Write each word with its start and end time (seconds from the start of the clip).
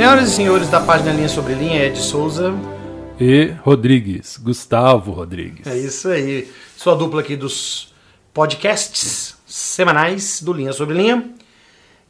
Senhoras 0.00 0.30
e 0.30 0.34
senhores 0.34 0.70
da 0.70 0.80
página 0.80 1.12
Linha 1.12 1.28
Sobre 1.28 1.52
Linha, 1.52 1.84
Ed 1.84 1.98
Souza. 1.98 2.54
E 3.20 3.54
Rodrigues, 3.62 4.38
Gustavo 4.38 5.12
Rodrigues. 5.12 5.66
É 5.66 5.76
isso 5.76 6.08
aí. 6.08 6.50
Sua 6.74 6.96
dupla 6.96 7.20
aqui 7.20 7.36
dos 7.36 7.92
podcasts 8.32 9.36
semanais 9.46 10.40
do 10.40 10.54
Linha 10.54 10.72
Sobre 10.72 10.96
Linha. 10.96 11.30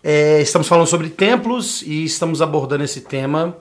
É, 0.04 0.40
estamos 0.40 0.68
falando 0.68 0.86
sobre 0.86 1.10
templos 1.10 1.82
e 1.82 2.04
estamos 2.04 2.40
abordando 2.40 2.84
esse 2.84 3.00
tema 3.00 3.56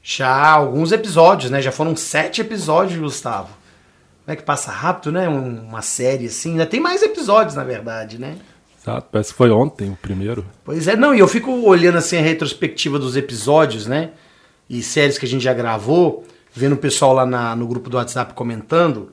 já 0.00 0.28
há 0.28 0.52
alguns 0.52 0.92
episódios, 0.92 1.50
né? 1.50 1.60
Já 1.60 1.72
foram 1.72 1.96
sete 1.96 2.42
episódios, 2.42 3.00
Gustavo. 3.00 3.48
Como 4.24 4.32
é 4.32 4.36
que 4.36 4.44
passa 4.44 4.70
rápido, 4.70 5.10
né? 5.10 5.28
Uma 5.28 5.82
série 5.82 6.26
assim. 6.26 6.52
Ainda 6.52 6.66
tem 6.66 6.78
mais 6.78 7.02
episódios, 7.02 7.56
na 7.56 7.64
verdade, 7.64 8.20
né? 8.20 8.36
Exato, 8.84 9.08
parece 9.10 9.30
que 9.30 9.38
foi 9.38 9.50
ontem 9.50 9.90
o 9.90 9.96
primeiro. 9.96 10.44
Pois 10.62 10.86
é, 10.86 10.94
não, 10.94 11.14
e 11.14 11.18
eu 11.18 11.26
fico 11.26 11.50
olhando 11.66 11.96
assim 11.96 12.18
a 12.18 12.20
retrospectiva 12.20 12.98
dos 12.98 13.16
episódios, 13.16 13.86
né? 13.86 14.10
E 14.68 14.82
séries 14.82 15.16
que 15.16 15.24
a 15.24 15.28
gente 15.28 15.42
já 15.42 15.54
gravou, 15.54 16.24
vendo 16.52 16.74
o 16.74 16.76
pessoal 16.76 17.14
lá 17.14 17.24
na, 17.24 17.56
no 17.56 17.66
grupo 17.66 17.88
do 17.88 17.96
WhatsApp 17.96 18.34
comentando. 18.34 19.12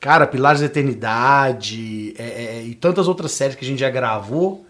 Cara, 0.00 0.26
Pilares 0.26 0.60
da 0.60 0.66
Eternidade 0.66 2.14
é, 2.18 2.58
é, 2.58 2.62
e 2.64 2.74
tantas 2.74 3.06
outras 3.06 3.32
séries 3.32 3.54
que 3.54 3.64
a 3.64 3.68
gente 3.68 3.80
já 3.80 3.90
gravou 3.90 4.66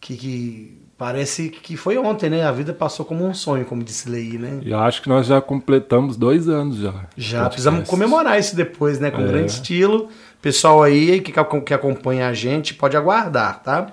que, 0.00 0.16
que, 0.16 0.78
parece 0.96 1.48
que 1.48 1.76
foi 1.76 1.98
ontem, 1.98 2.30
né? 2.30 2.44
A 2.44 2.52
vida 2.52 2.72
passou 2.72 3.04
como 3.04 3.26
um 3.26 3.34
sonho, 3.34 3.64
como 3.64 3.82
disse 3.82 4.08
Lei, 4.08 4.38
né? 4.38 4.60
E 4.62 4.72
acho 4.72 5.02
que 5.02 5.08
nós 5.08 5.26
já 5.26 5.40
completamos 5.40 6.16
dois 6.16 6.48
anos 6.48 6.76
já. 6.76 6.94
Já, 7.16 7.46
precisamos 7.48 7.88
comemorar 7.88 8.38
isso 8.38 8.54
depois, 8.54 9.00
né? 9.00 9.10
Com 9.10 9.22
é. 9.22 9.26
grande 9.26 9.50
estilo. 9.50 10.08
Pessoal 10.44 10.82
aí 10.82 11.22
que, 11.22 11.32
que 11.64 11.72
acompanha 11.72 12.28
a 12.28 12.34
gente 12.34 12.74
pode 12.74 12.94
aguardar, 12.98 13.62
tá? 13.62 13.86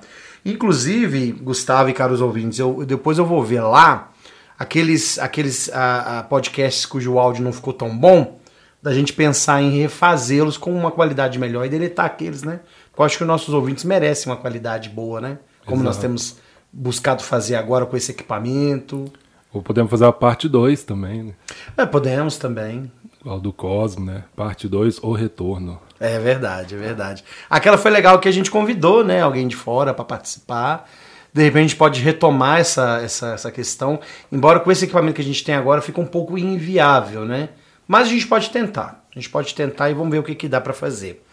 Inclusive, 0.46 1.32
Gustavo 1.32 1.88
e 1.88 1.94
caros 1.94 2.20
ouvintes, 2.20 2.60
eu, 2.60 2.84
depois 2.86 3.18
eu 3.18 3.26
vou 3.26 3.42
ver 3.42 3.62
lá 3.62 4.12
aqueles, 4.60 5.18
aqueles 5.18 5.70
a, 5.72 6.20
a 6.20 6.24
podcasts 6.24 6.86
cujo 6.86 7.18
áudio 7.18 7.42
não 7.42 7.54
ficou 7.54 7.72
tão 7.72 7.98
bom, 7.98 8.38
da 8.84 8.94
gente 8.94 9.14
pensar 9.14 9.62
em 9.62 9.80
refazê-los 9.80 10.58
com 10.58 10.74
uma 10.76 10.92
qualidade 10.92 11.40
melhor 11.40 11.66
e 11.66 11.70
deletar 11.70 12.06
aqueles, 12.06 12.44
né? 12.44 12.60
Porque 12.90 13.02
eu 13.02 13.06
acho 13.06 13.18
que 13.18 13.24
os 13.24 13.28
nossos 13.30 13.54
ouvintes 13.54 13.86
merecem 13.86 14.30
uma 14.30 14.38
qualidade 14.38 14.90
boa, 14.90 15.22
né? 15.22 15.38
Como 15.66 15.78
Exato. 15.78 15.86
nós 15.86 15.98
temos 16.00 16.36
buscado 16.70 17.24
fazer 17.24 17.56
agora 17.56 17.86
com 17.86 17.96
esse 17.96 18.12
equipamento. 18.12 19.10
Ou 19.54 19.62
podemos 19.62 19.90
fazer 19.90 20.04
a 20.04 20.12
parte 20.12 20.50
2 20.50 20.84
também, 20.84 21.24
né? 21.24 21.34
É, 21.78 21.86
podemos 21.86 22.36
também. 22.36 22.92
O 23.24 23.38
do 23.38 23.54
Cosmo, 23.54 24.06
né? 24.06 24.24
Parte 24.36 24.68
2, 24.68 25.00
o 25.04 25.12
retorno. 25.12 25.80
É 26.00 26.18
verdade, 26.18 26.74
é 26.74 26.78
verdade. 26.78 27.24
Aquela 27.48 27.78
foi 27.78 27.92
legal 27.92 28.20
que 28.20 28.28
a 28.28 28.32
gente 28.32 28.50
convidou, 28.50 29.04
né, 29.04 29.22
alguém 29.22 29.48
de 29.48 29.56
fora 29.56 29.94
para 29.94 30.04
participar. 30.04 30.90
De 31.32 31.44
repente 31.44 31.60
a 31.60 31.68
gente 31.68 31.76
pode 31.76 32.02
retomar 32.02 32.60
essa, 32.60 33.00
essa, 33.02 33.34
essa 33.34 33.52
questão, 33.52 34.00
embora 34.32 34.60
com 34.60 34.72
esse 34.72 34.86
equipamento 34.86 35.16
que 35.16 35.22
a 35.22 35.26
gente 35.26 35.44
tem 35.44 35.56
agora 35.56 35.82
fica 35.82 36.02
um 36.02 36.06
pouco 36.06 36.38
inviável, 36.38 37.24
né? 37.24 37.50
Mas 37.88 38.08
a 38.08 38.12
gente 38.12 38.28
pode 38.28 38.50
tentar. 38.50 39.06
A 39.16 39.20
gente 39.20 39.30
pode 39.30 39.54
tentar 39.54 39.90
e 39.90 39.94
vamos 39.94 40.12
ver 40.12 40.20
o 40.20 40.24
que, 40.24 40.34
que 40.34 40.50
dá 40.50 40.60
para 40.60 40.74
fazer. 40.74 41.24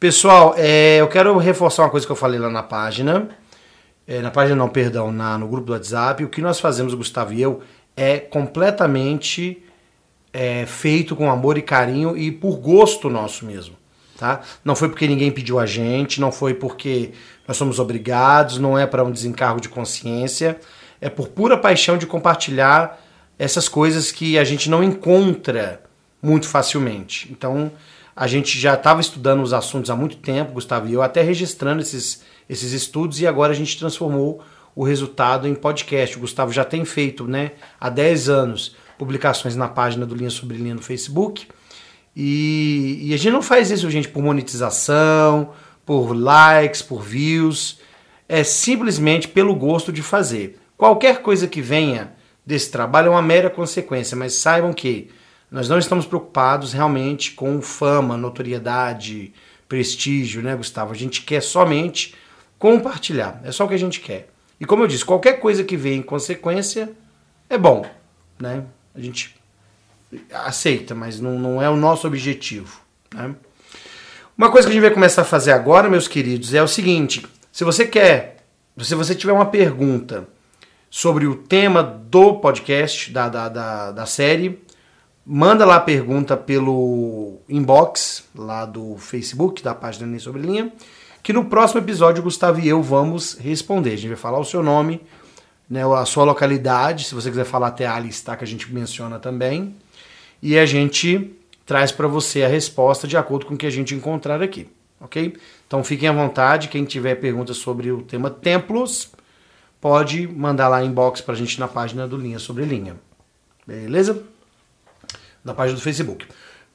Pessoal, 0.00 0.54
é, 0.56 0.96
eu 1.00 1.08
quero 1.08 1.36
reforçar 1.36 1.82
uma 1.82 1.90
coisa 1.90 2.06
que 2.06 2.12
eu 2.12 2.16
falei 2.16 2.40
lá 2.40 2.48
na 2.48 2.62
página. 2.62 3.28
É, 4.06 4.20
na 4.20 4.30
página 4.30 4.56
não, 4.56 4.68
perdão, 4.68 5.12
na, 5.12 5.36
no 5.36 5.46
grupo 5.46 5.66
do 5.66 5.72
WhatsApp. 5.72 6.24
O 6.24 6.28
que 6.28 6.40
nós 6.40 6.58
fazemos, 6.58 6.94
Gustavo 6.94 7.34
e 7.34 7.42
eu, 7.42 7.60
é 7.96 8.18
completamente 8.18 9.62
é, 10.32 10.66
feito 10.66 11.16
com 11.16 11.30
amor 11.30 11.58
e 11.58 11.62
carinho 11.62 12.16
e 12.16 12.30
por 12.30 12.56
gosto 12.56 13.08
nosso 13.08 13.44
mesmo. 13.44 13.76
Tá? 14.16 14.40
Não 14.64 14.74
foi 14.74 14.88
porque 14.88 15.06
ninguém 15.06 15.30
pediu 15.30 15.58
a 15.58 15.66
gente, 15.66 16.20
não 16.20 16.32
foi 16.32 16.52
porque 16.52 17.12
nós 17.46 17.56
somos 17.56 17.78
obrigados, 17.78 18.58
não 18.58 18.76
é 18.76 18.86
para 18.86 19.04
um 19.04 19.12
desencargo 19.12 19.60
de 19.60 19.68
consciência, 19.68 20.58
é 21.00 21.08
por 21.08 21.28
pura 21.28 21.56
paixão 21.56 21.96
de 21.96 22.06
compartilhar 22.06 23.00
essas 23.38 23.68
coisas 23.68 24.10
que 24.10 24.36
a 24.36 24.42
gente 24.42 24.68
não 24.68 24.82
encontra 24.82 25.80
muito 26.20 26.48
facilmente. 26.48 27.28
Então, 27.30 27.70
a 28.14 28.26
gente 28.26 28.58
já 28.58 28.74
estava 28.74 29.00
estudando 29.00 29.40
os 29.40 29.52
assuntos 29.52 29.90
há 29.90 29.94
muito 29.94 30.16
tempo, 30.16 30.54
Gustavo 30.54 30.88
e 30.88 30.94
eu, 30.94 31.02
até 31.02 31.22
registrando 31.22 31.80
esses, 31.80 32.24
esses 32.48 32.72
estudos, 32.72 33.20
e 33.20 33.26
agora 33.28 33.52
a 33.52 33.56
gente 33.56 33.78
transformou 33.78 34.42
o 34.74 34.82
resultado 34.82 35.46
em 35.46 35.54
podcast. 35.54 36.16
O 36.16 36.20
Gustavo 36.20 36.52
já 36.52 36.64
tem 36.64 36.84
feito 36.84 37.28
né, 37.28 37.52
há 37.80 37.88
10 37.88 38.28
anos 38.28 38.76
publicações 38.98 39.54
na 39.56 39.68
página 39.68 40.04
do 40.04 40.14
Linha 40.14 40.30
Sobre 40.30 40.56
Linha 40.56 40.74
no 40.74 40.82
Facebook 40.82 41.46
e, 42.20 42.98
e, 43.02 43.14
a 43.14 43.16
gente 43.16 43.30
não 43.30 43.42
faz 43.42 43.70
isso, 43.70 43.88
gente, 43.88 44.08
por 44.08 44.24
monetização, 44.24 45.52
por 45.86 46.16
likes, 46.16 46.82
por 46.82 47.00
views. 47.00 47.78
É 48.28 48.42
simplesmente 48.42 49.28
pelo 49.28 49.54
gosto 49.54 49.92
de 49.92 50.02
fazer. 50.02 50.58
Qualquer 50.76 51.22
coisa 51.22 51.46
que 51.46 51.62
venha 51.62 52.12
desse 52.44 52.72
trabalho 52.72 53.06
é 53.06 53.10
uma 53.10 53.22
mera 53.22 53.48
consequência, 53.48 54.16
mas 54.16 54.34
saibam 54.34 54.72
que 54.72 55.12
nós 55.48 55.68
não 55.68 55.78
estamos 55.78 56.06
preocupados 56.06 56.72
realmente 56.72 57.32
com 57.32 57.62
fama, 57.62 58.16
notoriedade, 58.16 59.32
prestígio, 59.68 60.42
né, 60.42 60.56
Gustavo? 60.56 60.92
A 60.92 60.96
gente 60.96 61.22
quer 61.22 61.40
somente 61.40 62.16
compartilhar. 62.58 63.40
É 63.44 63.52
só 63.52 63.64
o 63.64 63.68
que 63.68 63.74
a 63.74 63.78
gente 63.78 64.00
quer. 64.00 64.28
E 64.60 64.64
como 64.64 64.82
eu 64.82 64.88
disse, 64.88 65.04
qualquer 65.04 65.34
coisa 65.34 65.62
que 65.62 65.76
venha 65.76 65.98
em 65.98 66.02
consequência 66.02 66.90
é 67.48 67.56
bom, 67.56 67.86
né? 68.40 68.64
A 68.98 69.00
gente 69.00 69.36
aceita, 70.32 70.92
mas 70.92 71.20
não, 71.20 71.38
não 71.38 71.62
é 71.62 71.70
o 71.70 71.76
nosso 71.76 72.06
objetivo. 72.06 72.80
Né? 73.14 73.32
Uma 74.36 74.50
coisa 74.50 74.66
que 74.66 74.72
a 74.72 74.74
gente 74.74 74.82
vai 74.82 74.90
começar 74.90 75.22
a 75.22 75.24
fazer 75.24 75.52
agora, 75.52 75.88
meus 75.88 76.08
queridos, 76.08 76.52
é 76.52 76.60
o 76.60 76.66
seguinte: 76.66 77.24
se 77.52 77.62
você 77.62 77.86
quer, 77.86 78.44
se 78.80 78.96
você 78.96 79.14
tiver 79.14 79.32
uma 79.32 79.46
pergunta 79.46 80.26
sobre 80.90 81.26
o 81.26 81.36
tema 81.36 81.80
do 81.82 82.34
podcast, 82.34 83.12
da, 83.12 83.28
da, 83.28 83.48
da, 83.48 83.92
da 83.92 84.06
série, 84.06 84.60
manda 85.24 85.64
lá 85.64 85.76
a 85.76 85.80
pergunta 85.80 86.36
pelo 86.36 87.38
inbox 87.48 88.24
lá 88.34 88.64
do 88.64 88.96
Facebook, 88.96 89.62
da 89.62 89.74
página 89.76 90.08
Nem 90.08 90.18
Sobre 90.18 90.42
Linha, 90.42 90.72
que 91.22 91.32
no 91.32 91.44
próximo 91.44 91.80
episódio 91.80 92.20
o 92.20 92.24
Gustavo 92.24 92.58
e 92.58 92.68
eu 92.68 92.82
vamos 92.82 93.34
responder. 93.34 93.92
A 93.92 93.96
gente 93.96 94.08
vai 94.08 94.16
falar 94.16 94.40
o 94.40 94.44
seu 94.44 94.60
nome, 94.60 95.00
né, 95.68 95.82
a 95.84 96.04
sua 96.04 96.24
localidade, 96.24 97.04
se 97.04 97.14
você 97.14 97.28
quiser 97.28 97.44
falar 97.44 97.68
até 97.68 97.86
a 97.86 97.98
lista 97.98 98.36
que 98.36 98.44
a 98.44 98.46
gente 98.46 98.72
menciona 98.72 99.18
também 99.18 99.74
e 100.42 100.58
a 100.58 100.64
gente 100.64 101.34
traz 101.66 101.92
para 101.92 102.08
você 102.08 102.42
a 102.42 102.48
resposta 102.48 103.06
de 103.06 103.16
acordo 103.16 103.44
com 103.46 103.54
o 103.54 103.56
que 103.56 103.66
a 103.66 103.70
gente 103.70 103.94
encontrar 103.94 104.42
aqui, 104.42 104.66
ok? 105.00 105.36
Então 105.66 105.84
fiquem 105.84 106.08
à 106.08 106.12
vontade, 106.12 106.68
quem 106.68 106.84
tiver 106.84 107.16
perguntas 107.16 107.58
sobre 107.58 107.92
o 107.92 108.02
tema 108.02 108.30
templos, 108.30 109.10
pode 109.80 110.26
mandar 110.26 110.68
lá 110.68 110.82
inbox 110.82 111.20
para 111.20 111.34
a 111.34 111.36
gente 111.36 111.60
na 111.60 111.68
página 111.68 112.08
do 112.08 112.16
Linha 112.16 112.38
Sobre 112.38 112.64
Linha, 112.64 112.96
beleza? 113.66 114.22
Na 115.44 115.52
página 115.52 115.78
do 115.78 115.82
Facebook. 115.82 116.26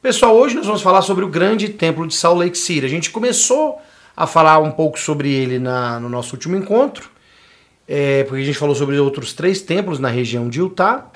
Pessoal, 0.02 0.36
hoje 0.36 0.56
nós 0.56 0.66
vamos 0.66 0.82
falar 0.82 1.02
sobre 1.02 1.24
o 1.24 1.30
grande 1.30 1.70
templo 1.70 2.06
de 2.06 2.14
Salt 2.14 2.38
Lake 2.38 2.58
City. 2.58 2.86
A 2.86 2.90
gente 2.90 3.09
começou 3.09 3.82
a 4.16 4.28
falar 4.28 4.59
um 4.59 4.70
pouco 4.70 5.00
sobre 5.00 5.32
ele 5.32 5.58
na, 5.58 6.00
no 6.00 6.09
nosso 6.09 6.36
último 6.36 6.56
encontro, 6.56 7.09
é, 7.88 8.24
porque 8.24 8.42
a 8.44 8.46
gente 8.46 8.58
falou 8.58 8.76
sobre 8.76 8.98
outros 8.98 9.34
três 9.34 9.62
templos 9.62 10.00
na 10.00 10.09
região 10.09 10.50
de 10.50 10.59
Utah 10.59 11.12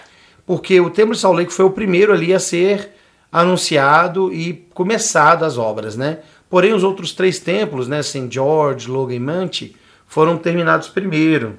porque 0.48 0.80
o 0.80 0.90
Templo 0.90 1.14
de 1.14 1.20
Salt 1.20 1.36
Lake 1.36 1.52
foi 1.52 1.66
o 1.66 1.70
primeiro 1.70 2.14
ali 2.14 2.34
a 2.34 2.40
ser 2.40 2.94
anunciado 3.30 4.34
e 4.34 4.54
começado 4.74 5.44
as 5.44 5.58
obras, 5.58 5.98
né? 5.98 6.20
Porém, 6.50 6.74
os 6.74 6.86
outros 6.86 7.12
três 7.12 7.38
templos, 7.38 7.90
né, 7.90 8.02
St. 8.02 8.30
George, 8.32 8.90
Logan 8.90 9.16
e 9.16 9.20
Manti, 9.20 9.76
foram 10.08 10.38
terminados 10.38 10.88
primeiro. 10.88 11.58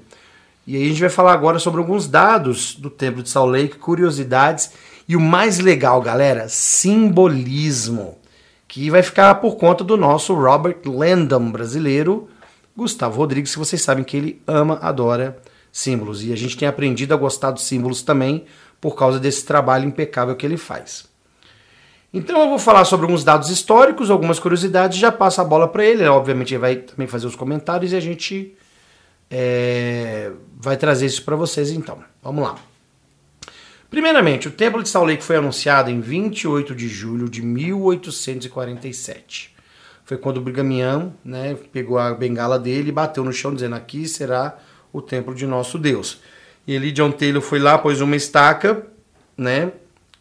E 0.66 0.74
aí 0.74 0.84
a 0.84 0.88
gente 0.88 1.00
vai 1.02 1.10
falar 1.10 1.34
agora 1.34 1.58
sobre 1.58 1.80
alguns 1.80 2.08
dados 2.08 2.74
do 2.74 2.88
Templo 2.88 3.22
de 3.22 3.28
Salt 3.28 3.50
Lake, 3.50 3.76
curiosidades 3.76 4.72
e 5.06 5.14
o 5.14 5.20
mais 5.20 5.58
legal, 5.58 6.00
galera, 6.00 6.48
simbolismo, 6.48 8.16
que 8.66 8.88
vai 8.88 9.02
ficar 9.02 9.34
por 9.34 9.56
conta 9.56 9.84
do 9.84 9.98
nosso 9.98 10.32
Robert 10.32 10.78
Landon 10.86 11.50
brasileiro, 11.50 12.26
Gustavo 12.78 13.16
Rodrigues, 13.16 13.52
que 13.52 13.58
vocês 13.58 13.82
sabem 13.82 14.04
que 14.04 14.16
ele 14.16 14.40
ama, 14.46 14.78
adora 14.80 15.36
símbolos. 15.72 16.24
E 16.24 16.32
a 16.32 16.36
gente 16.36 16.56
tem 16.56 16.68
aprendido 16.68 17.12
a 17.12 17.16
gostar 17.16 17.50
dos 17.50 17.64
símbolos 17.64 18.02
também 18.02 18.44
por 18.80 18.94
causa 18.94 19.18
desse 19.18 19.44
trabalho 19.44 19.84
impecável 19.84 20.36
que 20.36 20.46
ele 20.46 20.56
faz. 20.56 21.08
Então 22.14 22.40
eu 22.40 22.48
vou 22.48 22.60
falar 22.60 22.84
sobre 22.84 23.04
alguns 23.04 23.24
dados 23.24 23.50
históricos, 23.50 24.12
algumas 24.12 24.38
curiosidades, 24.38 24.96
já 24.96 25.10
passo 25.10 25.40
a 25.40 25.44
bola 25.44 25.66
para 25.66 25.84
ele. 25.84 26.06
Obviamente 26.06 26.54
ele 26.54 26.60
vai 26.60 26.76
também 26.76 27.08
fazer 27.08 27.26
os 27.26 27.34
comentários 27.34 27.92
e 27.92 27.96
a 27.96 28.00
gente 28.00 28.54
é, 29.28 30.30
vai 30.56 30.76
trazer 30.76 31.06
isso 31.06 31.24
para 31.24 31.34
vocês 31.34 31.72
então. 31.72 31.98
Vamos 32.22 32.44
lá. 32.44 32.54
Primeiramente, 33.90 34.46
o 34.46 34.52
Templo 34.52 34.84
de 34.84 34.88
Salt 34.88 35.08
Lake 35.08 35.24
foi 35.24 35.34
anunciado 35.34 35.90
em 35.90 36.00
28 36.00 36.76
de 36.76 36.86
julho 36.86 37.28
de 37.28 37.42
1847. 37.42 39.57
Foi 40.08 40.16
quando 40.16 40.38
o 40.38 40.40
Brigamian 40.40 41.12
né, 41.22 41.54
pegou 41.70 41.98
a 41.98 42.14
bengala 42.14 42.58
dele 42.58 42.88
e 42.88 42.92
bateu 42.92 43.22
no 43.22 43.30
chão 43.30 43.54
dizendo 43.54 43.74
aqui 43.74 44.08
será 44.08 44.56
o 44.90 45.02
templo 45.02 45.34
de 45.34 45.46
nosso 45.46 45.78
Deus. 45.78 46.22
E 46.66 46.74
ali 46.74 46.90
John 46.92 47.12
Taylor 47.12 47.42
foi 47.42 47.58
lá, 47.58 47.76
pôs 47.76 48.00
uma 48.00 48.16
estaca, 48.16 48.86
né? 49.36 49.70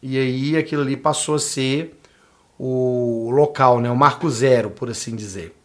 E 0.04 0.18
aí 0.18 0.57
aquilo 0.57 0.81
ali 0.81 0.98
passou 0.98 1.36
a 1.36 1.39
ser 1.39 1.98
o 2.60 3.30
local, 3.31 3.80
né? 3.80 3.89
O 3.89 3.95
marco 3.95 4.30
zero, 4.30 4.72
por 4.72 4.89
assim 4.89 5.16
dizer. 5.16 5.56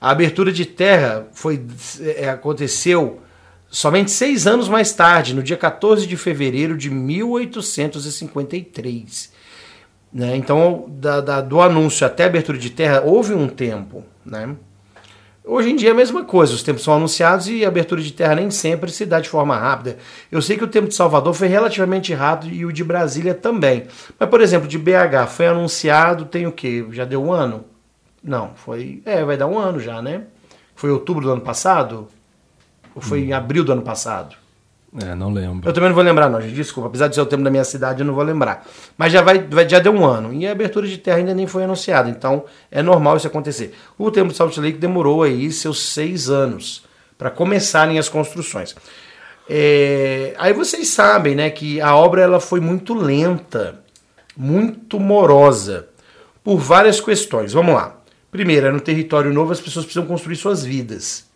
A 0.00 0.10
abertura 0.10 0.50
de 0.50 0.66
terra 0.66 1.28
foi 1.32 1.64
é, 2.00 2.30
aconteceu 2.30 3.20
somente 3.70 4.10
seis 4.10 4.44
anos 4.44 4.68
mais 4.68 4.92
tarde, 4.92 5.36
no 5.36 5.42
dia 5.42 5.56
14 5.56 6.04
de 6.04 6.16
fevereiro 6.16 6.76
de 6.76 6.90
1853. 6.90 9.31
Né? 10.12 10.36
Então, 10.36 10.84
da, 10.88 11.20
da, 11.20 11.40
do 11.40 11.60
anúncio 11.60 12.06
até 12.06 12.24
a 12.24 12.26
abertura 12.26 12.58
de 12.58 12.70
terra, 12.70 13.02
houve 13.04 13.32
um 13.32 13.48
tempo. 13.48 14.04
Né? 14.24 14.54
Hoje 15.44 15.70
em 15.70 15.76
dia 15.76 15.88
é 15.88 15.92
a 15.92 15.94
mesma 15.94 16.24
coisa, 16.24 16.54
os 16.54 16.62
tempos 16.62 16.84
são 16.84 16.94
anunciados 16.94 17.48
e 17.48 17.64
a 17.64 17.68
abertura 17.68 18.00
de 18.00 18.12
terra 18.12 18.36
nem 18.36 18.48
sempre 18.48 18.92
se 18.92 19.04
dá 19.04 19.18
de 19.18 19.28
forma 19.28 19.56
rápida. 19.56 19.98
Eu 20.30 20.40
sei 20.40 20.56
que 20.56 20.62
o 20.62 20.68
tempo 20.68 20.86
de 20.86 20.94
Salvador 20.94 21.34
foi 21.34 21.48
relativamente 21.48 22.14
rápido 22.14 22.54
e 22.54 22.64
o 22.64 22.72
de 22.72 22.84
Brasília 22.84 23.34
também. 23.34 23.86
Mas, 24.18 24.28
por 24.28 24.40
exemplo, 24.40 24.68
de 24.68 24.78
BH 24.78 25.26
foi 25.28 25.48
anunciado, 25.48 26.26
tem 26.26 26.46
o 26.46 26.52
quê? 26.52 26.86
Já 26.90 27.04
deu 27.04 27.24
um 27.24 27.32
ano? 27.32 27.64
Não, 28.22 28.52
foi. 28.54 29.02
É, 29.04 29.24
vai 29.24 29.36
dar 29.36 29.48
um 29.48 29.58
ano 29.58 29.80
já, 29.80 30.00
né? 30.00 30.24
Foi 30.76 30.90
outubro 30.90 31.24
do 31.24 31.32
ano 31.32 31.40
passado? 31.40 32.06
Ou 32.94 33.02
foi 33.02 33.22
hum. 33.22 33.24
em 33.24 33.32
abril 33.32 33.64
do 33.64 33.72
ano 33.72 33.82
passado? 33.82 34.36
É, 35.00 35.14
não 35.14 35.32
lembro. 35.32 35.66
Eu 35.66 35.72
também 35.72 35.88
não 35.88 35.94
vou 35.94 36.04
lembrar, 36.04 36.28
não, 36.28 36.40
gente. 36.40 36.54
Desculpa. 36.54 36.88
Apesar 36.88 37.08
de 37.08 37.14
ser 37.14 37.22
o 37.22 37.26
tempo 37.26 37.42
da 37.42 37.50
minha 37.50 37.64
cidade, 37.64 38.00
eu 38.00 38.06
não 38.06 38.14
vou 38.14 38.22
lembrar. 38.22 38.66
Mas 38.98 39.10
já, 39.12 39.22
vai, 39.22 39.38
vai, 39.38 39.66
já 39.66 39.78
deu 39.78 39.92
um 39.92 40.04
ano. 40.04 40.34
E 40.34 40.46
a 40.46 40.52
abertura 40.52 40.86
de 40.86 40.98
terra 40.98 41.16
ainda 41.16 41.34
nem 41.34 41.46
foi 41.46 41.64
anunciada. 41.64 42.10
Então 42.10 42.44
é 42.70 42.82
normal 42.82 43.16
isso 43.16 43.26
acontecer. 43.26 43.74
O 43.96 44.10
templo 44.10 44.32
de 44.32 44.36
Salt 44.36 44.56
Lake 44.58 44.76
demorou 44.76 45.22
aí 45.22 45.50
seus 45.50 45.82
seis 45.82 46.28
anos 46.28 46.84
para 47.16 47.30
começarem 47.30 47.98
as 47.98 48.08
construções. 48.08 48.74
É, 49.48 50.34
aí 50.38 50.52
vocês 50.52 50.88
sabem 50.88 51.34
né, 51.34 51.48
que 51.48 51.80
a 51.80 51.96
obra 51.96 52.20
ela 52.20 52.38
foi 52.38 52.60
muito 52.60 52.94
lenta, 52.94 53.80
muito 54.36 55.00
morosa, 55.00 55.88
por 56.44 56.58
várias 56.58 57.00
questões. 57.00 57.52
Vamos 57.52 57.74
lá. 57.74 57.96
Primeiro, 58.30 58.66
é 58.66 58.70
no 58.70 58.80
território 58.80 59.32
novo 59.32 59.52
as 59.52 59.60
pessoas 59.60 59.86
precisam 59.86 60.06
construir 60.06 60.36
suas 60.36 60.64
vidas. 60.64 61.26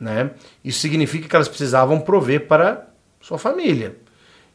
Né? 0.00 0.30
Isso 0.64 0.80
significa 0.80 1.28
que 1.28 1.34
elas 1.34 1.48
precisavam 1.48 2.00
prover 2.00 2.46
para 2.46 2.87
sua 3.28 3.36
família. 3.36 3.94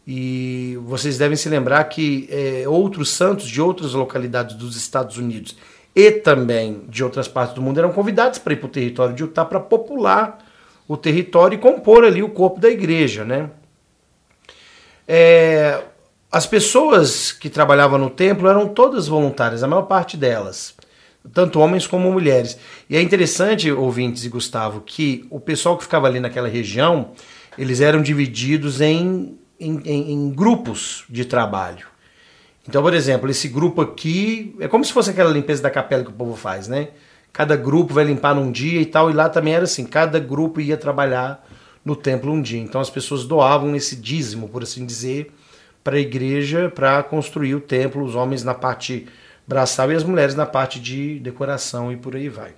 E 0.05 0.77
vocês 0.83 1.19
devem 1.19 1.37
se 1.37 1.47
lembrar 1.47 1.83
que 1.83 2.27
é, 2.31 2.67
outros 2.67 3.11
santos 3.11 3.47
de 3.47 3.61
outras 3.61 3.93
localidades 3.93 4.55
dos 4.55 4.75
Estados 4.75 5.17
Unidos 5.17 5.55
e 5.95 6.09
também 6.09 6.81
de 6.89 7.03
outras 7.03 7.27
partes 7.27 7.53
do 7.53 7.61
mundo 7.61 7.77
eram 7.77 7.93
convidados 7.93 8.39
para 8.39 8.53
ir 8.53 8.55
para 8.57 8.65
o 8.65 8.71
território 8.71 9.15
de 9.15 9.21
Utah 9.21 9.45
para 9.45 9.59
popular 9.59 10.39
o 10.87 10.97
território 10.97 11.55
e 11.55 11.59
compor 11.59 12.03
ali 12.03 12.23
o 12.23 12.29
corpo 12.29 12.59
da 12.59 12.69
igreja. 12.69 13.23
Né? 13.23 13.51
É, 15.07 15.83
as 16.31 16.47
pessoas 16.47 17.31
que 17.31 17.49
trabalhavam 17.49 17.99
no 17.99 18.09
templo 18.09 18.49
eram 18.49 18.67
todas 18.67 19.07
voluntárias, 19.07 19.61
a 19.61 19.67
maior 19.67 19.83
parte 19.83 20.17
delas 20.17 20.75
tanto 21.31 21.59
homens 21.59 21.87
como 21.87 22.11
mulheres. 22.11 22.57
E 22.89 22.97
é 22.97 23.01
interessante, 23.01 23.71
ouvintes 23.71 24.25
e 24.25 24.29
Gustavo, 24.29 24.81
que 24.81 25.25
o 25.29 25.39
pessoal 25.39 25.77
que 25.77 25.83
ficava 25.83 26.07
ali 26.07 26.19
naquela 26.19 26.47
região, 26.47 27.11
eles 27.57 27.81
eram 27.81 28.01
divididos 28.01 28.81
em, 28.81 29.37
em, 29.59 29.81
em, 29.85 30.29
grupos 30.31 31.05
de 31.09 31.25
trabalho. 31.25 31.87
Então, 32.67 32.81
por 32.81 32.93
exemplo, 32.93 33.29
esse 33.29 33.47
grupo 33.47 33.81
aqui 33.81 34.55
é 34.59 34.67
como 34.67 34.85
se 34.85 34.93
fosse 34.93 35.09
aquela 35.09 35.31
limpeza 35.31 35.61
da 35.61 35.69
capela 35.69 36.03
que 36.03 36.09
o 36.09 36.13
povo 36.13 36.35
faz, 36.35 36.67
né? 36.67 36.89
Cada 37.31 37.55
grupo 37.55 37.93
vai 37.93 38.03
limpar 38.03 38.35
num 38.35 38.51
dia 38.51 38.79
e 38.79 38.85
tal, 38.85 39.09
e 39.09 39.13
lá 39.13 39.27
também 39.27 39.53
era 39.53 39.63
assim, 39.63 39.85
cada 39.85 40.19
grupo 40.19 40.61
ia 40.61 40.77
trabalhar 40.77 41.45
no 41.83 41.95
templo 41.95 42.31
um 42.31 42.41
dia. 42.41 42.59
Então 42.61 42.79
as 42.79 42.89
pessoas 42.89 43.25
doavam 43.25 43.75
esse 43.75 43.95
dízimo, 43.95 44.47
por 44.47 44.63
assim 44.63 44.85
dizer, 44.85 45.31
para 45.83 45.97
a 45.97 45.99
igreja 45.99 46.71
para 46.73 47.03
construir 47.03 47.55
o 47.55 47.59
templo, 47.59 48.03
os 48.03 48.15
homens 48.15 48.43
na 48.43 48.53
parte 48.53 49.07
braçal 49.45 49.91
e 49.91 49.95
as 49.95 50.03
mulheres 50.03 50.35
na 50.35 50.45
parte 50.45 50.79
de 50.79 51.19
decoração 51.19 51.91
e 51.91 51.97
por 51.97 52.15
aí 52.15 52.29
vai. 52.29 52.53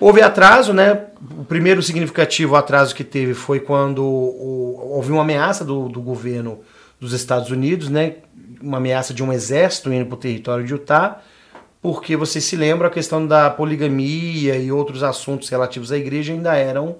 Houve 0.00 0.22
atraso, 0.22 0.72
né? 0.72 1.08
O 1.38 1.44
primeiro 1.44 1.82
significativo 1.82 2.56
atraso 2.56 2.94
que 2.94 3.04
teve 3.04 3.34
foi 3.34 3.60
quando 3.60 4.02
houve 4.02 5.12
uma 5.12 5.20
ameaça 5.20 5.62
do, 5.62 5.90
do 5.90 6.00
governo 6.00 6.60
dos 6.98 7.12
Estados 7.12 7.50
Unidos, 7.50 7.90
né? 7.90 8.14
Uma 8.62 8.78
ameaça 8.78 9.12
de 9.12 9.22
um 9.22 9.30
exército 9.30 9.92
indo 9.92 10.06
para 10.06 10.14
o 10.14 10.18
território 10.18 10.64
de 10.64 10.72
Utah, 10.72 11.20
porque 11.82 12.16
você 12.16 12.40
se 12.40 12.56
lembra 12.56 12.88
a 12.88 12.90
questão 12.90 13.26
da 13.26 13.50
poligamia 13.50 14.56
e 14.56 14.72
outros 14.72 15.02
assuntos 15.02 15.50
relativos 15.50 15.92
à 15.92 15.98
igreja 15.98 16.32
ainda 16.32 16.54
eram 16.54 16.96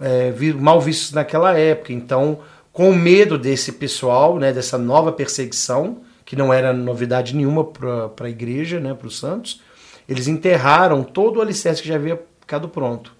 é, 0.00 0.32
mal 0.58 0.80
vistos 0.80 1.12
naquela 1.12 1.52
época. 1.58 1.92
Então, 1.92 2.38
com 2.72 2.94
medo 2.94 3.36
desse 3.36 3.72
pessoal, 3.72 4.38
né? 4.38 4.50
Dessa 4.50 4.78
nova 4.78 5.12
perseguição, 5.12 5.98
que 6.24 6.36
não 6.36 6.54
era 6.54 6.72
novidade 6.72 7.36
nenhuma 7.36 7.64
para 7.64 8.26
a 8.26 8.30
igreja, 8.30 8.78
né, 8.78 8.94
para 8.94 9.08
os 9.08 9.18
santos, 9.18 9.60
eles 10.08 10.28
enterraram 10.28 11.02
todo 11.02 11.38
o 11.38 11.42
alicerce 11.42 11.82
que 11.82 11.88
já 11.88 11.96
havia 11.96 12.20
ficado 12.50 12.68
pronto. 12.68 13.12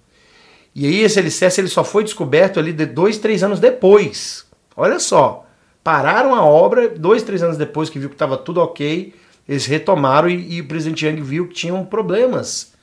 E 0.75 0.85
aí 0.85 0.99
esse 0.99 1.17
alicerce 1.17 1.61
ele 1.61 1.69
só 1.69 1.83
foi 1.85 2.03
descoberto 2.03 2.59
ali 2.59 2.73
de 2.73 2.85
dois, 2.85 3.17
três 3.17 3.43
anos 3.43 3.59
depois. 3.59 4.45
Olha 4.75 4.99
só, 4.99 5.45
pararam 5.81 6.35
a 6.35 6.43
obra, 6.43 6.89
dois, 6.89 7.23
três 7.23 7.41
anos 7.41 7.57
depois 7.57 7.89
que 7.89 7.97
viu 7.97 8.09
que 8.09 8.15
estava 8.15 8.37
tudo 8.37 8.61
ok, 8.61 9.13
eles 9.47 9.65
retomaram 9.65 10.29
e, 10.29 10.55
e, 10.55 10.61
o 10.61 10.67
presidente 10.67 11.05
Yang 11.05 11.21
viu 11.21 11.47
que 11.47 11.53
tinham 11.53 11.85
problemas 11.85 12.73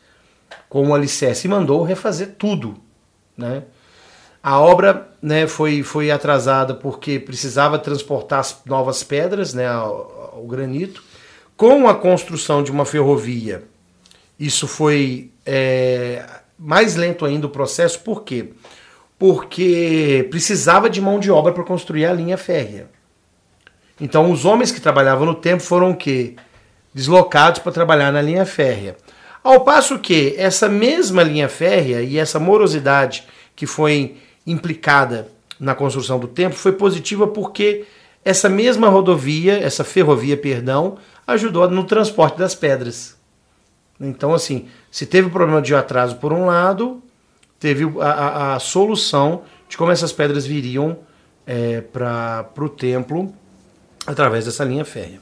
com 0.69 0.89
o 0.89 0.95
alicerce 0.95 1.47
e 1.47 1.50
mandou 1.50 1.83
refazer 1.83 2.35
tudo, 2.39 2.77
né? 3.37 3.65
A 4.43 4.59
obra 4.59 5.09
né, 5.21 5.47
foi, 5.47 5.83
foi 5.83 6.11
atrasada 6.11 6.73
porque 6.73 7.19
precisava 7.19 7.79
transportar 7.79 8.39
as 8.39 8.62
novas 8.65 9.03
pedras, 9.03 9.53
né, 9.53 9.69
o 9.71 10.47
granito, 10.49 11.03
com 11.56 11.89
a 11.89 11.95
construção 11.95 12.62
de 12.62 12.71
uma 12.71 12.85
ferrovia. 12.85 13.65
Isso 14.39 14.69
foi 14.69 15.33
é, 15.45 16.25
mais 16.59 16.97
lento 16.97 17.25
ainda 17.25 17.47
o 17.47 17.51
processo, 17.51 18.01
por 18.01 18.25
quê? 18.25 18.51
Porque 19.19 20.27
precisava 20.31 20.91
de 20.91 21.01
mão 21.01 21.21
de 21.21 21.31
obra 21.31 21.53
para 21.53 21.65
construir 21.65 22.07
a 22.07 22.13
linha 22.13 22.37
férrea. 22.37 22.88
Então 24.00 24.31
os 24.31 24.45
homens 24.45 24.71
que 24.71 24.81
trabalhavam 24.81 25.27
no 25.27 25.35
tempo 25.35 25.62
foram 25.62 25.91
o 25.91 25.97
quê? 25.97 26.35
Deslocados 26.95 27.61
para 27.61 27.73
trabalhar 27.73 28.12
na 28.12 28.23
linha 28.23 28.47
férrea. 28.47 28.97
Ao 29.43 29.61
passo 29.61 29.99
que 29.99 30.35
essa 30.37 30.69
mesma 30.69 31.23
linha 31.23 31.49
férrea 31.49 32.03
e 32.03 32.19
essa 32.19 32.38
morosidade 32.38 33.25
que 33.55 33.67
foi 33.67 34.17
implicada 34.47 35.29
na 35.59 35.75
construção 35.75 36.19
do 36.19 36.29
templo 36.29 36.57
foi 36.57 36.73
positiva 36.73 37.27
porque 37.27 37.85
essa 38.25 38.49
mesma 38.49 38.88
rodovia, 38.88 39.59
essa 39.59 39.85
ferrovia, 39.85 40.37
perdão, 40.37 40.97
ajudou 41.27 41.69
no 41.69 41.85
transporte 41.85 42.38
das 42.38 42.55
pedras. 42.55 43.18
Então, 44.00 44.33
assim, 44.33 44.69
se 44.90 45.07
teve 45.07 45.28
problema 45.28 45.61
de 45.61 45.75
atraso 45.75 46.17
por 46.17 46.33
um 46.33 46.47
lado, 46.47 47.02
teve 47.59 47.85
a, 48.00 48.11
a, 48.11 48.55
a 48.55 48.59
solução 48.59 49.43
de 49.69 49.76
como 49.76 49.90
essas 49.90 50.12
pedras 50.12 50.47
viriam 50.47 50.99
é, 51.47 51.81
para 51.81 52.47
o 52.59 52.69
templo 52.69 53.33
através 54.07 54.45
dessa 54.45 54.64
linha 54.64 54.85
férrea. 54.85 55.21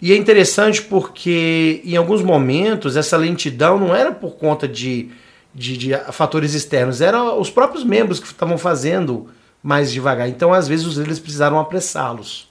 E 0.00 0.12
é 0.12 0.16
interessante 0.16 0.80
porque, 0.80 1.82
em 1.84 1.96
alguns 1.96 2.22
momentos, 2.22 2.96
essa 2.96 3.16
lentidão 3.16 3.78
não 3.78 3.94
era 3.94 4.10
por 4.10 4.36
conta 4.36 4.66
de, 4.66 5.10
de, 5.54 5.76
de 5.76 5.96
fatores 6.12 6.54
externos, 6.54 7.02
eram 7.02 7.38
os 7.38 7.50
próprios 7.50 7.84
membros 7.84 8.18
que 8.18 8.26
estavam 8.26 8.56
fazendo 8.56 9.28
mais 9.62 9.92
devagar. 9.92 10.26
Então, 10.26 10.54
às 10.54 10.66
vezes, 10.66 10.86
os 10.86 10.96
líderes 10.96 11.18
precisaram 11.18 11.58
apressá-los. 11.58 12.48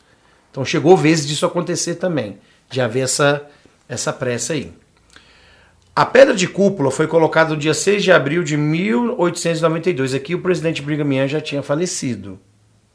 Então, 0.51 0.63
chegou 0.63 0.95
vezes 0.95 1.27
disso 1.27 1.45
acontecer 1.45 1.95
também, 1.95 2.37
de 2.69 2.81
haver 2.81 3.01
essa, 3.01 3.43
essa 3.87 4.13
pressa 4.13 4.53
aí. 4.53 4.71
A 5.99 6.05
pedra 6.05 6.33
de 6.33 6.47
cúpula 6.47 6.89
foi 6.89 7.07
colocada 7.07 7.49
no 7.49 7.57
dia 7.57 7.73
6 7.73 8.01
de 8.01 8.09
abril 8.09 8.41
de 8.41 8.55
1892. 8.55 10.13
Aqui 10.13 10.33
o 10.33 10.39
presidente 10.39 10.81
Brigham 10.81 11.27
já 11.27 11.41
tinha 11.41 11.61
falecido, 11.61 12.39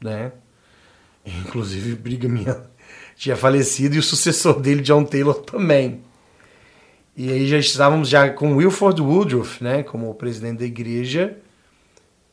né? 0.01 0.31
Inclusive 1.23 1.93
Brigham 1.93 2.63
tinha 3.15 3.37
falecido 3.37 3.93
e 3.93 3.99
o 3.99 4.01
sucessor 4.01 4.59
dele, 4.59 4.81
John 4.81 5.05
Taylor, 5.05 5.35
também. 5.35 6.01
E 7.15 7.31
aí 7.31 7.45
já 7.45 7.59
estávamos 7.59 8.09
já 8.09 8.27
com 8.31 8.55
Wilford 8.55 8.99
Woodruff, 8.99 9.63
né, 9.63 9.83
como 9.83 10.11
presidente 10.15 10.57
da 10.57 10.65
igreja, 10.65 11.37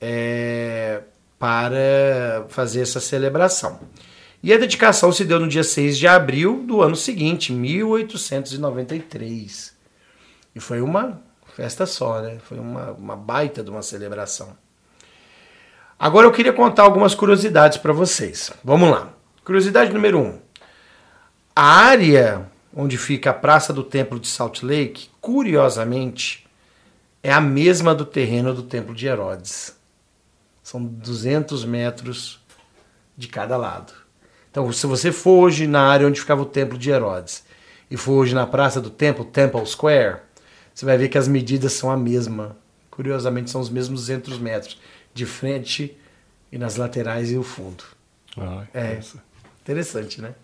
é, 0.01 1.03
para 1.39 2.47
fazer 2.49 2.81
essa 2.81 2.99
celebração. 2.99 3.79
E 4.43 4.55
a 4.55 4.57
dedicação 4.57 5.13
se 5.13 5.27
deu 5.27 5.39
no 5.39 5.49
dia 5.49 5.65
6 5.65 5.99
de 5.99 6.07
abril 6.07 6.65
do 6.67 6.81
ano 6.81 6.97
seguinte, 6.97 7.53
1893. 7.53 9.82
E 10.55 10.61
foi 10.61 10.81
uma 10.81 11.21
festa 11.55 11.87
só, 11.87 12.21
né? 12.21 12.39
Foi 12.45 12.59
uma, 12.59 12.93
uma 12.93 13.17
baita 13.17 13.63
de 13.63 13.71
uma 13.71 13.83
celebração. 13.83 14.57
Agora 15.99 16.27
eu 16.27 16.33
queria 16.33 16.53
contar 16.53 16.83
algumas 16.83 17.15
curiosidades 17.15 17.79
para 17.79 17.93
vocês. 17.93 18.51
Vamos 18.65 18.91
lá. 18.91 19.13
Curiosidade 19.45 19.93
número 19.93 20.19
1. 20.19 20.23
Um. 20.23 20.39
A 21.55 21.65
área 21.65 22.51
onde 22.75 22.97
fica 22.97 23.31
a 23.31 23.35
Praça 23.35 23.73
do 23.73 23.85
Templo 23.85 24.19
de 24.19 24.27
Salt 24.27 24.63
Lake, 24.63 25.11
curiosamente, 25.21 26.47
é 27.23 27.33
a 27.33 27.41
mesma 27.41 27.95
do 27.95 28.05
terreno 28.05 28.55
do 28.55 28.63
Templo 28.63 28.95
de 28.95 29.07
Herodes. 29.07 29.77
São 30.63 30.83
200 30.83 31.65
metros 31.65 32.41
de 33.17 33.29
cada 33.29 33.57
lado. 33.57 33.93
Então, 34.51 34.71
se 34.73 34.87
você 34.87 35.13
for 35.13 35.45
hoje 35.45 35.67
na 35.67 35.83
área 35.83 36.07
onde 36.07 36.21
ficava 36.21 36.43
o 36.43 36.47
templo 36.47 36.77
de 36.77 36.91
Herodes 36.91 37.45
e 37.91 37.97
for 37.97 38.13
hoje 38.13 38.35
na 38.35 38.47
praça 38.47 38.81
do 38.81 38.91
templo, 38.91 39.25
Temple 39.25 39.67
Square, 39.67 40.21
você 40.75 40.85
vai 40.85 40.97
ver 40.97 41.09
que 41.09 41.19
as 41.19 41.29
medidas 41.29 41.73
são 41.73 41.91
a 41.91 41.97
mesma. 41.97 42.57
Curiosamente, 42.91 43.51
são 43.51 43.61
os 43.61 43.71
mesmos 43.71 44.01
200 44.01 44.39
metros 44.39 44.79
de 45.15 45.27
frente 45.27 45.97
e 46.51 46.59
nas 46.59 46.77
laterais 46.77 47.31
e 47.31 47.37
o 47.37 47.43
fundo. 47.43 47.85
Ah, 48.37 48.65
É. 48.75 49.01
Interessante, 49.63 50.21
né? 50.21 50.35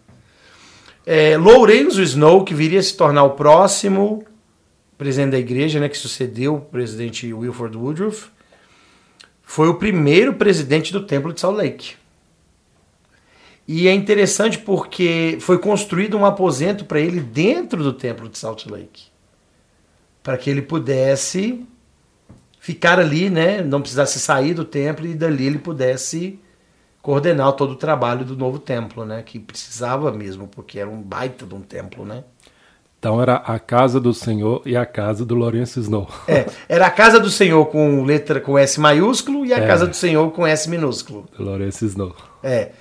É, 1.04 1.36
Lourenço 1.36 2.02
Snow, 2.02 2.44
que 2.44 2.54
viria 2.54 2.78
a 2.78 2.82
se 2.82 2.96
tornar 2.96 3.24
o 3.24 3.30
próximo 3.30 4.24
presidente 4.98 5.30
da 5.30 5.38
igreja, 5.38 5.80
né, 5.80 5.88
que 5.88 5.96
sucedeu 5.96 6.56
o 6.56 6.60
presidente 6.60 7.32
Wilford 7.32 7.76
Woodruff, 7.76 8.30
foi 9.42 9.68
o 9.68 9.74
primeiro 9.74 10.34
presidente 10.34 10.92
do 10.92 11.06
Templo 11.06 11.32
de 11.32 11.40
Salt 11.40 11.56
Lake. 11.56 11.94
E 13.66 13.86
é 13.86 13.94
interessante 13.94 14.58
porque 14.58 15.38
foi 15.40 15.58
construído 15.58 16.16
um 16.16 16.26
aposento 16.26 16.84
para 16.84 17.00
ele 17.00 17.20
dentro 17.20 17.82
do 17.82 17.92
Templo 17.92 18.28
de 18.28 18.36
Salt 18.36 18.66
Lake, 18.66 19.04
para 20.28 20.36
que 20.36 20.50
ele 20.50 20.60
pudesse 20.60 21.64
ficar 22.60 22.98
ali, 23.00 23.30
né, 23.30 23.62
não 23.62 23.80
precisasse 23.80 24.18
sair 24.20 24.52
do 24.52 24.62
templo 24.62 25.06
e 25.06 25.14
dali 25.14 25.46
ele 25.46 25.58
pudesse 25.58 26.38
coordenar 27.00 27.52
todo 27.52 27.70
o 27.70 27.76
trabalho 27.76 28.26
do 28.26 28.36
novo 28.36 28.58
templo, 28.58 29.06
né? 29.06 29.22
Que 29.24 29.38
precisava 29.38 30.12
mesmo, 30.12 30.46
porque 30.46 30.78
era 30.78 30.90
um 30.90 31.00
baita 31.00 31.46
de 31.46 31.54
um 31.54 31.62
templo, 31.62 32.04
né? 32.04 32.24
Então 32.98 33.22
era 33.22 33.36
a 33.36 33.58
casa 33.58 33.98
do 33.98 34.12
Senhor 34.12 34.60
e 34.66 34.76
a 34.76 34.84
casa 34.84 35.24
do 35.24 35.34
Lourenço 35.34 35.80
Snow. 35.80 36.06
É, 36.28 36.44
era 36.68 36.88
a 36.88 36.90
casa 36.90 37.18
do 37.18 37.30
Senhor 37.30 37.64
com 37.64 38.04
letra 38.04 38.38
com 38.38 38.58
S 38.58 38.78
maiúsculo 38.78 39.46
e 39.46 39.54
a 39.54 39.58
É. 39.60 39.66
casa 39.66 39.86
do 39.86 39.96
Senhor 39.96 40.30
com 40.32 40.46
S 40.46 40.68
minúsculo. 40.68 41.24
Lourenço 41.38 41.86
Snow. 41.86 42.14
É. 42.42 42.72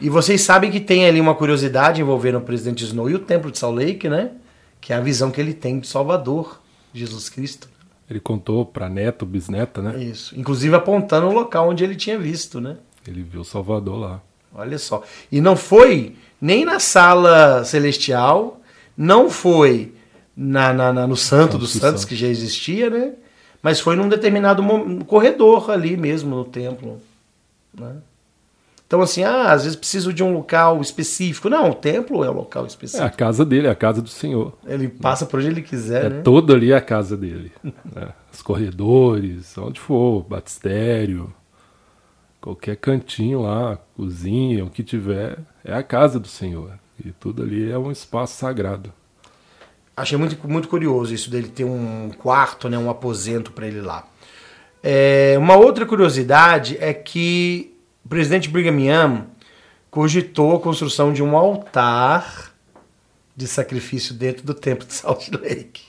E 0.00 0.10
vocês 0.10 0.40
sabem 0.40 0.72
que 0.72 0.80
tem 0.80 1.06
ali 1.06 1.20
uma 1.20 1.36
curiosidade 1.36 2.00
envolvendo 2.00 2.38
o 2.38 2.40
presidente 2.40 2.82
Snow 2.82 3.08
e 3.08 3.14
o 3.14 3.20
templo 3.20 3.52
de 3.52 3.60
Salt 3.60 3.76
Lake, 3.76 4.08
né? 4.08 4.32
Que 4.80 4.92
é 4.92 4.96
a 4.96 5.00
visão 5.00 5.30
que 5.30 5.40
ele 5.40 5.54
tem 5.54 5.78
de 5.78 5.86
Salvador, 5.86 6.65
Jesus 6.98 7.28
Cristo. 7.28 7.68
Ele 8.08 8.20
contou 8.20 8.64
para 8.64 8.88
neto, 8.88 9.26
bisneta, 9.26 9.82
né? 9.82 10.02
Isso. 10.02 10.38
Inclusive 10.38 10.74
apontando 10.76 11.26
o 11.26 11.32
local 11.32 11.68
onde 11.70 11.82
ele 11.82 11.96
tinha 11.96 12.18
visto, 12.18 12.60
né? 12.60 12.76
Ele 13.06 13.22
viu 13.22 13.42
Salvador 13.44 13.98
lá. 13.98 14.22
Olha 14.54 14.78
só. 14.78 15.02
E 15.30 15.40
não 15.40 15.56
foi 15.56 16.14
nem 16.40 16.64
na 16.64 16.78
sala 16.78 17.64
celestial, 17.64 18.60
não 18.96 19.28
foi 19.28 19.92
na, 20.36 20.72
na- 20.72 20.92
na- 20.92 21.06
no 21.06 21.16
Santo 21.16 21.52
Santo 21.52 21.58
dos 21.58 21.70
Santos, 21.72 21.80
Santos. 21.88 22.04
que 22.04 22.14
já 22.16 22.28
existia, 22.28 22.88
né? 22.88 23.12
Mas 23.62 23.80
foi 23.80 23.96
num 23.96 24.08
determinado 24.08 24.62
corredor 25.06 25.70
ali 25.70 25.96
mesmo 25.96 26.36
no 26.36 26.44
templo. 26.44 27.00
Né? 27.78 27.96
Então, 28.86 29.02
assim, 29.02 29.24
ah, 29.24 29.50
às 29.50 29.64
vezes 29.64 29.76
preciso 29.76 30.12
de 30.12 30.22
um 30.22 30.32
local 30.32 30.80
específico. 30.80 31.48
Não, 31.48 31.70
o 31.70 31.74
templo 31.74 32.22
é 32.24 32.30
o 32.30 32.32
local 32.32 32.62
É 32.62 32.66
a 32.66 32.68
específico. 32.68 33.16
casa 33.16 33.44
dele, 33.44 33.66
é 33.66 33.70
a 33.70 33.74
casa 33.74 34.00
do 34.00 34.08
Senhor. 34.08 34.52
Ele 34.64 34.88
passa 34.88 35.26
por 35.26 35.40
onde 35.40 35.48
ele 35.48 35.62
quiser, 35.62 36.04
É 36.06 36.08
né? 36.08 36.20
todo 36.22 36.52
ali 36.54 36.72
a 36.72 36.80
casa 36.80 37.16
dele. 37.16 37.50
né? 37.64 38.10
Os 38.32 38.42
corredores, 38.42 39.58
onde 39.58 39.80
for, 39.80 40.22
batistério, 40.22 41.34
qualquer 42.40 42.76
cantinho 42.76 43.42
lá, 43.42 43.76
cozinha, 43.96 44.64
o 44.64 44.70
que 44.70 44.84
tiver, 44.84 45.38
é 45.64 45.74
a 45.74 45.82
casa 45.82 46.20
do 46.20 46.28
Senhor. 46.28 46.70
E 47.04 47.10
tudo 47.10 47.42
ali 47.42 47.68
é 47.70 47.76
um 47.76 47.90
espaço 47.90 48.36
sagrado. 48.38 48.92
Achei 49.96 50.16
muito, 50.16 50.36
muito 50.48 50.68
curioso 50.68 51.12
isso 51.12 51.28
dele 51.30 51.48
ter 51.48 51.64
um 51.64 52.10
quarto, 52.18 52.68
né, 52.68 52.78
um 52.78 52.88
aposento 52.88 53.50
para 53.50 53.66
ele 53.66 53.80
lá. 53.80 54.06
É, 54.82 55.34
uma 55.38 55.56
outra 55.56 55.84
curiosidade 55.86 56.76
é 56.78 56.94
que 56.94 57.74
o 58.06 58.08
presidente 58.08 58.48
Brigham 58.48 58.78
Young 58.78 59.24
cogitou 59.90 60.54
a 60.54 60.60
construção 60.60 61.12
de 61.12 61.24
um 61.24 61.36
altar 61.36 62.52
de 63.34 63.48
sacrifício 63.48 64.14
dentro 64.14 64.46
do 64.46 64.54
templo 64.54 64.86
de 64.86 64.94
Salt 64.94 65.28
Lake. 65.32 65.82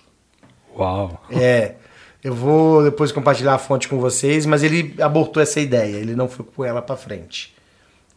Uau! 0.75 1.23
É, 1.29 1.75
eu 2.23 2.33
vou 2.33 2.83
depois 2.83 3.11
compartilhar 3.11 3.53
a 3.53 3.59
fonte 3.59 3.87
com 3.87 3.99
vocês, 3.99 4.47
mas 4.47 4.63
ele 4.63 4.95
abortou 4.99 5.43
essa 5.43 5.59
ideia, 5.59 5.95
ele 5.95 6.15
não 6.15 6.27
foi 6.27 6.43
com 6.43 6.65
ela 6.65 6.81
para 6.81 6.97
frente. 6.97 7.55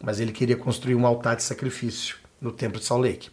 Mas 0.03 0.19
ele 0.19 0.31
queria 0.31 0.57
construir 0.57 0.95
um 0.95 1.05
altar 1.05 1.35
de 1.35 1.43
sacrifício 1.43 2.15
no 2.41 2.51
templo 2.51 2.79
de 2.79 2.85
Salt 2.87 3.03
Lake. 3.03 3.29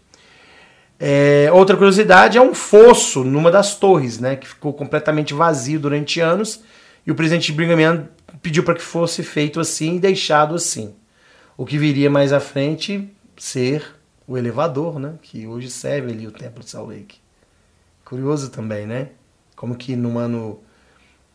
É, 1.00 1.48
outra 1.50 1.78
curiosidade 1.78 2.37
é 2.37 2.42
um 2.42 2.54
fosso 2.54 3.25
numa 3.25 3.50
das 3.50 3.75
torres, 3.75 4.20
né, 4.20 4.37
que 4.37 4.46
ficou 4.46 4.75
completamente 4.75 5.32
vazio 5.32 5.80
durante 5.80 6.20
anos, 6.20 6.62
e 7.06 7.10
o 7.10 7.14
presidente 7.14 7.52
Brigham 7.52 7.80
Young 7.80 8.17
pediu 8.42 8.62
para 8.62 8.75
que 8.75 8.83
fosse 8.83 9.23
feito 9.23 9.61
assim 9.61 9.97
e 9.97 10.00
deixado 10.00 10.54
assim. 10.54 10.95
O 11.57 11.66
que 11.66 11.78
viria 11.78 12.11
mais 12.11 12.33
à 12.33 12.40
frente 12.40 13.09
ser 13.37 13.97
o 14.26 14.37
elevador, 14.37 14.99
né, 14.99 15.14
que 15.23 15.47
hoje 15.47 15.71
serve 15.71 16.12
ali 16.12 16.26
o 16.26 16.33
templo 16.33 16.62
de 16.62 16.71
Salt 16.71 16.88
Lake. 16.88 17.18
Curioso 18.04 18.50
também, 18.50 18.87
né? 18.87 19.09
Como 19.57 19.75
que 19.75 19.97
no 19.97 20.18
ano 20.18 20.61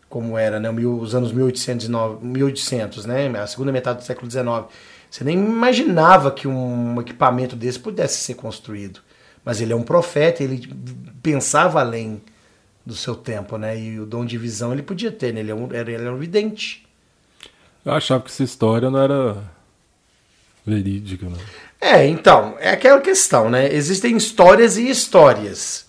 como 0.10 0.38
era, 0.38 0.60
né, 0.60 0.70
os 0.70 1.16
anos 1.16 1.32
1809, 1.32 2.24
1800, 2.24 3.06
né, 3.08 3.30
a 3.30 3.48
segunda 3.48 3.72
metade 3.72 3.98
do 3.98 4.06
século 4.06 4.30
XIX, 4.30 4.72
você 5.10 5.24
nem 5.24 5.36
imaginava 5.36 6.30
que 6.30 6.48
um 6.48 7.02
equipamento 7.02 7.56
desse 7.56 7.80
pudesse 7.80 8.18
ser 8.20 8.36
construído. 8.36 9.00
Mas 9.44 9.60
ele 9.60 9.74
é 9.74 9.76
um 9.76 9.82
profeta, 9.82 10.44
ele 10.44 10.68
pensava 11.24 11.80
além 11.80 12.22
do 12.86 12.96
seu 12.96 13.16
tempo, 13.16 13.58
né? 13.58 13.78
E 13.80 14.00
o 14.00 14.06
dom 14.06 14.26
de 14.26 14.38
visão 14.38 14.72
ele 14.72 14.82
podia 14.82 15.12
ter, 15.12 15.34
né? 15.34 15.40
Ele, 15.40 15.52
é 15.52 15.56
era, 15.74 15.92
ele 15.92 16.04
era 16.04 16.14
um 16.14 16.18
vidente. 16.18 16.83
Eu 17.86 17.92
achava 17.94 18.24
que 18.24 18.30
essa 18.30 18.44
história 18.44 18.90
não 18.90 19.02
era 19.02 19.38
verídica, 20.66 21.25
não. 21.25 21.38
É, 21.80 22.08
então, 22.08 22.56
é 22.60 22.70
aquela 22.70 23.02
questão, 23.02 23.50
né? 23.50 23.74
Existem 23.74 24.16
histórias 24.16 24.78
e 24.78 24.90
histórias. 24.90 25.86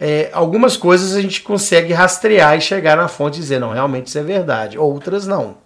É, 0.00 0.30
algumas 0.32 0.76
coisas 0.76 1.14
a 1.14 1.20
gente 1.20 1.42
consegue 1.42 1.92
rastrear 1.92 2.58
e 2.58 2.60
chegar 2.60 2.96
na 2.96 3.06
fonte 3.06 3.38
e 3.38 3.40
dizer, 3.40 3.60
não, 3.60 3.70
realmente 3.72 4.08
isso 4.08 4.18
é 4.18 4.22
verdade. 4.22 4.76
Outras 4.76 5.26
não. 5.26 5.58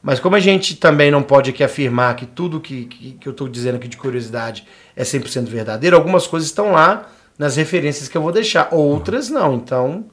Mas 0.00 0.20
como 0.20 0.36
a 0.36 0.40
gente 0.40 0.76
também 0.76 1.10
não 1.10 1.24
pode 1.24 1.50
aqui 1.50 1.64
afirmar 1.64 2.14
que 2.14 2.24
tudo 2.24 2.60
que, 2.60 2.84
que, 2.84 3.12
que 3.14 3.26
eu 3.28 3.32
estou 3.32 3.48
dizendo 3.48 3.74
aqui 3.74 3.88
de 3.88 3.96
curiosidade 3.96 4.64
é 4.94 5.02
100% 5.02 5.46
verdadeiro, 5.46 5.96
algumas 5.96 6.26
coisas 6.26 6.48
estão 6.48 6.70
lá 6.70 7.10
nas 7.36 7.56
referências 7.56 8.08
que 8.08 8.16
eu 8.16 8.22
vou 8.22 8.30
deixar, 8.30 8.68
outras 8.70 9.28
não. 9.28 9.56
Então, 9.56 10.04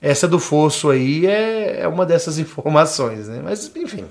essa 0.00 0.26
do 0.28 0.38
fosso 0.38 0.90
aí 0.90 1.26
é, 1.26 1.80
é 1.82 1.88
uma 1.88 2.04
dessas 2.06 2.38
informações, 2.40 3.28
né? 3.28 3.40
Mas, 3.42 3.70
enfim, 3.76 4.04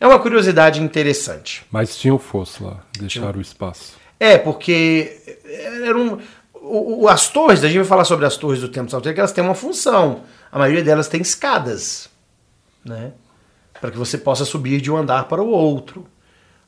é 0.00 0.06
uma 0.06 0.18
curiosidade 0.18 0.82
interessante. 0.82 1.64
Mas 1.70 1.96
tinha 1.96 2.14
o 2.14 2.18
fosso 2.18 2.64
lá, 2.64 2.80
deixaram 2.98 3.38
o 3.38 3.42
espaço. 3.42 3.94
É, 4.18 4.36
porque 4.36 5.16
eram. 5.84 6.18
o- 6.54 7.04
o- 7.04 7.08
as 7.08 7.28
torres, 7.28 7.64
a 7.64 7.68
gente 7.68 7.78
vai 7.78 7.86
falar 7.86 8.04
sobre 8.04 8.26
as 8.26 8.36
torres 8.36 8.60
do 8.60 8.68
Templo 8.68 8.90
Salteiro, 8.90 9.14
que 9.14 9.20
elas 9.20 9.32
têm 9.32 9.42
uma 9.42 9.54
função. 9.54 10.22
A 10.52 10.58
maioria 10.58 10.82
delas 10.84 11.08
tem 11.08 11.22
escadas, 11.22 12.10
né? 12.84 13.12
Para 13.80 13.90
que 13.90 13.96
você 13.96 14.18
possa 14.18 14.44
subir 14.44 14.78
de 14.80 14.90
um 14.90 14.96
andar 14.96 15.24
para 15.26 15.42
o 15.42 15.48
outro. 15.48 16.06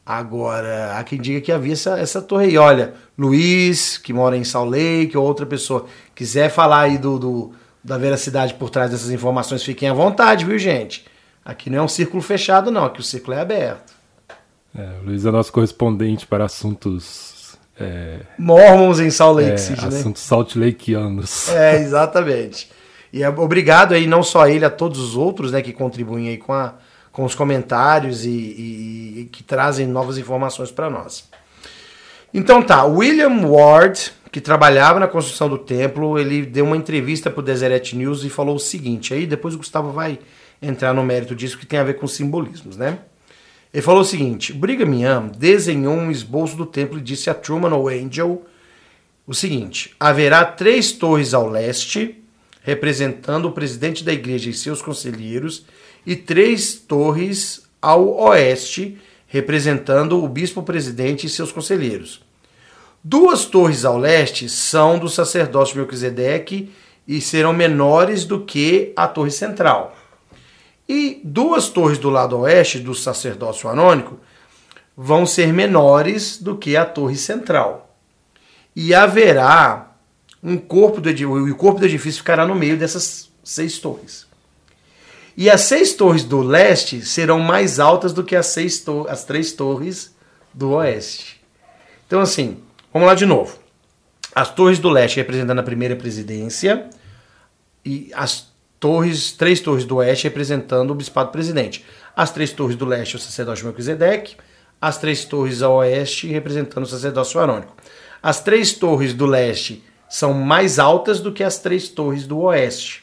Agora, 0.05 0.97
há 0.99 1.05
quem 1.05 1.21
diga 1.21 1.41
que 1.41 1.53
havia 1.53 1.75
essa, 1.75 1.99
essa 1.99 2.21
torre 2.23 2.47
aí. 2.47 2.59
Olha, 2.59 2.95
Luiz, 3.17 3.99
que 3.99 4.13
mora 4.13 4.37
em 4.37 4.43
Salt 4.45 4.71
Lake, 4.71 5.17
ou 5.17 5.25
outra 5.25 5.47
pessoa, 5.47 5.87
quiser 6.15 6.49
falar 6.51 6.81
aí 6.81 6.99
do, 6.99 7.19
do- 7.19 7.53
da 7.83 7.99
veracidade 7.99 8.55
por 8.55 8.71
trás 8.71 8.91
dessas 8.91 9.11
informações, 9.11 9.63
fiquem 9.63 9.89
à 9.89 9.93
vontade, 9.93 10.45
viu, 10.45 10.59
gente? 10.59 11.05
Aqui 11.45 11.69
não 11.69 11.79
é 11.79 11.83
um 11.83 11.89
círculo 11.89 12.23
fechado, 12.23 12.71
não. 12.71 12.85
Aqui 12.85 13.01
o 13.01 13.03
círculo 13.03 13.37
é 13.37 13.41
aberto. 13.41 13.93
É, 14.77 14.89
o 15.03 15.07
Luiz 15.07 15.27
é 15.27 15.31
nosso 15.31 15.53
correspondente 15.53 16.27
para 16.27 16.45
assuntos, 16.45 17.59
é, 17.79 18.21
Mormons 18.39 19.01
em 19.01 19.11
Salt 19.11 19.37
Lake 19.37 19.51
é, 19.51 19.57
City, 19.57 19.83
né? 19.83 19.89
assuntos 19.99 20.23
Salt 20.23 20.55
Lakeanos. 20.57 21.49
É, 21.53 21.77
exatamente. 21.77 22.71
E 23.13 23.23
é- 23.23 23.29
obrigado 23.29 23.93
aí 23.93 24.07
não 24.07 24.23
só 24.23 24.43
a 24.45 24.51
ele, 24.51 24.65
a 24.65 24.71
todos 24.71 24.99
os 24.99 25.17
outros, 25.17 25.53
né, 25.53 25.61
que 25.61 25.73
contribuem 25.73 26.29
aí 26.29 26.39
com, 26.39 26.55
a, 26.55 26.75
com 27.11 27.25
os 27.25 27.35
comentários 27.35 28.25
e, 28.25 28.31
e- 28.31 29.21
e 29.21 29.25
que 29.31 29.43
trazem 29.43 29.87
novas 29.87 30.17
informações 30.17 30.71
para 30.71 30.89
nós. 30.89 31.29
Então 32.33 32.63
tá, 32.63 32.85
William 32.85 33.47
Ward, 33.47 34.11
que 34.33 34.41
trabalhava 34.41 34.99
na 34.99 35.07
construção 35.07 35.47
do 35.47 35.59
templo, 35.59 36.19
ele 36.19 36.47
deu 36.47 36.65
uma 36.65 36.77
entrevista 36.77 37.31
para 37.31 37.41
o 37.41 37.45
Deseret 37.45 37.95
News 37.95 38.25
e 38.25 38.31
falou 38.31 38.57
o 38.57 38.59
seguinte, 38.59 39.13
aí 39.13 39.27
depois 39.27 39.55
o 39.55 39.59
Gustavo 39.59 39.93
vai 39.93 40.19
entrar 40.61 40.95
no 40.95 41.05
mérito 41.05 41.35
disso 41.35 41.59
que 41.59 41.67
tem 41.67 41.79
a 41.79 41.85
ver 41.85 41.95
com 41.95 42.07
simbolismos, 42.07 42.79
né? 42.79 43.01
Ele 43.75 43.83
falou 43.83 44.01
o 44.01 44.05
seguinte, 44.07 44.55
Brigham 44.55 44.95
Young 44.95 45.33
desenhou 45.37 45.95
um 45.95 46.11
esboço 46.11 46.57
do 46.57 46.65
templo 46.65 46.99
e 46.99 47.03
disse 47.03 47.29
a 47.29 47.35
Truman 47.35 47.75
ou 47.75 47.89
Angel 47.89 48.43
o 49.27 49.35
seguinte: 49.35 49.95
haverá 50.01 50.45
três 50.47 50.93
torres 50.93 51.35
ao 51.35 51.49
leste, 51.49 52.23
representando 52.63 53.47
o 53.47 53.53
presidente 53.53 54.03
da 54.03 54.15
igreja 54.15 54.49
e 54.49 54.55
seus 54.55 54.81
conselheiros, 54.81 55.67
e 56.07 56.17
três 56.17 56.75
torres 56.75 57.63
ao 57.81 58.09
oeste, 58.17 58.99
representando 59.27 60.23
o 60.23 60.29
bispo-presidente 60.29 61.27
e 61.27 61.31
seus 61.31 61.53
conselheiros. 61.53 62.23
Duas 63.05 63.45
torres 63.45 63.85
ao 63.85 63.99
leste 63.99 64.49
são 64.49 64.99
do 64.99 65.09
sacerdócio 65.09 65.77
Melquisedeque 65.77 66.73
e 67.07 67.21
serão 67.21 67.53
menores 67.53 68.25
do 68.25 68.45
que 68.45 68.93
a 68.95 69.09
torre 69.09 69.31
central. 69.31 69.97
E 70.89 71.21
duas 71.25 71.69
torres 71.69 71.99
do 71.99 72.11
lado 72.11 72.39
oeste 72.39 72.79
do 72.79 72.95
sacerdócio 72.95 73.69
anônico 73.69 74.21
vão 74.97 75.27
ser 75.27 75.53
menores 75.53 76.39
do 76.39 76.57
que 76.57 76.77
a 76.77 76.85
torre 76.85 77.17
central 77.17 77.93
e 78.75 78.95
haverá 78.95 79.93
um 80.43 80.57
corpo 80.57 81.01
do 81.01 81.09
edifício, 81.09 81.53
o 81.53 81.55
corpo 81.55 81.81
do 81.81 81.87
edifício 81.87 82.21
ficará 82.21 82.47
no 82.47 82.55
meio 82.55 82.77
dessas 82.77 83.31
seis 83.45 83.79
torres. 83.79 84.27
E 85.37 85.49
as 85.49 85.63
seis 85.63 85.95
torres 85.95 86.25
do 86.25 86.41
leste 86.41 87.05
serão 87.05 87.39
mais 87.39 87.81
altas 87.81 88.13
do 88.13 88.25
que 88.25 88.37
as, 88.37 88.47
seis 88.47 88.85
as 89.09 89.25
três 89.25 89.53
torres 89.53 90.15
do 90.53 90.73
oeste. 90.73 91.41
Então, 92.07 92.21
assim, 92.21 92.59
vamos 92.93 93.09
lá 93.09 93.15
de 93.15 93.27
novo. 93.27 93.59
As 94.35 94.55
torres 94.55 94.79
do 94.79 94.89
leste 94.89 95.17
representando 95.17 95.59
a 95.59 95.63
primeira 95.63 95.97
presidência 95.97 96.89
e 97.85 98.11
as 98.15 98.53
torres, 98.81 99.33
três 99.33 99.61
torres 99.61 99.85
do 99.85 99.97
oeste 99.97 100.25
representando 100.25 100.91
o 100.91 100.95
bispado 100.95 101.31
presidente. 101.31 101.85
As 102.17 102.31
três 102.31 102.53
torres 102.53 102.77
do 102.77 102.85
leste, 102.85 103.17
o 103.17 103.19
sacerdote 103.19 103.65
Melquisedeque, 103.65 104.37
as 104.81 104.99
três 104.99 105.25
torres 105.25 105.63
ao 105.63 105.75
oeste 105.77 106.27
representando 106.27 106.85
o 106.85 106.89
sacerdócio 106.89 107.39
arônico. 107.39 107.77
As 108.23 108.43
três 108.43 108.73
torres 108.73 109.15
do 109.15 109.27
leste 109.27 109.85
são 110.09 110.35
mais 110.35 110.79
altas 110.79 111.21
do 111.21 111.33
que 111.33 111.45
as 111.45 111.59
três 111.59 111.89
torres 111.89 112.27
do 112.27 112.41
oeste. 112.41 113.03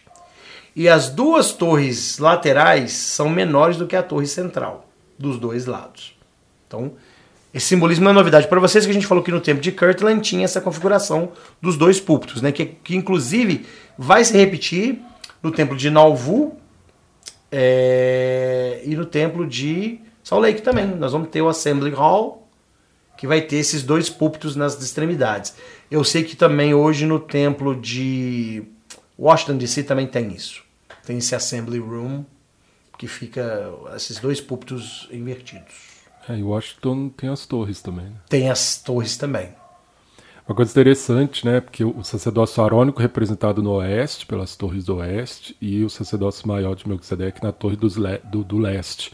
E 0.76 0.88
as 0.88 1.10
duas 1.10 1.52
torres 1.52 2.20
laterais 2.20 2.92
são 2.92 3.30
menores 3.30 3.78
do 3.78 3.88
que 3.88 3.96
a 3.96 4.04
torre 4.04 4.28
central, 4.28 4.88
dos 5.18 5.40
dois 5.40 5.66
lados. 5.66 6.18
Então, 6.68 6.94
esse 7.54 7.68
simbolismo 7.68 8.04
não 8.04 8.12
é 8.12 8.14
novidade 8.14 8.48
para 8.48 8.60
vocês, 8.60 8.86
que 8.86 8.92
a 8.92 8.94
gente 8.94 9.08
falou 9.08 9.24
que 9.24 9.32
no 9.32 9.42
tempo 9.42 9.60
de 9.60 9.72
Kirtland 9.72 10.22
tinha 10.22 10.46
essa 10.46 10.62
configuração 10.62 11.32
dos 11.62 11.78
dois 11.78 12.00
púlpitos, 12.00 12.42
né? 12.42 12.52
que, 12.52 12.66
que 12.66 12.96
inclusive 12.96 13.66
vai 13.98 14.24
se 14.24 14.38
repetir 14.38 15.00
no 15.42 15.52
templo 15.52 15.76
de 15.76 15.90
Nauvoo 15.90 16.58
é, 17.52 18.82
e 18.86 18.96
no 18.96 19.06
templo 19.06 19.48
de 19.48 20.00
Salt 20.24 20.44
Lake 20.44 20.62
também. 20.62 20.86
Nós 20.86 21.12
vamos 21.12 21.30
ter 21.30 21.42
o 21.42 21.50
Assembly 21.50 21.90
Hall, 21.92 22.48
que 23.18 23.26
vai 23.26 23.42
ter 23.42 23.58
esses 23.58 23.82
dois 23.82 24.10
púlpitos 24.10 24.56
nas 24.56 24.80
extremidades. 24.82 25.56
Eu 25.90 26.04
sei 26.04 26.24
que 26.24 26.36
também 26.36 26.76
hoje 26.76 27.08
no 27.08 27.20
templo 27.20 27.76
de 27.76 28.64
Washington 29.18 29.58
DC 29.58 29.84
também 29.84 30.06
tem 30.06 30.32
isso. 30.32 30.64
Tem 31.04 31.18
esse 31.18 31.34
Assembly 31.34 31.80
Room 31.80 32.24
que 32.96 33.08
fica 33.08 33.74
esses 33.96 34.20
dois 34.20 34.40
púlpitos 34.40 35.08
invertidos. 35.12 35.99
É, 36.28 36.38
e 36.38 36.44
Washington 36.44 37.10
tem 37.10 37.30
as 37.30 37.46
torres 37.46 37.82
também. 37.82 38.06
Né? 38.06 38.16
Tem 38.28 38.50
as 38.50 38.82
torres 38.82 39.18
também. 39.18 39.50
Uma 40.48 40.56
coisa 40.56 40.72
interessante, 40.72 41.46
né? 41.46 41.62
Porque 41.62 41.84
o 41.84 42.04
sacerdócio 42.04 42.64
arônico 42.64 43.00
representado 43.00 43.62
no 43.62 43.74
oeste, 43.74 44.26
pelas 44.26 44.56
torres 44.56 44.84
do 44.84 44.96
oeste, 44.96 45.56
e 45.62 45.84
o 45.84 45.90
sacerdócio 45.92 46.48
maior 46.48 46.76
de 46.76 46.88
Melquisedeque 46.88 47.44
na 47.44 47.52
torre 47.52 47.76
le 47.76 48.18
do, 48.24 48.44
do 48.44 48.58
leste. 48.58 49.12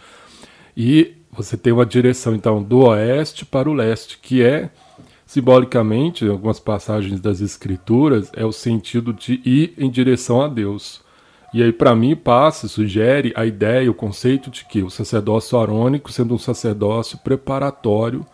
E 0.77 1.13
você 1.29 1.57
tem 1.57 1.73
uma 1.73 1.85
direção, 1.85 2.33
então, 2.33 2.63
do 2.63 2.85
oeste 2.85 3.45
para 3.45 3.69
o 3.69 3.73
leste, 3.73 4.17
que 4.17 4.41
é, 4.41 4.69
simbolicamente, 5.25 6.23
em 6.23 6.29
algumas 6.29 6.57
passagens 6.57 7.19
das 7.19 7.41
escrituras, 7.41 8.31
é 8.33 8.45
o 8.45 8.53
sentido 8.53 9.11
de 9.11 9.41
ir 9.43 9.73
em 9.77 9.89
direção 9.89 10.41
a 10.41 10.47
Deus. 10.47 11.01
E 11.55 11.63
aí, 11.63 11.71
para 11.71 11.95
mim, 11.95 12.17
passa, 12.17 12.67
sugere 12.67 13.31
a 13.33 13.45
ideia, 13.45 13.89
o 13.89 13.93
conceito 13.93 14.51
de 14.51 14.65
que 14.65 14.83
o 14.83 14.89
sacerdócio 14.89 15.57
arônico, 15.57 16.11
sendo 16.11 16.33
um 16.35 16.37
sacerdócio 16.37 17.17
preparatório, 17.19 18.25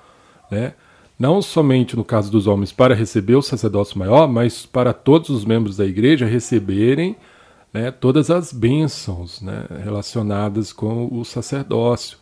né, 0.50 0.74
não 1.20 1.40
somente 1.40 1.96
no 1.96 2.04
caso 2.04 2.32
dos 2.32 2.48
homens 2.48 2.72
para 2.72 2.96
receber 2.96 3.36
o 3.36 3.42
sacerdócio 3.44 4.00
maior, 4.00 4.28
mas 4.28 4.66
para 4.66 4.92
todos 4.92 5.30
os 5.30 5.46
membros 5.46 5.78
da 5.78 5.86
igreja 5.86 6.26
receberem 6.26 7.16
né, 7.72 7.92
todas 7.92 8.32
as 8.32 8.52
bênçãos 8.52 9.40
né, 9.40 9.68
relacionadas 9.84 10.74
com 10.74 11.08
o 11.12 11.24
sacerdócio, 11.24 12.18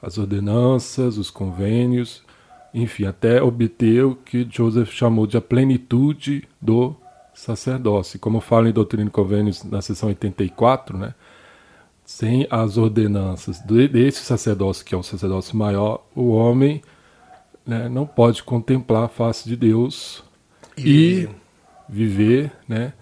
as 0.00 0.18
ordenanças, 0.18 1.18
os 1.18 1.32
convênios, 1.32 2.22
enfim, 2.72 3.06
até 3.06 3.42
obter 3.42 4.04
o 4.04 4.14
que 4.14 4.46
Joseph 4.48 4.92
chamou 4.92 5.26
de 5.26 5.36
a 5.36 5.40
plenitude 5.40 6.46
do 6.62 6.94
sacerdócio. 7.34 8.18
Como 8.18 8.40
fala 8.40 8.68
em 8.68 8.72
Doutrina 8.72 9.08
e 9.08 9.10
Convênios 9.10 9.64
na 9.64 9.82
seção 9.82 10.08
84, 10.08 10.96
né, 10.96 11.14
sem 12.04 12.46
as 12.50 12.76
ordenanças 12.76 13.60
desse 13.60 14.20
sacerdócio, 14.20 14.84
que 14.84 14.94
é 14.94 14.98
o 14.98 15.02
sacerdócio 15.02 15.56
maior, 15.56 16.06
o 16.14 16.30
homem 16.30 16.82
né, 17.66 17.88
não 17.88 18.06
pode 18.06 18.42
contemplar 18.42 19.04
a 19.04 19.08
face 19.08 19.48
de 19.48 19.56
Deus 19.56 20.22
e, 20.76 21.22
e 21.22 21.28
viver, 21.88 22.52
né? 22.68 22.92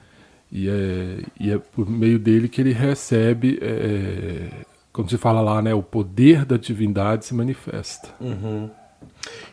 E 0.51 0.69
é, 0.69 1.25
e 1.41 1.51
é 1.51 1.59
por 1.59 1.89
meio 1.89 2.19
dele 2.19 2.47
que 2.47 2.61
ele 2.61 2.73
recebe, 2.73 3.59
é, 3.63 4.51
como 4.93 5.09
se 5.09 5.17
fala 5.17 5.41
lá, 5.41 5.63
né, 5.63 5.73
o 5.73 5.83
poder 5.83 6.45
da 6.45 6.59
divindade 6.59 7.25
se 7.25 7.35
manifesta. 7.35 8.11
Uhum. 8.21 8.71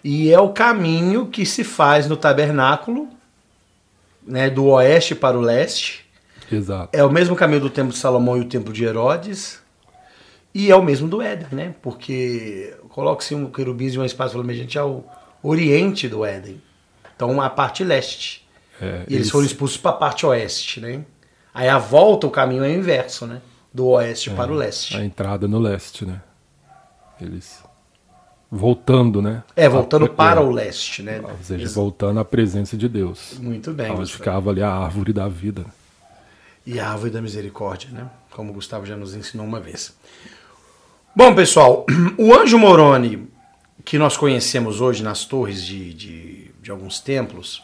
E 0.04 0.32
é 0.32 0.40
o 0.40 0.50
caminho 0.50 1.28
que 1.28 1.46
se 1.46 1.64
faz 1.64 2.08
no 2.08 2.18
tabernáculo, 2.18 3.08
né, 4.26 4.50
do 4.50 4.66
oeste 4.68 5.16
para 5.16 5.38
o 5.38 5.42
leste. 5.42 6.06
Exato. 6.52 6.90
É 6.98 7.04
o 7.04 7.12
mesmo 7.12 7.36
caminho 7.36 7.62
do 7.62 7.70
templo 7.70 7.92
de 7.92 8.00
Salomão 8.00 8.38
e 8.38 8.42
o 8.42 8.46
templo 8.46 8.74
de 8.74 8.84
Herodes. 8.84 9.62
E 10.54 10.72
é 10.72 10.76
o 10.76 10.82
mesmo 10.82 11.08
do 11.08 11.22
Éden, 11.22 11.48
né? 11.52 11.76
Porque 11.82 12.76
coloque-se 12.90 13.36
um 13.36 13.50
querubins 13.52 13.94
e 13.94 13.98
uma 14.00 14.06
espada 14.06 14.32
flamejante 14.32 14.80
ao 14.80 15.06
oriente 15.44 16.08
do 16.08 16.26
Éden. 16.26 16.62
Então 17.16 17.40
a 17.40 17.50
parte 17.50 17.84
leste. 17.84 18.48
É, 18.82 18.86
e 18.86 18.90
eles, 18.90 19.12
eles 19.12 19.30
foram 19.30 19.46
expulsos 19.46 19.78
para 19.78 19.92
a 19.92 19.96
parte 19.96 20.26
oeste, 20.26 20.80
né? 20.80 21.06
Aí 21.54 21.68
a 21.68 21.78
volta, 21.78 22.26
o 22.26 22.32
caminho 22.32 22.64
é 22.64 22.70
o 22.70 22.74
inverso, 22.74 23.28
né? 23.28 23.42
Do 23.72 23.88
oeste 23.88 24.32
é, 24.32 24.34
para 24.34 24.52
o 24.52 24.56
leste. 24.56 24.98
A 24.98 25.04
entrada 25.04 25.48
no 25.48 25.60
leste, 25.60 26.06
né? 26.06 26.22
Eles 27.22 27.62
voltando, 28.52 29.22
né? 29.22 29.44
É, 29.56 29.70
voltando 29.70 30.06
a, 30.06 30.10
para 30.10 30.42
é, 30.42 30.44
o 30.44 30.52
leste, 30.52 31.04
né? 31.04 31.22
Ou 31.24 31.44
seja, 31.44 31.70
voltando 31.70 32.20
à 32.20 32.26
presença 32.26 32.76
de 32.76 32.90
Deus. 32.90 33.38
Muito 33.40 33.72
bem. 33.72 33.92
Onde 33.92 34.12
ficava 34.12 34.50
ali 34.50 34.62
a 34.62 34.72
árvore 34.72 35.14
da 35.14 35.28
vida. 35.28 35.66
E 36.66 36.80
a 36.80 36.90
árvore 36.90 37.12
da 37.12 37.22
misericórdia, 37.22 37.90
né? 37.92 38.08
Como 38.32 38.52
o 38.52 38.54
Gustavo 38.54 38.86
já 38.86 38.96
nos 38.96 39.16
ensinou 39.16 39.46
uma 39.46 39.60
vez. 39.60 39.96
Bom, 41.16 41.34
pessoal, 41.36 41.86
o 42.18 42.34
anjo 42.34 42.58
Moroni, 42.58 43.28
que 43.86 43.98
nós 43.98 44.18
conhecemos 44.18 44.82
hoje 44.82 45.04
nas 45.04 45.26
torres 45.26 45.64
de, 45.64 45.94
de, 45.94 46.52
de 46.62 46.72
alguns 46.72 47.00
templos, 47.00 47.64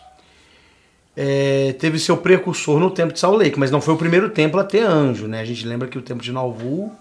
é, 1.16 1.74
teve 1.80 1.98
seu 1.98 2.18
precursor 2.18 2.80
no 2.80 2.92
templo 2.92 3.16
de 3.16 3.26
Lake, 3.26 3.58
mas 3.58 3.72
não 3.72 3.80
foi 3.80 3.94
o 3.94 3.98
primeiro 3.98 4.30
templo 4.30 4.60
a 4.60 4.64
ter 4.64 4.82
anjo, 4.82 5.28
né? 5.28 5.40
A 5.40 5.46
gente 5.46 5.66
lembra 5.66 5.88
que 5.88 5.98
o 5.98 6.02
templo 6.02 6.24
de 6.24 6.32
Nauvoo 6.32 6.92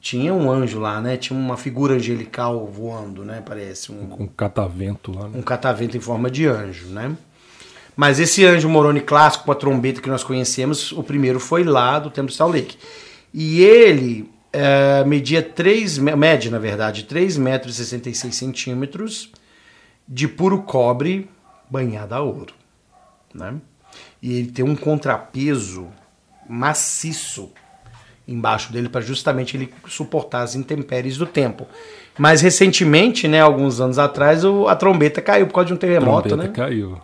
tinha 0.00 0.32
um 0.32 0.50
anjo 0.50 0.78
lá, 0.78 1.00
né? 1.00 1.16
Tinha 1.16 1.38
uma 1.38 1.56
figura 1.56 1.94
angelical 1.94 2.66
voando, 2.66 3.24
né? 3.24 3.42
Parece 3.44 3.90
um, 3.90 4.16
um 4.20 4.26
catavento 4.26 5.12
lá. 5.12 5.28
Né? 5.28 5.38
Um 5.38 5.42
catavento 5.42 5.96
em 5.96 6.00
forma 6.00 6.30
de 6.30 6.46
anjo, 6.46 6.86
né? 6.88 7.16
Mas 7.96 8.20
esse 8.20 8.44
anjo 8.44 8.68
Moroni 8.68 9.00
clássico 9.00 9.44
com 9.44 9.52
a 9.52 9.56
trombeta 9.56 10.00
que 10.00 10.08
nós 10.08 10.22
conhecemos, 10.22 10.92
o 10.92 11.02
primeiro 11.02 11.40
foi 11.40 11.64
lá 11.64 11.98
do 11.98 12.10
templo 12.10 12.30
de 12.30 12.36
Salt 12.36 12.54
Lake. 12.54 12.78
E 13.34 13.60
ele 13.60 14.30
é, 14.52 15.04
media 15.04 15.42
3, 15.42 15.98
média 15.98 16.50
na 16.50 16.58
verdade, 16.58 17.04
3 17.04 17.36
metros 17.36 17.78
e 17.78 17.84
66 17.84 18.34
centímetros 18.34 19.32
de 20.06 20.28
puro 20.28 20.62
cobre 20.62 21.28
banhado 21.68 22.14
a 22.14 22.20
ouro. 22.20 22.54
Né? 23.34 23.56
E 24.22 24.38
ele 24.38 24.50
tem 24.52 24.64
um 24.64 24.76
contrapeso 24.76 25.88
maciço 26.48 27.50
embaixo 28.28 28.70
dele 28.72 28.88
para 28.88 29.00
justamente 29.00 29.56
ele 29.56 29.72
suportar 29.88 30.42
as 30.42 30.54
intempéries 30.54 31.16
do 31.16 31.26
tempo. 31.26 31.66
Mas 32.18 32.40
recentemente, 32.42 33.26
né, 33.26 33.40
alguns 33.40 33.80
anos 33.80 33.98
atrás, 33.98 34.44
o, 34.44 34.68
a 34.68 34.76
trombeta 34.76 35.22
caiu 35.22 35.46
por 35.46 35.54
causa 35.54 35.68
de 35.68 35.74
um 35.74 35.76
terremoto, 35.76 36.26
a 36.26 36.30
trombeta 36.30 36.48
né? 36.48 36.54
caiu. 36.54 37.00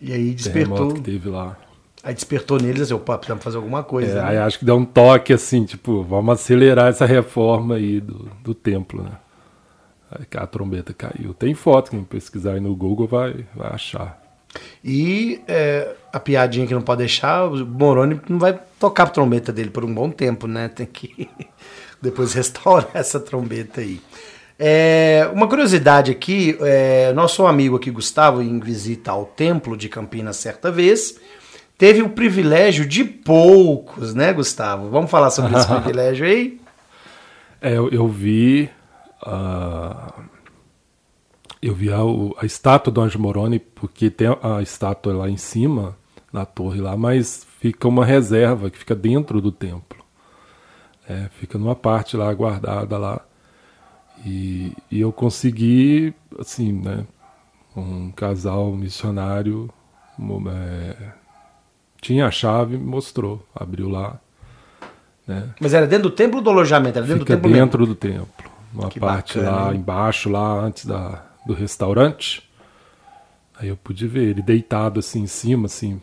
E 0.00 0.12
aí 0.12 0.34
despertou. 0.34 0.92
que 0.92 1.00
teve 1.00 1.28
lá. 1.28 1.56
Aí 2.04 2.12
despertou 2.12 2.60
neles, 2.60 2.82
assim, 2.82 2.94
opa, 2.94 3.16
precisamos 3.16 3.44
fazer 3.44 3.56
alguma 3.56 3.84
coisa. 3.84 4.18
É, 4.18 4.22
né? 4.22 4.28
Aí 4.30 4.38
acho 4.38 4.58
que 4.58 4.64
deu 4.64 4.76
um 4.76 4.84
toque 4.84 5.32
assim, 5.32 5.64
tipo, 5.64 6.02
vamos 6.02 6.34
acelerar 6.34 6.88
essa 6.88 7.06
reforma 7.06 7.76
aí 7.76 8.00
do, 8.00 8.28
do 8.42 8.54
templo, 8.54 9.04
né? 9.04 9.12
Aí 10.10 10.26
a 10.36 10.46
trombeta 10.46 10.92
caiu. 10.92 11.32
Tem 11.32 11.54
foto, 11.54 11.92
quem 11.92 12.02
pesquisar 12.02 12.54
aí 12.54 12.60
no 12.60 12.74
Google 12.74 13.06
vai, 13.06 13.46
vai 13.54 13.70
achar. 13.70 14.21
E 14.84 15.40
é, 15.46 15.94
a 16.12 16.20
piadinha 16.20 16.66
que 16.66 16.74
não 16.74 16.82
pode 16.82 16.98
deixar, 16.98 17.46
o 17.46 17.64
Moroni 17.64 18.20
não 18.28 18.38
vai 18.38 18.58
tocar 18.78 19.04
a 19.04 19.10
trombeta 19.10 19.52
dele 19.52 19.70
por 19.70 19.84
um 19.84 19.94
bom 19.94 20.10
tempo, 20.10 20.46
né? 20.46 20.68
Tem 20.68 20.86
que 20.86 21.28
depois 22.00 22.32
restaurar 22.32 22.90
essa 22.94 23.20
trombeta 23.20 23.80
aí. 23.80 24.00
É, 24.58 25.28
uma 25.32 25.48
curiosidade 25.48 26.10
aqui, 26.10 26.56
é, 26.60 27.12
nosso 27.12 27.46
amigo 27.46 27.76
aqui, 27.76 27.90
Gustavo, 27.90 28.42
em 28.42 28.60
visita 28.60 29.10
ao 29.10 29.24
templo 29.24 29.76
de 29.76 29.88
Campinas 29.88 30.36
certa 30.36 30.70
vez, 30.70 31.18
teve 31.76 32.02
o 32.02 32.08
privilégio 32.10 32.86
de 32.86 33.02
poucos, 33.02 34.14
né, 34.14 34.32
Gustavo? 34.32 34.88
Vamos 34.88 35.10
falar 35.10 35.30
sobre 35.30 35.56
esse 35.56 35.66
privilégio 35.82 36.26
aí? 36.26 36.60
É, 37.60 37.76
eu, 37.76 37.88
eu 37.90 38.06
vi. 38.08 38.70
Uh, 39.24 40.22
eu 41.62 41.74
vi 41.74 41.92
a, 41.92 41.98
a, 42.40 42.44
estátua 42.44 42.92
do 42.92 43.00
Anjo 43.00 43.20
Moroni, 43.20 43.60
porque 43.60 44.10
tem 44.10 44.26
a 44.42 44.60
estátua 44.60 45.14
lá 45.14 45.30
em 45.30 45.36
cima, 45.36 45.96
na 46.32 46.44
torre 46.44 46.80
lá, 46.80 46.96
mas 46.96 47.46
fica 47.60 47.86
uma 47.86 48.04
reserva 48.04 48.68
que 48.68 48.76
fica 48.76 48.96
dentro 48.96 49.40
do 49.40 49.52
templo. 49.52 50.02
É, 51.08 51.28
fica 51.38 51.58
numa 51.58 51.76
parte 51.76 52.16
lá 52.16 52.32
guardada 52.34 52.98
lá. 52.98 53.20
E, 54.24 54.72
e 54.90 55.00
eu 55.00 55.12
consegui, 55.12 56.12
assim, 56.38 56.72
né, 56.72 57.06
um 57.76 58.10
casal 58.10 58.72
missionário. 58.72 59.70
É, 60.50 61.12
tinha 62.00 62.26
a 62.26 62.30
chave, 62.30 62.76
mostrou, 62.76 63.46
abriu 63.54 63.88
lá. 63.88 64.18
Né? 65.26 65.50
Mas 65.60 65.74
era 65.74 65.86
dentro 65.86 66.10
do 66.10 66.14
templo 66.14 66.38
ou 66.38 66.42
do 66.42 66.50
alojamento? 66.50 66.98
Era 66.98 67.06
dentro 67.06 67.20
Fica 67.20 67.36
do 67.36 67.42
templo 67.42 67.52
dentro 67.52 67.80
mesmo? 67.80 67.94
do 67.94 67.98
templo. 67.98 68.52
Uma 68.74 68.88
Que 68.88 68.98
parte 68.98 69.38
bacana, 69.38 69.56
lá 69.56 69.72
hein? 69.72 69.78
embaixo, 69.78 70.30
lá 70.30 70.60
antes 70.60 70.86
da, 70.86 71.22
do 71.46 71.52
restaurante. 71.54 72.48
Aí 73.58 73.68
eu 73.68 73.76
pude 73.76 74.06
ver 74.06 74.24
ele 74.28 74.42
deitado 74.42 74.98
assim 75.00 75.22
em 75.22 75.26
cima, 75.26 75.66
assim. 75.66 76.00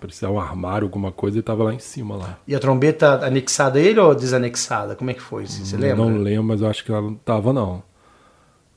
Parecia 0.00 0.28
um 0.30 0.40
armário, 0.40 0.86
alguma 0.86 1.12
coisa, 1.12 1.38
e 1.38 1.42
tava 1.42 1.64
lá 1.64 1.74
em 1.74 1.78
cima 1.78 2.16
lá. 2.16 2.38
E 2.46 2.54
a 2.54 2.58
trombeta 2.58 3.24
anexada 3.24 3.78
a 3.78 3.82
ele 3.82 4.00
ou 4.00 4.14
desanexada? 4.14 4.96
Como 4.96 5.10
é 5.10 5.14
que 5.14 5.20
foi? 5.20 5.46
Você 5.46 5.76
lembra? 5.76 5.96
Não 6.04 6.16
lembro, 6.16 6.44
mas 6.44 6.60
eu 6.62 6.68
acho 6.68 6.84
que 6.84 6.90
ela 6.90 7.02
não 7.02 7.14
tava, 7.14 7.52
não. 7.52 7.82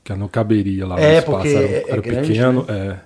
Que 0.02 0.12
ela 0.12 0.18
não 0.20 0.28
caberia 0.28 0.86
lá 0.86 0.98
É, 1.00 1.12
no 1.14 1.18
espaço. 1.18 1.30
porque 1.30 1.48
era, 1.48 1.66
é- 1.66 1.72
é 1.72 1.90
era 1.90 2.02
grande, 2.02 2.28
pequeno. 2.28 2.66
É. 2.68 3.00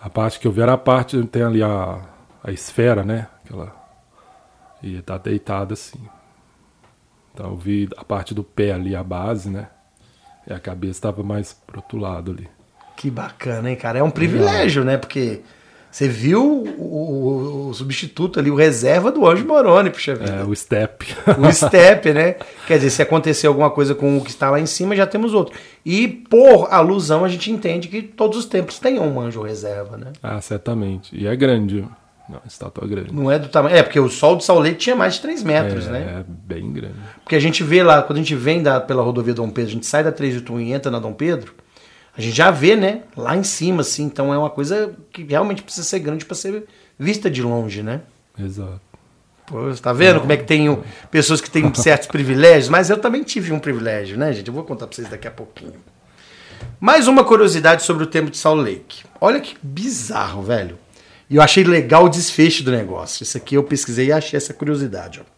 A 0.00 0.08
parte 0.08 0.38
que 0.38 0.46
eu 0.46 0.52
vi 0.52 0.60
era 0.60 0.74
a 0.74 0.78
parte, 0.78 1.20
tem 1.26 1.42
ali 1.42 1.62
a, 1.62 2.00
a 2.42 2.52
esfera, 2.52 3.02
né? 3.02 3.26
Aquela, 3.44 3.74
e 4.82 5.00
tá 5.02 5.18
deitada 5.18 5.74
assim. 5.74 5.98
Então 7.32 7.46
eu 7.50 7.56
vi 7.56 7.88
a 7.96 8.04
parte 8.04 8.32
do 8.34 8.44
pé 8.44 8.72
ali, 8.72 8.94
a 8.94 9.02
base, 9.02 9.50
né? 9.50 9.68
E 10.48 10.52
a 10.52 10.58
cabeça 10.58 10.92
estava 10.92 11.22
mais 11.22 11.52
pro 11.66 11.78
outro 11.78 11.98
lado 11.98 12.30
ali. 12.32 12.48
Que 12.96 13.10
bacana, 13.10 13.70
hein, 13.70 13.76
cara? 13.76 13.98
É 13.98 14.02
um 14.02 14.10
privilégio, 14.10 14.84
né? 14.84 14.96
Porque 14.96 15.40
você 15.90 16.08
viu 16.08 16.42
o, 16.42 16.82
o- 16.84 17.68
o 17.68 17.74
substituto 17.74 18.38
ali, 18.38 18.50
o 18.50 18.54
reserva 18.54 19.10
do 19.12 19.26
Anjo 19.26 19.46
Moroni, 19.46 19.90
puxa 19.90 20.14
vida. 20.14 20.30
É, 20.32 20.44
o 20.44 20.54
step. 20.54 21.06
O 21.38 21.52
step, 21.52 22.12
né? 22.12 22.36
Quer 22.66 22.76
dizer, 22.76 22.90
se 22.90 23.02
acontecer 23.02 23.46
alguma 23.46 23.70
coisa 23.70 23.94
com 23.94 24.16
o 24.18 24.20
que 24.24 24.30
está 24.30 24.50
lá 24.50 24.60
em 24.60 24.66
cima, 24.66 24.94
já 24.94 25.06
temos 25.06 25.34
outro. 25.34 25.56
E 25.84 26.06
por 26.08 26.68
alusão, 26.72 27.24
a 27.24 27.28
gente 27.28 27.50
entende 27.50 27.88
que 27.88 28.02
todos 28.02 28.38
os 28.38 28.44
templos 28.46 28.78
têm 28.78 28.98
um 29.00 29.20
anjo 29.20 29.42
reserva, 29.42 29.96
né? 29.96 30.12
ah, 30.22 30.40
certamente. 30.40 31.16
E 31.16 31.26
é 31.26 31.34
grande. 31.36 31.84
Não, 32.28 32.38
a 32.42 32.46
estátua 32.46 32.84
é 32.84 32.88
grande. 32.88 33.12
Não 33.12 33.30
é 33.30 33.38
do 33.38 33.48
tamanho. 33.48 33.76
É, 33.76 33.82
porque 33.82 34.00
o 34.00 34.08
sol 34.08 34.36
do 34.36 34.42
Sauleito 34.42 34.78
tinha 34.78 34.96
mais 34.96 35.14
de 35.14 35.20
3 35.20 35.42
metros, 35.42 35.86
é, 35.86 35.90
né? 35.90 35.98
é 36.20 36.24
bem 36.26 36.72
grande. 36.72 36.94
Porque 37.22 37.36
a 37.36 37.40
gente 37.40 37.62
vê 37.62 37.82
lá, 37.82 38.02
quando 38.02 38.16
a 38.18 38.22
gente 38.22 38.34
vem 38.34 38.62
da, 38.62 38.80
pela 38.80 39.02
rodovia 39.02 39.34
Dom 39.34 39.50
Pedro, 39.50 39.70
a 39.70 39.74
gente 39.74 39.86
sai 39.86 40.02
da 40.02 40.10
381 40.10 40.60
e 40.60 40.72
entra 40.72 40.90
na 40.90 40.98
Dom 40.98 41.12
Pedro, 41.12 41.52
a 42.16 42.20
gente 42.20 42.34
já 42.34 42.50
vê, 42.50 42.76
né? 42.76 43.02
Lá 43.16 43.36
em 43.36 43.42
cima, 43.42 43.82
assim. 43.82 44.04
Então 44.04 44.32
é 44.32 44.38
uma 44.38 44.48
coisa 44.50 44.94
que 45.12 45.22
realmente 45.24 45.62
precisa 45.62 45.86
ser 45.86 45.98
grande 45.98 46.24
para 46.24 46.34
ser 46.34 46.64
vista 46.98 47.30
de 47.30 47.42
longe, 47.42 47.82
né? 47.82 48.00
Exato. 48.38 48.80
Pô, 49.46 49.60
você 49.64 49.82
tá 49.82 49.92
vendo 49.92 50.20
como 50.20 50.32
é 50.32 50.38
que 50.38 50.44
tem 50.44 50.70
o- 50.70 50.82
pessoas 51.10 51.38
que 51.42 51.50
têm 51.50 51.74
certos 51.74 52.08
privilégios? 52.08 52.70
Mas 52.70 52.88
eu 52.88 52.96
também 52.96 53.22
tive 53.22 53.52
um 53.52 53.58
privilégio, 53.58 54.16
né, 54.16 54.32
gente? 54.32 54.48
Eu 54.48 54.54
vou 54.54 54.64
contar 54.64 54.86
pra 54.86 54.96
vocês 54.96 55.08
daqui 55.10 55.28
a 55.28 55.30
pouquinho. 55.30 55.74
Mais 56.80 57.06
uma 57.06 57.22
curiosidade 57.22 57.82
sobre 57.82 58.04
o 58.04 58.06
templo 58.06 58.30
de 58.30 58.38
Salt 58.38 58.58
Lake. 58.64 59.02
Olha 59.20 59.38
que 59.40 59.54
bizarro, 59.62 60.42
velho. 60.42 60.78
E 61.28 61.36
eu 61.36 61.42
achei 61.42 61.64
legal 61.64 62.04
o 62.04 62.08
desfecho 62.08 62.62
do 62.62 62.70
negócio. 62.70 63.22
Isso 63.22 63.36
aqui 63.36 63.54
eu 63.54 63.64
pesquisei 63.64 64.06
e 64.06 64.12
achei 64.12 64.36
essa 64.36 64.52
curiosidade. 64.52 65.20
Ó. 65.20 65.34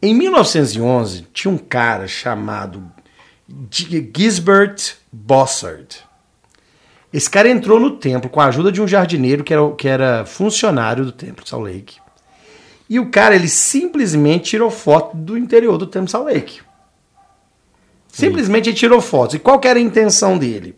Em 0.00 0.14
1911, 0.14 1.26
tinha 1.32 1.52
um 1.52 1.58
cara 1.58 2.08
chamado 2.08 2.82
Gisbert 3.70 4.94
Bossard. 5.12 6.00
Esse 7.12 7.28
cara 7.28 7.48
entrou 7.48 7.78
no 7.78 7.98
templo 7.98 8.30
com 8.30 8.40
a 8.40 8.46
ajuda 8.46 8.72
de 8.72 8.80
um 8.80 8.88
jardineiro 8.88 9.44
que 9.44 9.52
era, 9.52 9.70
que 9.72 9.86
era 9.86 10.24
funcionário 10.24 11.04
do 11.04 11.12
templo 11.12 11.44
de 11.44 11.50
Salt 11.50 11.64
Lake. 11.64 11.96
E 12.88 12.98
o 12.98 13.10
cara, 13.10 13.34
ele 13.34 13.48
simplesmente 13.48 14.50
tirou 14.50 14.70
foto 14.70 15.16
do 15.16 15.36
interior 15.36 15.78
do 15.78 15.86
Templo 15.86 16.10
Salt 16.10 16.26
Lake. 16.26 16.60
Simplesmente 18.08 18.68
ele 18.68 18.76
tirou 18.76 19.00
fotos. 19.00 19.36
E 19.36 19.38
qual 19.38 19.60
era 19.64 19.78
a 19.78 19.82
intenção 19.82 20.36
dele? 20.36 20.76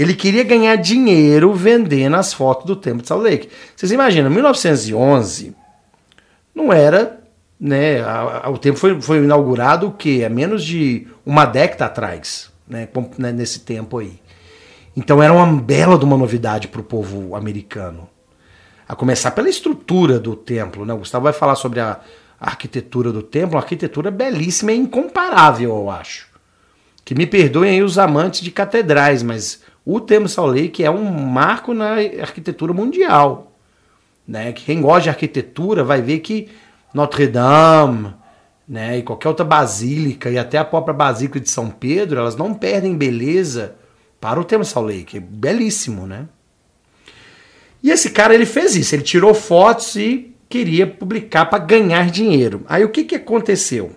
Ele 0.00 0.14
queria 0.14 0.44
ganhar 0.44 0.76
dinheiro 0.76 1.52
vendendo 1.52 2.14
as 2.14 2.32
fotos 2.32 2.64
do 2.66 2.76
Templo 2.76 3.02
de 3.02 3.08
Salt 3.08 3.20
Lake. 3.20 3.48
Vocês 3.74 3.90
imaginam, 3.90 4.30
1911 4.30 5.56
não 6.54 6.72
era, 6.72 7.20
né, 7.60 8.00
a- 8.02 8.42
a- 8.44 8.50
o 8.50 8.58
templo 8.58 8.78
foi, 8.78 9.00
foi 9.02 9.18
inaugurado 9.18 9.88
o 9.88 9.92
quê? 9.92 10.22
Há 10.24 10.28
menos 10.30 10.64
de 10.64 11.08
uma 11.26 11.44
década 11.44 11.86
atrás, 11.86 12.48
né, 12.68 12.88
né, 13.18 13.32
nesse 13.32 13.60
tempo 13.60 13.98
aí. 13.98 14.20
Então 14.96 15.20
era 15.20 15.32
uma 15.32 15.46
bela 15.60 15.98
de 15.98 16.04
uma 16.04 16.16
novidade 16.16 16.68
para 16.68 16.80
o 16.80 16.84
povo 16.84 17.34
americano. 17.34 18.08
A 18.88 18.94
começar 18.94 19.32
pela 19.32 19.48
estrutura 19.48 20.18
do 20.20 20.34
templo, 20.36 20.86
né? 20.86 20.94
O 20.94 20.98
Gustavo 20.98 21.24
vai 21.24 21.32
falar 21.32 21.56
sobre 21.56 21.80
a 21.80 21.98
arquitetura 22.40 23.10
do 23.12 23.22
templo, 23.22 23.56
uma 23.56 23.60
arquitetura 23.60 24.10
belíssima 24.12 24.72
e 24.72 24.78
incomparável, 24.78 25.70
eu 25.70 25.90
acho. 25.90 26.26
Que 27.04 27.14
me 27.14 27.26
perdoem 27.26 27.72
aí 27.72 27.82
os 27.82 27.98
amantes 27.98 28.40
de 28.40 28.50
catedrais, 28.50 29.22
mas 29.22 29.60
o 29.90 29.98
Templo 30.00 30.28
Salt 30.28 30.54
Lake 30.54 30.84
é 30.84 30.90
um 30.90 31.10
marco 31.10 31.72
na 31.72 31.92
arquitetura 32.20 32.74
mundial. 32.74 33.50
Né? 34.26 34.52
Quem 34.52 34.82
gosta 34.82 35.04
de 35.04 35.08
arquitetura 35.08 35.82
vai 35.82 36.02
ver 36.02 36.18
que 36.18 36.48
Notre 36.92 37.26
Dame, 37.26 38.12
né, 38.68 38.98
e 38.98 39.02
qualquer 39.02 39.28
outra 39.28 39.46
basílica, 39.46 40.28
e 40.28 40.36
até 40.36 40.58
a 40.58 40.64
própria 40.64 40.92
Basílica 40.92 41.40
de 41.40 41.48
São 41.48 41.70
Pedro, 41.70 42.20
elas 42.20 42.36
não 42.36 42.52
perdem 42.52 42.98
beleza 42.98 43.76
para 44.20 44.38
o 44.38 44.44
Templo 44.44 44.66
Salt 44.66 44.86
Lake. 44.86 45.16
É 45.16 45.20
belíssimo, 45.20 46.06
né? 46.06 46.28
E 47.82 47.90
esse 47.90 48.10
cara 48.10 48.34
ele 48.34 48.44
fez 48.44 48.76
isso, 48.76 48.94
ele 48.94 49.02
tirou 49.02 49.32
fotos 49.32 49.96
e 49.96 50.34
queria 50.50 50.86
publicar 50.86 51.46
para 51.46 51.64
ganhar 51.64 52.10
dinheiro. 52.10 52.62
Aí 52.68 52.84
o 52.84 52.90
que, 52.90 53.04
que 53.04 53.14
aconteceu? 53.14 53.96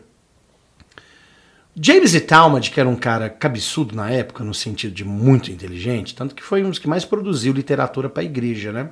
James 1.75 2.13
E. 2.13 2.19
Talmage, 2.19 2.69
que 2.69 2.79
era 2.79 2.89
um 2.89 2.95
cara 2.95 3.29
cabeçudo 3.29 3.95
na 3.95 4.09
época, 4.09 4.43
no 4.43 4.53
sentido 4.53 4.93
de 4.93 5.05
muito 5.05 5.51
inteligente, 5.51 6.13
tanto 6.13 6.35
que 6.35 6.43
foi 6.43 6.63
um 6.63 6.69
dos 6.69 6.79
que 6.79 6.87
mais 6.87 7.05
produziu 7.05 7.53
literatura 7.53 8.09
para 8.09 8.21
a 8.21 8.25
igreja, 8.25 8.71
né? 8.71 8.89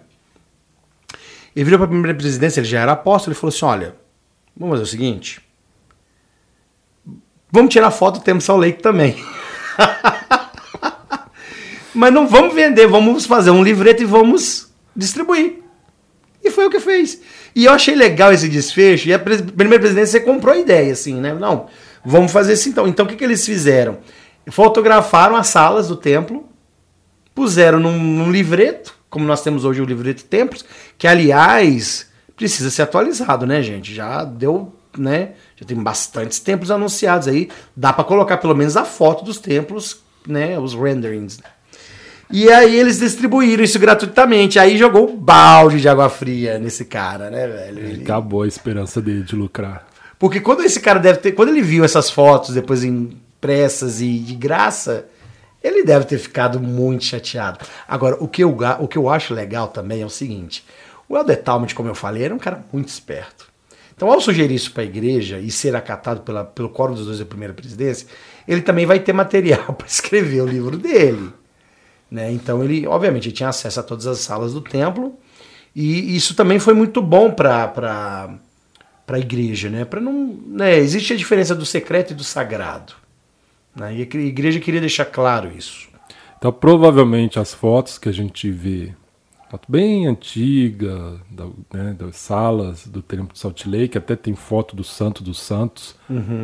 Ele 1.56 1.66
virou 1.66 1.80
para 1.80 1.88
a 1.88 1.90
primeira 1.90 2.18
presidência, 2.18 2.62
ele 2.62 2.68
já 2.68 2.80
era 2.80 2.94
apóstolo, 2.94 3.34
ele 3.34 3.40
falou 3.40 3.54
assim: 3.54 3.66
olha, 3.66 3.96
vamos 4.56 4.74
fazer 4.74 4.84
o 4.84 4.88
seguinte. 4.88 5.42
Vamos 7.52 7.74
tirar 7.74 7.92
foto 7.92 8.20
do 8.20 8.42
Salt 8.42 8.62
Lake 8.62 8.82
também. 8.82 9.16
Mas 11.94 12.14
não 12.14 12.28
vamos 12.28 12.54
vender, 12.54 12.88
vamos 12.88 13.26
fazer 13.26 13.50
um 13.50 13.64
livreto 13.64 14.04
e 14.04 14.06
vamos 14.06 14.72
distribuir. 14.96 15.60
E 16.44 16.52
foi 16.52 16.66
o 16.66 16.70
que 16.70 16.80
fez. 16.80 17.20
E 17.56 17.66
eu 17.66 17.74
achei 17.74 17.96
legal 17.96 18.32
esse 18.32 18.48
desfecho. 18.48 19.10
E 19.10 19.14
a 19.14 19.20
primeira 19.20 19.80
presidência 19.80 20.22
comprou 20.22 20.54
a 20.54 20.58
ideia, 20.58 20.94
assim, 20.94 21.16
né? 21.16 21.34
Não, 21.34 21.68
vamos 22.06 22.32
fazer 22.32 22.54
isso 22.54 22.70
então. 22.70 22.88
Então 22.88 23.06
o 23.06 23.10
que, 23.10 23.16
que 23.16 23.24
eles 23.24 23.46
fizeram? 23.46 23.98
Fotografaram 24.50 25.36
as 25.36 25.48
salas 25.48 25.88
do 25.88 25.96
templo, 25.96 26.48
puseram 27.36 27.80
num, 27.80 27.98
num 27.98 28.32
livreto, 28.32 28.96
como 29.10 29.26
nós 29.26 29.42
temos 29.44 29.66
hoje 29.66 29.82
o 29.82 29.86
livreto 29.86 30.24
Templos, 30.24 30.64
que 30.98 31.08
aliás 31.08 32.08
precisa 32.36 32.70
ser 32.70 32.84
atualizado, 32.84 33.46
né, 33.46 33.62
gente? 33.62 33.94
Já 33.94 34.24
deu, 34.24 34.74
né? 34.98 35.32
Já 35.56 35.66
tem 35.66 35.78
bastantes 35.78 36.40
templos 36.40 36.72
anunciados 36.72 37.28
aí. 37.28 37.50
Dá 37.76 37.92
para 37.92 38.04
colocar 38.04 38.38
pelo 38.38 38.56
menos 38.56 38.78
a 38.78 38.86
foto 38.86 39.24
dos 39.26 39.38
templos, 39.40 40.02
né? 40.28 40.58
Os 40.60 40.74
renderings. 40.74 41.40
E 42.32 42.50
aí 42.52 42.76
eles 42.76 43.00
distribuíram 43.00 43.64
isso 43.64 43.80
gratuitamente. 43.80 44.60
Aí 44.60 44.78
jogou 44.78 45.10
um 45.10 45.16
balde 45.18 45.82
de 45.82 45.90
água 45.90 46.08
fria 46.10 46.60
nesse 46.60 46.86
cara, 46.86 47.30
né, 47.32 47.48
velho? 47.48 47.80
Ele- 47.80 48.04
Acabou 48.04 48.44
a 48.44 48.48
esperança 48.48 49.02
dele 49.02 49.24
de 49.24 49.36
lucrar. 49.36 49.88
Porque 50.20 50.42
quando 50.42 50.64
esse 50.64 50.82
cara 50.82 51.00
deve 51.00 51.20
ter. 51.20 51.32
Quando 51.32 51.50
ele 51.50 51.62
viu 51.62 51.86
essas 51.86 52.12
fotos 52.12 52.54
depois 52.54 52.84
impressas 52.84 54.02
e 54.02 54.20
de 54.20 54.36
graça, 54.36 55.08
ele 55.64 55.84
deve 55.84 56.06
ter 56.06 56.18
ficado 56.18 56.60
muito 56.60 57.06
chateado. 57.06 57.60
Agora, 57.88 58.18
o 58.20 58.28
que 58.28 58.44
eu, 58.44 58.56
o 58.80 58.88
que 58.88 58.98
eu 58.98 59.10
acho 59.10 59.34
legal 59.34 59.70
também 59.70 60.02
é 60.02 60.06
o 60.06 60.10
seguinte: 60.10 60.66
o 61.08 61.18
Helder 61.18 61.42
Talmud, 61.42 61.74
como 61.74 61.88
eu 61.88 61.96
falei, 61.96 62.24
era 62.24 62.36
um 62.36 62.40
cara 62.40 62.64
muito 62.72 62.90
esperto. 62.90 63.48
Então, 63.96 64.12
ao 64.12 64.22
sugerir 64.22 64.56
isso 64.56 64.72
para 64.72 64.84
a 64.84 64.86
igreja 64.86 65.40
e 65.40 65.50
ser 65.52 65.76
acatado 65.76 66.22
pela, 66.22 66.46
pelo 66.46 66.70
Quórum 66.70 66.94
dos 66.94 67.06
Dois 67.06 67.20
da 67.20 67.26
Primeira 67.26 67.54
Presidência, 67.54 68.08
ele 68.48 68.62
também 68.62 68.86
vai 68.86 69.00
ter 69.00 69.12
material 69.12 69.72
para 69.74 69.88
escrever 69.88 70.42
o 70.42 70.46
livro 70.46 70.78
dele. 70.78 71.34
Né? 72.10 72.32
Então 72.32 72.64
ele, 72.64 72.88
obviamente, 72.88 73.28
ele 73.28 73.36
tinha 73.36 73.50
acesso 73.50 73.80
a 73.80 73.84
todas 73.84 74.08
as 74.08 74.20
salas 74.20 74.54
do 74.54 74.62
templo 74.62 75.18
e 75.76 76.16
isso 76.16 76.34
também 76.34 76.60
foi 76.60 76.74
muito 76.74 77.02
bom 77.02 77.32
para 77.32 78.30
para 79.10 79.18
a 79.18 79.20
igreja, 79.20 79.72
né? 79.72 79.86
Para 79.86 80.00
não, 80.00 80.38
né? 80.46 80.78
Existe 80.78 81.14
a 81.14 81.16
diferença 81.16 81.56
do 81.56 81.66
secreto 81.66 82.12
e 82.12 82.16
do 82.16 82.24
sagrado, 82.24 82.94
né? 83.76 83.92
E 83.96 84.02
a 84.04 84.18
igreja 84.20 84.60
queria 84.60 84.80
deixar 84.80 85.06
claro 85.06 85.52
isso. 85.52 85.90
Então, 86.38 86.54
provavelmente, 86.54 87.40
as 87.40 87.52
fotos 87.52 87.98
que 87.98 88.08
a 88.08 88.12
gente 88.12 88.52
vê, 88.52 88.94
foto 89.50 89.66
bem 89.68 90.06
antiga, 90.06 91.20
da- 91.28 91.48
né, 91.74 91.96
das 91.98 92.18
salas 92.18 92.86
do 92.86 93.02
Templo 93.02 93.34
de 93.34 93.40
Salt 93.40 93.66
Lake, 93.66 93.98
até 93.98 94.16
tem 94.16 94.36
foto 94.36 94.76
do 94.76 94.84
Santo 94.84 95.24
dos 95.24 95.40
Santos, 95.40 95.96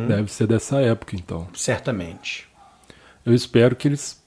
deve 0.08 0.32
ser 0.32 0.48
dessa 0.48 0.80
época, 0.80 1.14
então. 1.14 1.46
Certamente. 1.54 2.48
Eu 3.24 3.32
espero 3.32 3.76
que 3.76 3.86
eles 3.86 4.20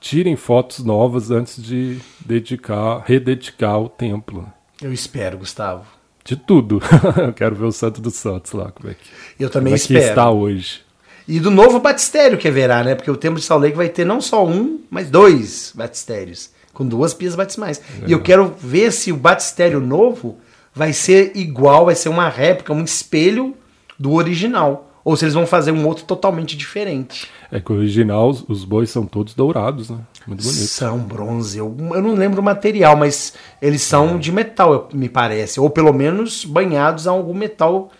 tirem 0.00 0.34
fotos 0.34 0.80
novas 0.84 1.30
antes 1.30 1.62
de 1.62 2.00
dedicar, 2.26 3.04
rededicar 3.06 3.78
o 3.78 3.88
templo. 3.88 4.52
Eu 4.82 4.92
espero, 4.92 5.38
Gustavo. 5.38 5.86
De 6.24 6.36
tudo. 6.36 6.80
Eu 7.20 7.32
quero 7.32 7.54
ver 7.54 7.66
o 7.66 7.72
Santo 7.72 8.00
dos 8.00 8.14
Santos 8.14 8.52
lá, 8.52 8.72
como 8.72 8.90
é 8.90 8.94
que, 8.94 9.42
Eu 9.42 9.50
também 9.50 9.72
como 9.72 9.76
é 9.76 9.86
que 9.86 9.92
espero. 9.92 10.08
está 10.08 10.30
hoje. 10.30 10.80
E 11.28 11.38
do 11.38 11.50
novo 11.50 11.80
batistério 11.80 12.38
que 12.38 12.48
haverá, 12.48 12.82
né? 12.82 12.94
Porque 12.94 13.10
o 13.10 13.16
templo 13.16 13.38
de 13.38 13.44
Salt 13.44 13.62
Lake 13.62 13.76
vai 13.76 13.88
ter 13.88 14.04
não 14.04 14.20
só 14.20 14.46
um, 14.46 14.80
mas 14.90 15.10
dois 15.10 15.72
batistérios, 15.74 16.50
com 16.72 16.86
duas 16.86 17.14
pias 17.14 17.34
batismais. 17.34 17.80
E 18.06 18.12
eu 18.12 18.20
quero 18.20 18.54
ver 18.58 18.92
se 18.92 19.10
o 19.10 19.16
batistério 19.16 19.80
novo 19.80 20.38
vai 20.74 20.92
ser 20.92 21.32
igual, 21.34 21.86
vai 21.86 21.94
ser 21.94 22.08
uma 22.08 22.28
réplica, 22.28 22.72
um 22.72 22.84
espelho 22.84 23.54
do 23.98 24.12
original. 24.12 24.93
Ou 25.04 25.16
se 25.16 25.24
eles 25.24 25.34
vão 25.34 25.46
fazer 25.46 25.70
um 25.70 25.86
outro 25.86 26.04
totalmente 26.06 26.56
diferente. 26.56 27.28
É 27.52 27.60
que 27.60 27.70
o 27.70 27.76
original, 27.76 28.30
os- 28.30 28.42
os 28.48 28.64
bois 28.64 28.88
são 28.88 29.04
todos 29.04 29.34
dourados, 29.34 29.90
né? 29.90 29.98
Muito 30.26 30.42
bonito. 30.42 30.66
São 30.66 30.98
bronze. 30.98 31.58
Eu, 31.58 31.76
eu 31.78 32.00
não 32.00 32.14
lembro 32.14 32.40
o 32.40 32.44
material, 32.44 32.96
mas 32.96 33.34
eles 33.60 33.82
são 33.82 34.18
de 34.18 34.32
metal, 34.32 34.88
me 34.94 35.08
parece. 35.10 35.60
Ou 35.60 35.68
pelo 35.68 35.92
menos 35.92 36.44
banhados 36.46 37.06
a 37.06 37.10
algum 37.10 37.34
metal 37.34 37.90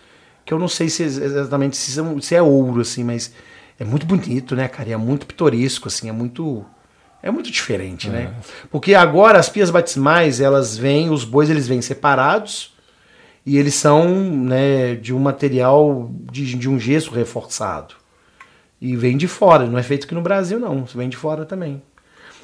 que 0.43 0.51
eu 0.53 0.57
não 0.59 0.67
sei 0.67 0.89
se 0.89 1.03
ex- 1.03 1.17
exatamente 1.17 1.77
se, 1.77 1.91
são- 1.91 2.19
se 2.19 2.33
é 2.33 2.41
ouro, 2.41 2.81
assim, 2.81 3.03
mas 3.03 3.31
é 3.79 3.83
muito 3.85 4.05
bonito, 4.07 4.55
né, 4.55 4.67
cara? 4.67 4.89
E 4.89 4.93
é 4.93 4.97
muito 4.97 5.27
pitoresco, 5.27 5.87
assim, 5.87 6.09
é 6.09 6.11
muito. 6.11 6.65
É 7.21 7.29
muito 7.31 7.49
diferente, 7.51 8.07
né? 8.09 8.33
Porque 8.71 8.93
agora 8.93 9.39
as 9.39 9.49
pias 9.49 9.69
batismais, 9.71 10.39
elas 10.39 10.77
vêm, 10.77 11.09
os 11.09 11.23
bois 11.23 11.49
eles 11.49 11.67
vêm 11.67 11.81
separados 11.81 12.74
e 13.45 13.57
eles 13.57 13.75
são 13.75 14.09
né, 14.09 14.95
de 14.95 15.13
um 15.13 15.19
material 15.19 16.09
de, 16.31 16.55
de 16.55 16.67
um 16.67 16.79
gesso 16.79 17.11
reforçado. 17.11 17.93
E 18.81 18.95
vem 18.95 19.15
de 19.15 19.27
fora, 19.27 19.67
não 19.67 19.77
é 19.77 19.83
feito 19.83 20.05
aqui 20.05 20.15
no 20.15 20.21
Brasil, 20.21 20.59
não. 20.59 20.83
Vem 20.85 21.07
de 21.07 21.15
fora 21.15 21.45
também. 21.45 21.81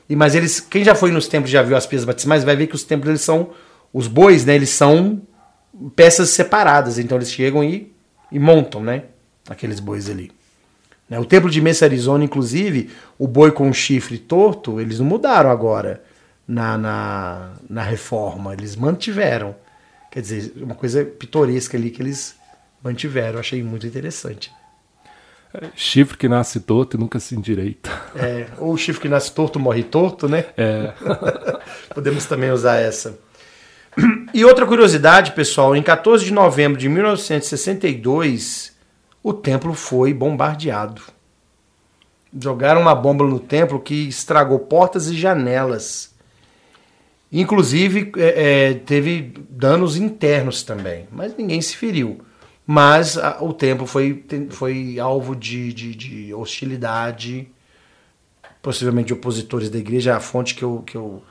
E, 0.08 0.16
mas 0.16 0.36
eles, 0.36 0.60
quem 0.60 0.84
já 0.84 0.94
foi 0.94 1.12
nos 1.12 1.28
templos 1.28 1.50
já 1.50 1.62
viu 1.62 1.76
as 1.76 1.86
pias 1.86 2.06
batismais, 2.06 2.44
vai 2.44 2.56
ver 2.56 2.68
que 2.68 2.76
os 2.76 2.84
templos 2.84 3.10
eles 3.10 3.22
são. 3.22 3.50
Os 3.92 4.08
bois, 4.08 4.46
né? 4.46 4.56
Eles 4.56 4.70
são 4.70 5.22
peças 5.96 6.30
separadas. 6.30 7.00
Então 7.00 7.18
eles 7.18 7.32
chegam 7.32 7.64
e, 7.64 7.92
e 8.32 8.40
montam, 8.40 8.84
né? 8.84 9.04
Aqueles 9.50 9.80
bois 9.80 10.10
ali. 10.10 10.32
Né, 11.10 11.20
O 11.20 11.26
templo 11.26 11.50
de 11.50 11.60
Mesa 11.60 11.86
Arizona, 11.86 12.24
inclusive, 12.24 12.90
o 13.18 13.28
boi 13.28 13.52
com 13.52 13.70
o 13.70 13.74
chifre 13.74 14.18
torto, 14.18 14.80
eles 14.80 15.00
não 15.00 15.06
mudaram 15.06 15.50
agora 15.50 16.02
na, 16.48 16.78
na, 16.78 17.50
na 17.70 17.82
reforma. 17.82 18.54
Eles 18.54 18.76
mantiveram. 18.76 19.56
Quer 20.12 20.21
dizer, 20.21 20.54
uma 20.58 20.76
coisa 20.76 21.06
pitoresca 21.06 21.78
ali 21.78 21.89
que 21.89 22.02
eles 22.02 22.36
mantiveram. 22.84 23.39
Achei 23.39 23.63
muito 23.63 23.88
interessante. 23.88 24.52
É, 25.54 25.69
chifre 25.76 26.17
que 26.17 26.28
nasce 26.30 26.60
torto 26.60 26.95
e 26.95 27.00
nunca 27.00 27.19
se 27.19 27.36
endireita. 27.36 27.89
É, 28.15 28.47
ou 28.58 28.74
o 28.74 28.78
chifre 28.78 29.02
que 29.02 29.10
nasce 29.10 29.34
torto 29.34 29.60
morre 29.60 29.84
torto, 29.84 30.28
né? 30.28 30.45
É, 30.58 30.93
Podemos 31.93 32.26
também 32.26 32.52
usar 32.52 32.76
essa. 32.76 33.17
E 34.34 34.45
outra 34.45 34.65
curiosidade, 34.65 35.32
pessoal, 35.32 35.76
em 35.76 35.84
14 35.84 36.24
de 36.24 36.32
novembro 36.32 36.80
de 36.80 36.88
1962, 36.88 38.74
o 39.21 39.34
templo 39.34 39.74
foi 39.74 40.13
bombardeado. 40.13 41.02
Jogaram 42.38 42.82
uma 42.82 42.95
bomba 42.95 43.26
no 43.26 43.39
templo 43.39 43.80
que 43.80 44.08
estragou 44.08 44.60
portas 44.60 45.08
e 45.08 45.17
janelas. 45.17 46.13
Inclusive, 47.32 48.12
é, 48.17 48.70
é, 48.70 48.74
teve 48.74 49.34
danos 49.50 49.96
internos 49.96 50.63
também, 50.63 51.08
mas 51.12 51.36
ninguém 51.38 51.62
se 51.62 51.76
feriu. 51.78 52.20
Mas 52.67 53.17
a- 53.17 53.38
o 53.41 53.54
templo 53.54 53.88
foi, 53.88 54.24
foi 54.50 55.00
alvo 55.00 55.36
de, 55.36 55.72
de- 55.74 55.96
de 55.96 56.34
hostilidade, 56.34 57.48
possivelmente 58.62 59.08
de 59.08 59.13
opositores 59.13 59.70
da 59.70 59.78
igreja. 59.78 60.15
A 60.15 60.20
fonte 60.20 60.56
que 60.56 60.63
eu, 60.63 60.84
que 60.86 60.96
eu, 60.96 61.24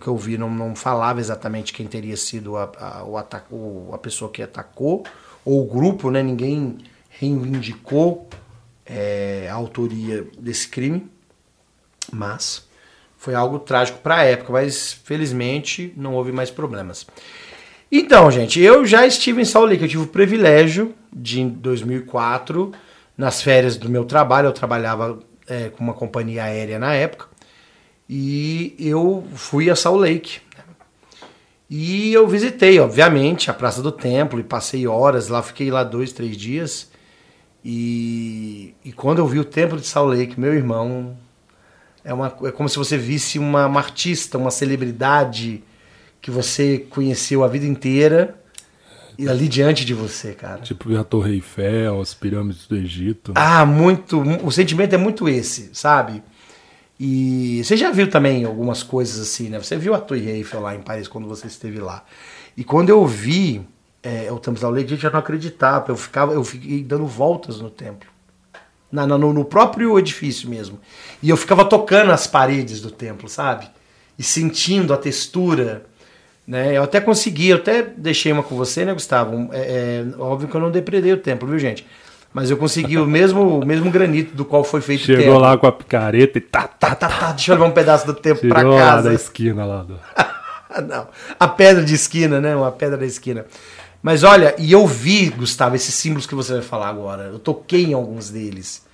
que 0.00 0.06
eu 0.06 0.16
vi 0.16 0.36
não, 0.36 0.50
não 0.50 0.74
falava 0.76 1.20
exatamente 1.20 1.72
quem 1.72 1.86
teria 1.86 2.16
sido 2.16 2.56
a, 2.56 2.70
a, 2.78 3.04
o 3.04 3.16
ata- 3.16 3.44
o- 3.50 3.90
a 3.92 3.98
pessoa 3.98 4.30
que 4.30 4.42
atacou, 4.42 5.04
ou 5.44 5.62
o 5.62 5.66
grupo, 5.66 6.10
né? 6.10 6.22
ninguém 6.22 6.76
reivindicou 7.08 8.28
é, 8.86 9.48
a 9.50 9.54
autoria 9.54 10.26
desse 10.38 10.68
crime, 10.68 11.06
mas 12.12 12.68
foi 13.20 13.34
algo 13.34 13.58
trágico 13.58 13.98
para 13.98 14.16
a 14.16 14.24
época, 14.24 14.50
mas 14.50 14.94
felizmente 15.04 15.92
não 15.94 16.14
houve 16.14 16.32
mais 16.32 16.50
problemas. 16.50 17.06
Então, 17.92 18.30
gente, 18.30 18.58
eu 18.58 18.86
já 18.86 19.06
estive 19.06 19.42
em 19.42 19.44
Salt 19.44 19.68
Lake, 19.68 19.82
eu 19.82 19.88
tive 19.88 20.04
o 20.04 20.06
privilégio 20.06 20.94
de, 21.12 21.42
em 21.42 21.48
2004, 21.50 22.72
nas 23.18 23.42
férias 23.42 23.76
do 23.76 23.90
meu 23.90 24.06
trabalho, 24.06 24.46
eu 24.48 24.52
trabalhava 24.52 25.18
é, 25.46 25.68
com 25.68 25.84
uma 25.84 25.92
companhia 25.92 26.44
aérea 26.44 26.78
na 26.78 26.94
época, 26.94 27.26
e 28.08 28.74
eu 28.78 29.22
fui 29.34 29.68
a 29.68 29.76
Salt 29.76 30.00
Lake. 30.00 30.40
né? 30.56 30.64
E 31.68 32.14
eu 32.14 32.26
visitei, 32.26 32.80
obviamente, 32.80 33.50
a 33.50 33.54
Praça 33.54 33.82
do 33.82 33.92
Templo 33.92 34.40
e 34.40 34.44
passei 34.44 34.86
horas 34.86 35.28
lá, 35.28 35.42
fiquei 35.42 35.70
lá 35.70 35.84
dois, 35.84 36.10
três 36.10 36.38
dias. 36.38 36.90
E, 37.62 38.74
e 38.82 38.92
quando 38.92 39.18
eu 39.18 39.26
vi 39.26 39.38
o 39.38 39.44
Templo 39.44 39.78
de 39.78 39.86
Salt 39.86 40.08
Lake, 40.08 40.40
meu 40.40 40.54
irmão, 40.54 41.18
é, 42.04 42.12
uma, 42.12 42.34
é 42.44 42.50
como 42.50 42.68
se 42.68 42.76
você 42.76 42.96
visse 42.96 43.38
uma, 43.38 43.66
uma 43.66 43.80
artista, 43.80 44.38
uma 44.38 44.50
celebridade 44.50 45.62
que 46.20 46.30
você 46.30 46.78
conheceu 46.78 47.42
a 47.42 47.48
vida 47.48 47.66
inteira 47.66 48.36
e 49.18 49.28
ali 49.28 49.48
diante 49.48 49.84
de 49.84 49.92
você, 49.92 50.32
cara. 50.32 50.62
tipo 50.62 50.96
a 50.96 51.04
Torre 51.04 51.34
Eiffel, 51.34 52.00
as 52.00 52.14
pirâmides 52.14 52.66
do 52.66 52.76
Egito. 52.76 53.32
Ah, 53.34 53.66
muito. 53.66 54.20
O 54.42 54.50
sentimento 54.50 54.94
é 54.94 54.98
muito 54.98 55.28
esse, 55.28 55.70
sabe? 55.74 56.22
E 56.98 57.62
você 57.64 57.76
já 57.76 57.90
viu 57.90 58.08
também 58.08 58.44
algumas 58.44 58.82
coisas 58.82 59.20
assim, 59.20 59.48
né? 59.48 59.58
Você 59.58 59.76
viu 59.76 59.94
a 59.94 60.00
Torre 60.00 60.30
Eiffel 60.30 60.60
lá 60.60 60.74
em 60.74 60.80
Paris 60.80 61.08
quando 61.08 61.28
você 61.28 61.46
esteve 61.46 61.78
lá. 61.78 62.04
E 62.56 62.64
quando 62.64 62.88
eu 62.88 63.06
vi 63.06 63.66
é, 64.02 64.30
o 64.30 64.38
da 64.38 64.68
Lei, 64.68 64.84
a 64.84 64.88
gente 64.88 65.02
já 65.02 65.10
não 65.10 65.18
acreditava. 65.18 65.90
Eu 65.90 65.96
ficava, 65.96 66.32
eu 66.32 66.44
fiquei 66.44 66.82
dando 66.82 67.06
voltas 67.06 67.60
no 67.60 67.70
templo. 67.70 68.08
Na, 68.90 69.06
no, 69.06 69.32
no 69.32 69.44
próprio 69.44 69.98
edifício 69.98 70.48
mesmo. 70.48 70.80
E 71.22 71.30
eu 71.30 71.36
ficava 71.36 71.64
tocando 71.64 72.10
as 72.10 72.26
paredes 72.26 72.80
do 72.80 72.90
templo, 72.90 73.28
sabe? 73.28 73.68
E 74.18 74.22
sentindo 74.22 74.92
a 74.92 74.96
textura. 74.96 75.84
Né? 76.46 76.76
Eu 76.76 76.82
até 76.82 77.00
consegui, 77.00 77.50
eu 77.50 77.58
até 77.58 77.82
deixei 77.82 78.32
uma 78.32 78.42
com 78.42 78.56
você, 78.56 78.84
né, 78.84 78.92
Gustavo? 78.92 79.36
Um, 79.36 79.48
É, 79.52 79.60
é, 79.60 80.04
óbvio 80.18 80.48
que 80.48 80.54
eu 80.56 80.60
não 80.60 80.70
depredei 80.70 81.12
o 81.12 81.16
templo, 81.16 81.48
viu, 81.48 81.58
gente? 81.58 81.86
Mas 82.32 82.50
eu 82.50 82.56
consegui 82.56 82.96
o 82.96 83.06
mesmo, 83.06 83.60
o 83.60 83.66
mesmo 83.66 83.90
granito 83.90 84.36
do 84.36 84.44
qual 84.44 84.62
foi 84.62 84.80
feito 84.80 85.02
o 85.02 85.04
Chegou 85.04 85.38
lá 85.38 85.56
com 85.58 85.66
a 85.66 85.72
picareta 85.72 86.38
e 86.38 86.40
tá, 86.40 86.62
tá, 86.62 86.90
Tá, 86.90 86.94
tá, 86.94 87.08
tá, 87.08 87.32
deixa 87.32 87.50
eu 87.50 87.54
levar 87.56 87.66
um 87.66 87.72
pedaço 87.72 88.06
do 88.06 88.14
templo 88.14 88.48
pra 88.48 88.60
tirou 88.60 88.74
lá 88.74 88.80
casa. 88.80 89.08
da 89.08 89.14
esquina 89.14 89.64
lá. 89.64 89.82
Do... 89.82 89.98
Não, 90.86 91.08
a 91.38 91.48
pedra 91.48 91.84
de 91.84 91.94
esquina, 91.94 92.40
né? 92.40 92.54
Uma 92.54 92.70
pedra 92.70 92.96
da 92.96 93.04
esquina. 93.06 93.44
Mas 94.02 94.22
olha, 94.24 94.54
e 94.58 94.72
eu 94.72 94.86
vi, 94.86 95.28
Gustavo, 95.28 95.76
esses 95.76 95.94
símbolos 95.94 96.26
que 96.26 96.34
você 96.34 96.54
vai 96.54 96.62
falar 96.62 96.88
agora. 96.88 97.24
Eu 97.24 97.38
toquei 97.38 97.84
em 97.84 97.92
alguns 97.92 98.30
deles. 98.30 98.86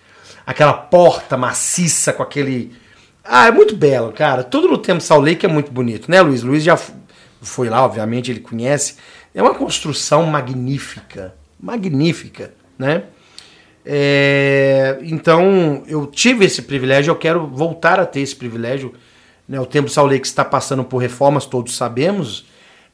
Aquela 0.45 0.73
porta 0.73 1.37
maciça 1.37 2.12
com 2.12 2.23
aquele. 2.23 2.75
Ah, 3.25 3.47
é 3.47 3.51
muito 3.51 3.77
belo, 3.77 4.12
cara. 4.12 4.42
Tudo 4.42 4.69
no 4.69 4.79
Templo 4.79 5.01
Salt 5.01 5.25
Lake 5.25 5.47
é 5.47 5.49
muito 5.49 5.71
bonito, 5.71 6.11
né, 6.11 6.21
Luiz? 6.21 6.42
Luiz 6.42 6.62
já 6.62 6.79
foi 7.40 7.69
lá, 7.69 7.85
obviamente, 7.85 8.31
ele 8.31 8.40
conhece. 8.40 8.97
É 9.35 9.42
uma 9.42 9.55
construção 9.55 10.25
magnífica. 10.25 11.35
Magnífica, 11.61 12.53
né? 12.79 13.05
É, 13.85 14.99
então, 15.03 15.85
eu 15.87 16.07
tive 16.07 16.45
esse 16.45 16.62
privilégio, 16.62 17.12
eu 17.12 17.16
quero 17.16 17.47
voltar 17.47 18.01
a 18.01 18.07
ter 18.07 18.21
esse 18.21 18.35
privilégio. 18.35 18.92
Né? 19.49 19.61
O 19.61 19.66
Templo 19.66 19.90
Salt 19.90 20.11
Lake 20.11 20.27
está 20.27 20.45
passando 20.45 20.83
por 20.83 20.99
reformas, 20.99 21.47
todos 21.47 21.77
sabemos. 21.77 22.47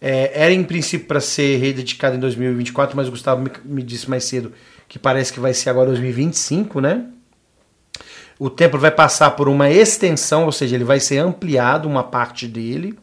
É, 0.05 0.33
era 0.35 0.53
em 0.53 0.65
princípio 0.65 1.07
para 1.07 1.21
ser 1.21 1.59
rededicado 1.59 2.17
em 2.17 2.19
2024, 2.19 2.97
mas 2.97 3.07
o 3.07 3.13
Gustavo 3.13 3.41
me, 3.41 3.51
me 3.65 3.85
disse 3.85 4.11
mais 4.11 4.25
cedo 4.25 4.53
que 4.89 4.99
parece 4.99 5.33
que 5.33 5.39
vai 5.39 5.55
ser 5.55 5.71
agora 5.71 5.87
2025, 5.87 6.81
né? 6.81 7.07
O 8.37 8.51
templo 8.51 8.81
vai 8.81 8.91
passar 8.91 9.31
por 9.31 9.49
uma 9.49 9.71
extensão, 9.71 10.45
ou 10.45 10.51
seja, 10.51 10.75
ele 10.75 10.83
vai 10.83 10.99
ser 10.99 11.19
ampliado 11.19 11.89
uma 11.89 12.03
parte 12.03 12.49
dele. 12.49 12.99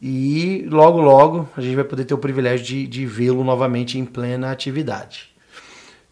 E 0.00 0.64
logo, 0.70 1.00
logo 1.00 1.48
a 1.56 1.60
gente 1.60 1.74
vai 1.74 1.84
poder 1.84 2.04
ter 2.04 2.14
o 2.14 2.18
privilégio 2.18 2.64
de, 2.64 2.86
de 2.86 3.04
vê-lo 3.04 3.42
novamente 3.42 3.98
em 3.98 4.04
plena 4.04 4.52
atividade. 4.52 5.34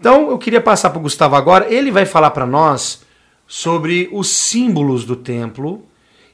Então 0.01 0.29
eu 0.29 0.39
queria 0.39 0.61
passar 0.61 0.91
para 0.91 0.99
o 0.99 1.03
Gustavo 1.03 1.37
agora. 1.37 1.73
Ele 1.73 1.93
vai 1.93 2.05
falar 2.05 2.33
para 2.33 2.45
nós 2.45 3.03
sobre 3.47 4.09
os 4.13 4.29
símbolos 4.29 5.05
do 5.05 5.15
templo. 5.15 5.87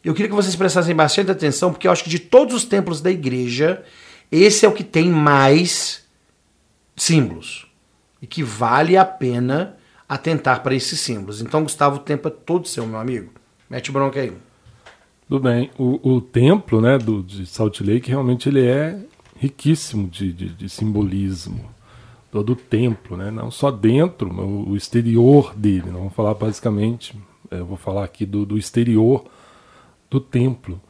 Eu 0.03 0.15
queria 0.15 0.29
que 0.29 0.35
vocês 0.35 0.57
prestassem 0.57 0.95
bastante 0.95 1.31
atenção, 1.31 1.71
porque 1.71 1.87
eu 1.87 1.93
acho 1.93 2.05
que 2.05 2.11
de 2.11 2.19
todos 2.19 2.55
os 2.55 2.65
templos 2.65 3.01
da 3.01 3.11
igreja, 3.11 3.85
esse 4.33 4.65
é 4.65 4.69
o 4.69 4.73
que 4.73 4.85
tem 4.85 5.11
mais 5.11 6.05
símbolos. 6.97 7.67
E 8.23 8.27
que 8.27 8.43
vale 8.43 8.97
a 8.97 9.05
pena 9.05 9.77
atentar 10.09 10.63
para 10.63 10.75
esses 10.75 11.01
símbolos. 11.01 11.41
Então, 11.41 11.63
Gustavo, 11.63 11.97
o 11.97 12.01
tempo 12.01 12.29
é 12.29 12.31
todo 12.31 12.67
seu, 12.67 12.87
meu 12.87 12.99
amigo. 12.99 13.31
Mete 13.69 13.93
bronca 13.93 14.21
aí. 14.21 14.33
Tudo 15.29 15.45
bem. 15.45 15.71
O, 15.79 16.17
o 16.17 16.21
templo 16.21 16.81
né, 16.81 16.99
do, 16.99 17.23
de 17.23 17.47
Salt 17.47 17.81
Lake 17.81 18.09
realmente 18.09 18.49
ele 18.49 18.67
é 18.67 18.99
riquíssimo 19.37 20.09
de, 20.09 20.33
de, 20.33 20.49
de 20.49 20.69
simbolismo. 20.69 21.71
Todo 22.33 22.55
o 22.55 22.57
templo, 22.57 23.17
né? 23.17 23.31
não 23.31 23.51
só 23.51 23.71
dentro, 23.71 24.31
o, 24.31 24.71
o 24.71 24.77
exterior 24.77 25.55
dele. 25.55 25.91
Vamos 25.91 26.13
falar 26.15 26.35
basicamente, 26.35 27.17
é, 27.51 27.59
eu 27.61 27.67
vou 27.67 27.77
falar 27.77 28.05
aqui 28.05 28.27
do, 28.27 28.45
do 28.45 28.59
exterior 28.59 29.25
do 30.11 30.21
templo. 30.21 30.81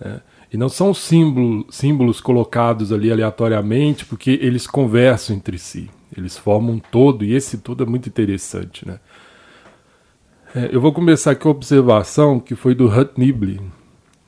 Né? 0.00 0.20
E 0.52 0.56
não 0.56 0.68
são 0.68 0.92
símbolo, 0.92 1.66
símbolos 1.70 2.20
colocados 2.20 2.92
ali 2.92 3.10
aleatoriamente, 3.10 4.04
porque 4.04 4.38
eles 4.42 4.66
conversam 4.66 5.36
entre 5.36 5.58
si. 5.58 5.90
Eles 6.16 6.36
formam 6.36 6.74
um 6.74 6.78
todo, 6.78 7.24
e 7.24 7.34
esse 7.34 7.58
todo 7.58 7.82
é 7.82 7.86
muito 7.86 8.08
interessante. 8.08 8.86
Né? 8.86 9.00
É, 10.54 10.68
eu 10.72 10.80
vou 10.80 10.92
começar 10.92 11.32
aqui 11.32 11.42
com 11.42 11.48
a 11.48 11.52
observação 11.52 12.38
que 12.38 12.54
foi 12.54 12.74
do 12.74 12.86
Hut 12.86 13.12
Nibley. 13.16 13.60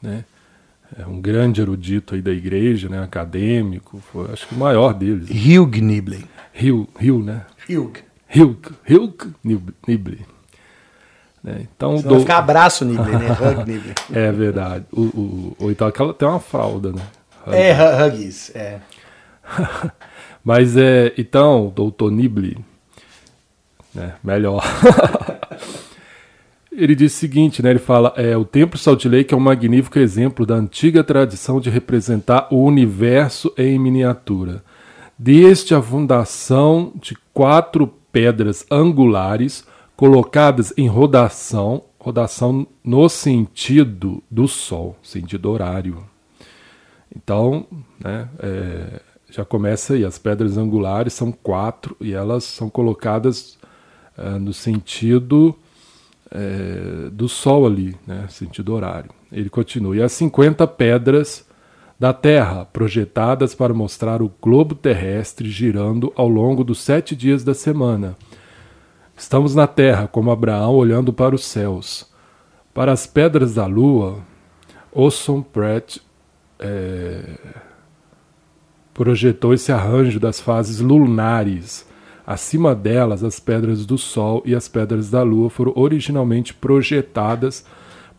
Né? 0.03 0.25
é 0.97 1.07
um 1.07 1.21
grande 1.21 1.61
erudito 1.61 2.15
aí 2.15 2.23
da 2.23 2.31
igreja, 2.31 2.89
né, 2.89 3.03
acadêmico, 3.03 3.99
foi 4.13 4.31
acho 4.33 4.47
que 4.47 4.55
o 4.55 4.59
maior 4.59 4.93
deles. 4.93 5.29
Hugh 5.31 5.81
Nibley. 5.81 6.25
Hugh, 6.55 6.89
Hugh 7.01 7.25
né? 7.25 7.45
Hugh. 7.69 7.93
Hugh, 8.29 8.59
Hugh 8.89 9.35
Nibley. 9.87 10.21
Né? 11.47 11.61
Então, 11.77 11.97
Senão 11.97 12.09
do... 12.09 12.15
vai 12.15 12.21
ficar 12.21 12.39
abraço 12.39 12.85
Nibley, 12.85 13.17
né? 13.17 13.31
Hug 13.41 13.71
Nibley. 13.71 13.95
é 14.13 14.33
verdade. 14.33 14.85
O, 14.93 15.03
o, 15.03 15.57
ou 15.61 15.71
então 15.71 15.87
aquela 15.87 16.13
tem 16.13 16.27
uma 16.27 16.41
fralda, 16.41 16.91
né? 16.91 17.03
Hug. 17.47 17.57
É, 17.57 18.05
Huggies, 18.05 18.51
é. 18.57 18.81
Mas 20.45 20.77
é, 20.77 21.15
então, 21.17 21.73
doutor 21.75 22.11
Nibley, 22.11 22.59
né, 23.95 24.15
melhor. 24.23 24.65
ele 26.71 26.95
diz 26.95 27.15
o 27.15 27.17
seguinte, 27.17 27.63
né, 27.63 27.71
ele 27.71 27.79
fala, 27.79 28.13
é, 28.17 28.37
o 28.37 28.45
Templo 28.45 28.79
Salt 28.79 29.05
Lake 29.05 29.33
é 29.33 29.37
um 29.37 29.41
magnífico 29.41 29.99
exemplo 29.99 30.45
da 30.45 30.57
antiga 30.57 31.03
tradição 31.03 31.61
de 31.61 31.71
representar 31.71 32.49
o 32.51 32.63
universo 32.65 33.53
em 33.57 33.79
miniatura. 33.79 34.63
Desde 35.19 35.75
a 35.75 35.81
fundação 35.81 36.93
de 37.01 37.17
quatro 37.33 37.87
pedras 38.13 38.67
angulares 38.71 39.65
colocadas 39.97 40.73
em 40.77 40.89
rodação, 40.89 41.83
rodação 41.99 42.67
no 42.85 43.09
sentido 43.09 44.23
do 44.31 44.47
Sol, 44.47 44.97
sentido 45.03 45.51
horário. 45.51 46.05
Então, 47.15 47.67
né, 47.99 48.29
é, 48.39 49.01
já 49.31 49.45
começa 49.45 49.95
aí, 49.95 50.05
as 50.05 50.19
pedras 50.19 50.57
angulares 50.57 51.15
são 51.15 51.33
quatro 51.33 51.97
e 52.01 52.13
elas 52.13 52.45
são 52.45 52.69
colocadas 52.69 53.57
é, 54.17 54.31
no 54.39 54.53
sentido 54.53 55.57
é, 56.31 57.09
do 57.11 57.29
Sol 57.29 57.67
ali, 57.67 57.97
né, 58.07 58.27
sentido 58.29 58.75
horário. 58.75 59.11
Ele 59.33 59.49
continua, 59.49 59.97
e 59.97 60.03
as 60.03 60.13
50 60.13 60.67
pedras 60.67 61.47
da 61.99 62.13
Terra, 62.13 62.67
projetadas 62.67 63.55
para 63.55 63.73
mostrar 63.73 64.21
o 64.21 64.31
globo 64.41 64.75
terrestre 64.75 65.49
girando 65.49 66.13
ao 66.15 66.29
longo 66.29 66.63
dos 66.63 66.81
sete 66.81 67.17
dias 67.17 67.43
da 67.43 67.55
semana. 67.55 68.15
Estamos 69.17 69.55
na 69.55 69.67
Terra, 69.67 70.07
como 70.07 70.31
Abraão 70.31 70.75
olhando 70.75 71.11
para 71.11 71.35
os 71.35 71.45
céus. 71.47 72.07
Para 72.75 72.93
as 72.93 73.07
pedras 73.07 73.55
da 73.55 73.65
Lua, 73.65 74.19
Orson 74.93 75.41
Pratt 75.41 75.97
é, 76.59 77.39
projetou 78.93 79.55
esse 79.55 79.73
arranjo 79.73 80.21
das 80.21 80.39
fases 80.39 80.81
lunares. 80.81 81.89
Acima 82.27 82.75
delas, 82.75 83.25
as 83.25 83.41
pedras 83.41 83.87
do 83.87 83.97
Sol 83.97 84.43
e 84.45 84.55
as 84.55 84.69
pedras 84.69 85.09
da 85.11 85.23
Lua 85.23 85.49
foram 85.49 85.73
originalmente 85.75 86.53
projetadas 86.53 87.65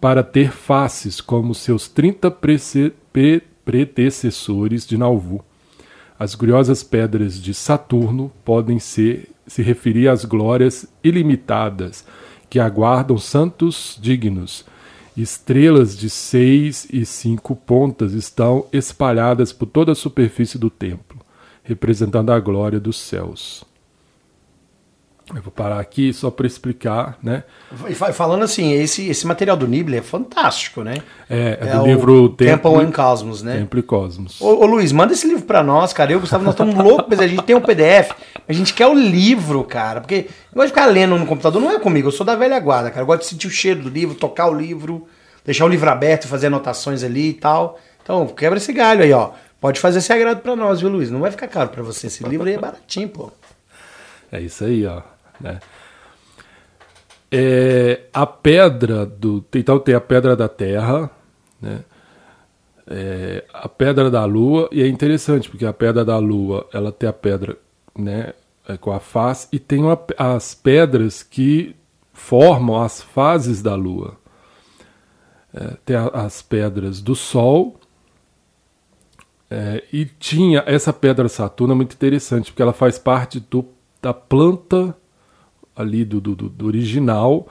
para 0.02 0.24
ter 0.24 0.52
faces 0.52 1.22
como 1.22 1.54
seus 1.54 1.88
30 1.88 2.32
predecessores 3.64 4.88
de 4.88 4.98
Nauvoo. 4.98 5.46
As 6.18 6.34
gloriosas 6.34 6.82
pedras 6.82 7.40
de 7.40 7.54
Saturno 7.54 8.32
podem 8.44 8.80
ser, 8.80 9.30
se 9.48 9.62
referir 9.62 10.10
às 10.10 10.26
glórias 10.26 10.86
ilimitadas 11.04 12.06
que 12.50 12.60
aguardam 12.60 13.18
santos 13.18 13.98
dignos. 14.02 14.66
Estrelas 15.16 15.98
de 15.98 16.10
seis 16.10 16.88
e 16.92 17.06
cinco 17.06 17.56
pontas 17.56 18.14
estão 18.14 18.68
espalhadas 18.72 19.52
por 19.52 19.66
toda 19.66 19.94
a 19.94 19.96
superfície 19.96 20.60
do 20.60 20.70
templo, 20.70 21.20
representando 21.64 22.32
a 22.32 22.40
glória 22.40 22.80
dos 22.80 22.98
céus. 22.98 23.66
Eu 25.36 25.42
vou 25.42 25.52
parar 25.52 25.80
aqui 25.80 26.14
só 26.14 26.32
para 26.32 26.48
explicar, 26.48 27.18
né? 27.22 27.44
E 27.90 27.94
falando 27.94 28.44
assim, 28.44 28.72
esse, 28.72 29.10
esse 29.10 29.28
material 29.28 29.58
do 29.58 29.68
Nible 29.68 29.98
é 29.98 30.02
fantástico, 30.02 30.84
né? 30.84 30.96
É, 31.30 31.58
é, 31.62 31.68
é 31.68 31.78
do 31.78 31.86
livro 31.86 32.30
Temple 32.30 32.76
and 32.76 32.92
Cosmos, 32.92 33.44
né? 33.44 33.58
Templo 33.58 33.78
e 33.78 33.84
Cosmos. 33.84 34.40
Ô, 34.40 34.64
ô, 34.64 34.66
Luiz, 34.66 34.94
manda 34.94 35.12
esse 35.12 35.28
livro 35.28 35.44
para 35.44 35.62
nós, 35.62 35.92
cara. 35.92 36.14
Eu, 36.14 36.22
Gustavo, 36.22 36.46
nós 36.46 36.54
estamos 36.54 36.76
loucos, 36.82 37.08
mas 37.10 37.20
a 37.20 37.28
gente 37.28 37.44
tem 37.44 37.56
um 37.56 37.62
PDF, 37.62 38.12
a 38.48 38.54
gente 38.54 38.74
quer 38.74 38.88
o 38.88 38.94
livro, 38.94 39.66
cara. 39.66 40.00
Porque 40.00 40.16
eu 40.16 40.56
gosto 40.56 40.68
de 40.68 40.74
ficar 40.74 40.86
lendo 40.86 41.18
no 41.18 41.26
computador, 41.26 41.62
não 41.62 41.72
é 41.72 41.80
comigo, 41.80 42.08
eu 42.08 42.12
sou 42.14 42.26
da 42.26 42.36
velha 42.36 42.58
guarda, 42.60 42.90
cara. 42.90 43.02
Eu 43.02 43.08
gosto 43.08 43.24
de 43.24 43.28
sentir 43.28 43.48
o 43.48 43.52
cheiro 43.52 43.82
do 43.82 43.90
livro, 43.90 44.16
tocar 44.16 44.48
o 44.48 44.54
livro, 44.54 45.08
deixar 45.44 45.66
o 45.66 45.70
livro 45.70 45.90
aberto, 45.90 46.26
fazer 46.30 46.48
anotações 46.48 47.04
ali 47.04 47.30
e 47.30 47.34
tal. 47.34 47.78
Então, 48.02 48.26
quebra 48.28 48.58
esse 48.58 48.72
galho 48.72 49.04
aí, 49.04 49.12
ó. 49.12 49.32
Pode 49.60 49.82
fazer 49.82 50.00
esse 50.00 50.14
agrado 50.14 50.40
para 50.40 50.56
nós, 50.56 50.80
viu, 50.80 50.90
Luiz? 50.90 51.12
Não 51.12 51.20
vai 51.20 51.32
ficar 51.32 51.50
caro 51.50 51.68
para 51.68 51.84
você. 51.84 52.08
Esse 52.08 52.24
livro 52.24 52.48
aí 52.48 52.54
é 52.54 52.60
baratinho, 52.60 53.10
pô. 53.10 53.30
É 54.32 54.40
isso 54.40 54.64
aí, 54.64 54.86
ó. 54.86 55.02
Né? 55.40 55.60
É, 57.32 58.04
a 58.14 58.26
pedra 58.26 59.06
do. 59.06 59.46
Então 59.54 59.80
tem 59.80 59.94
a 59.94 60.02
pedra 60.02 60.36
da 60.36 60.48
terra, 60.48 61.10
né? 61.62 61.84
É, 62.90 63.44
a 63.54 63.68
pedra 63.68 64.10
da 64.10 64.24
lua, 64.24 64.70
e 64.72 64.82
é 64.82 64.88
interessante, 64.88 65.50
porque 65.50 65.66
a 65.66 65.74
pedra 65.74 66.06
da 66.06 66.18
lua 66.18 66.66
ela 66.72 66.90
tem 66.90 67.10
a 67.10 67.14
pedra 67.14 67.58
né, 67.94 68.34
é, 68.66 68.78
com 68.78 68.94
a 68.94 69.00
face, 69.00 69.50
e 69.52 69.60
tem 69.60 69.84
uma, 69.84 70.00
as 70.18 70.56
pedras 70.56 71.22
que 71.22 71.76
formam 72.14 72.82
as 72.82 73.02
fases 73.02 73.62
da 73.62 73.76
lua. 73.76 74.16
É, 75.54 75.76
tem 75.84 75.98
a, 75.98 76.08
as 76.08 76.42
pedras 76.42 77.02
do 77.02 77.14
sol, 77.14 77.78
é, 79.50 79.84
e 79.92 80.06
tinha 80.06 80.64
essa 80.66 80.94
pedra 80.94 81.28
Saturno 81.28 81.74
é 81.74 81.76
muito 81.76 81.94
interessante, 81.94 82.52
porque 82.52 82.62
ela 82.62 82.74
faz 82.74 82.98
parte 82.98 83.42
do, 83.42 83.66
da 84.02 84.14
planta 84.14 84.96
ali 85.78 86.04
do, 86.04 86.20
do, 86.20 86.36
do 86.36 86.66
original, 86.66 87.48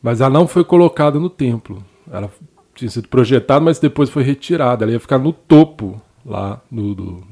mas 0.00 0.20
ela 0.20 0.30
não 0.30 0.46
foi 0.46 0.64
colocada 0.64 1.18
no 1.18 1.28
templo. 1.28 1.82
Ela 2.10 2.30
tinha 2.74 2.90
sido 2.90 3.08
projetada, 3.08 3.60
mas 3.60 3.78
depois 3.78 4.08
foi 4.08 4.22
retirada. 4.22 4.84
Ela 4.84 4.92
ia 4.92 5.00
ficar 5.00 5.18
no 5.18 5.32
topo 5.32 6.00
lá 6.24 6.60
no, 6.70 6.94
do, 6.94 7.24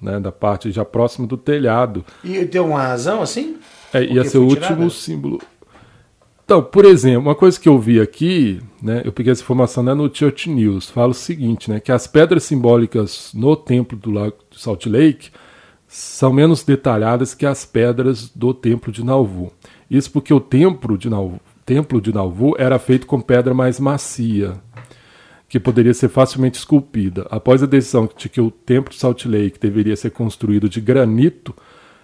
né, 0.00 0.20
da 0.20 0.30
parte 0.30 0.70
já 0.70 0.84
próxima 0.84 1.26
do 1.26 1.36
telhado. 1.36 2.04
E 2.22 2.44
tem 2.44 2.60
uma 2.60 2.82
razão 2.82 3.22
assim? 3.22 3.56
É, 3.92 4.04
ia 4.04 4.24
ser 4.24 4.38
o 4.38 4.44
último 4.44 4.90
símbolo. 4.90 5.40
Então, 6.44 6.62
por 6.62 6.84
exemplo, 6.84 7.20
uma 7.20 7.34
coisa 7.34 7.58
que 7.60 7.68
eu 7.68 7.78
vi 7.78 8.00
aqui, 8.00 8.60
né, 8.82 9.02
eu 9.04 9.12
peguei 9.12 9.30
essa 9.30 9.42
informação 9.42 9.84
né, 9.84 9.94
no 9.94 10.12
Church 10.12 10.50
News, 10.50 10.90
fala 10.90 11.10
o 11.10 11.14
seguinte, 11.14 11.70
né, 11.70 11.78
que 11.78 11.92
as 11.92 12.08
pedras 12.08 12.42
simbólicas 12.42 13.30
no 13.32 13.54
templo 13.54 13.96
do 13.96 14.10
lago 14.10 14.34
de 14.50 14.60
Salt 14.60 14.86
Lake 14.86 15.30
são 15.86 16.32
menos 16.32 16.64
detalhadas 16.64 17.34
que 17.34 17.46
as 17.46 17.64
pedras 17.64 18.28
do 18.34 18.52
templo 18.52 18.92
de 18.92 19.04
Nauvoo. 19.04 19.52
Isso 19.90 20.10
porque 20.12 20.32
o 20.32 20.40
templo 20.40 20.96
de 20.96 21.10
Nauvoo, 21.10 21.40
templo 21.66 22.00
de 22.00 22.12
Nauvoo 22.12 22.54
era 22.58 22.78
feito 22.78 23.06
com 23.06 23.20
pedra 23.20 23.52
mais 23.52 23.80
macia, 23.80 24.54
que 25.48 25.58
poderia 25.58 25.92
ser 25.92 26.08
facilmente 26.08 26.58
esculpida. 26.58 27.26
Após 27.30 27.62
a 27.62 27.66
decisão 27.66 28.08
de 28.16 28.28
que 28.28 28.40
o 28.40 28.50
templo 28.50 28.92
de 28.92 28.98
Salt 29.00 29.24
Lake 29.24 29.58
deveria 29.58 29.96
ser 29.96 30.10
construído 30.10 30.68
de 30.68 30.80
granito, 30.80 31.54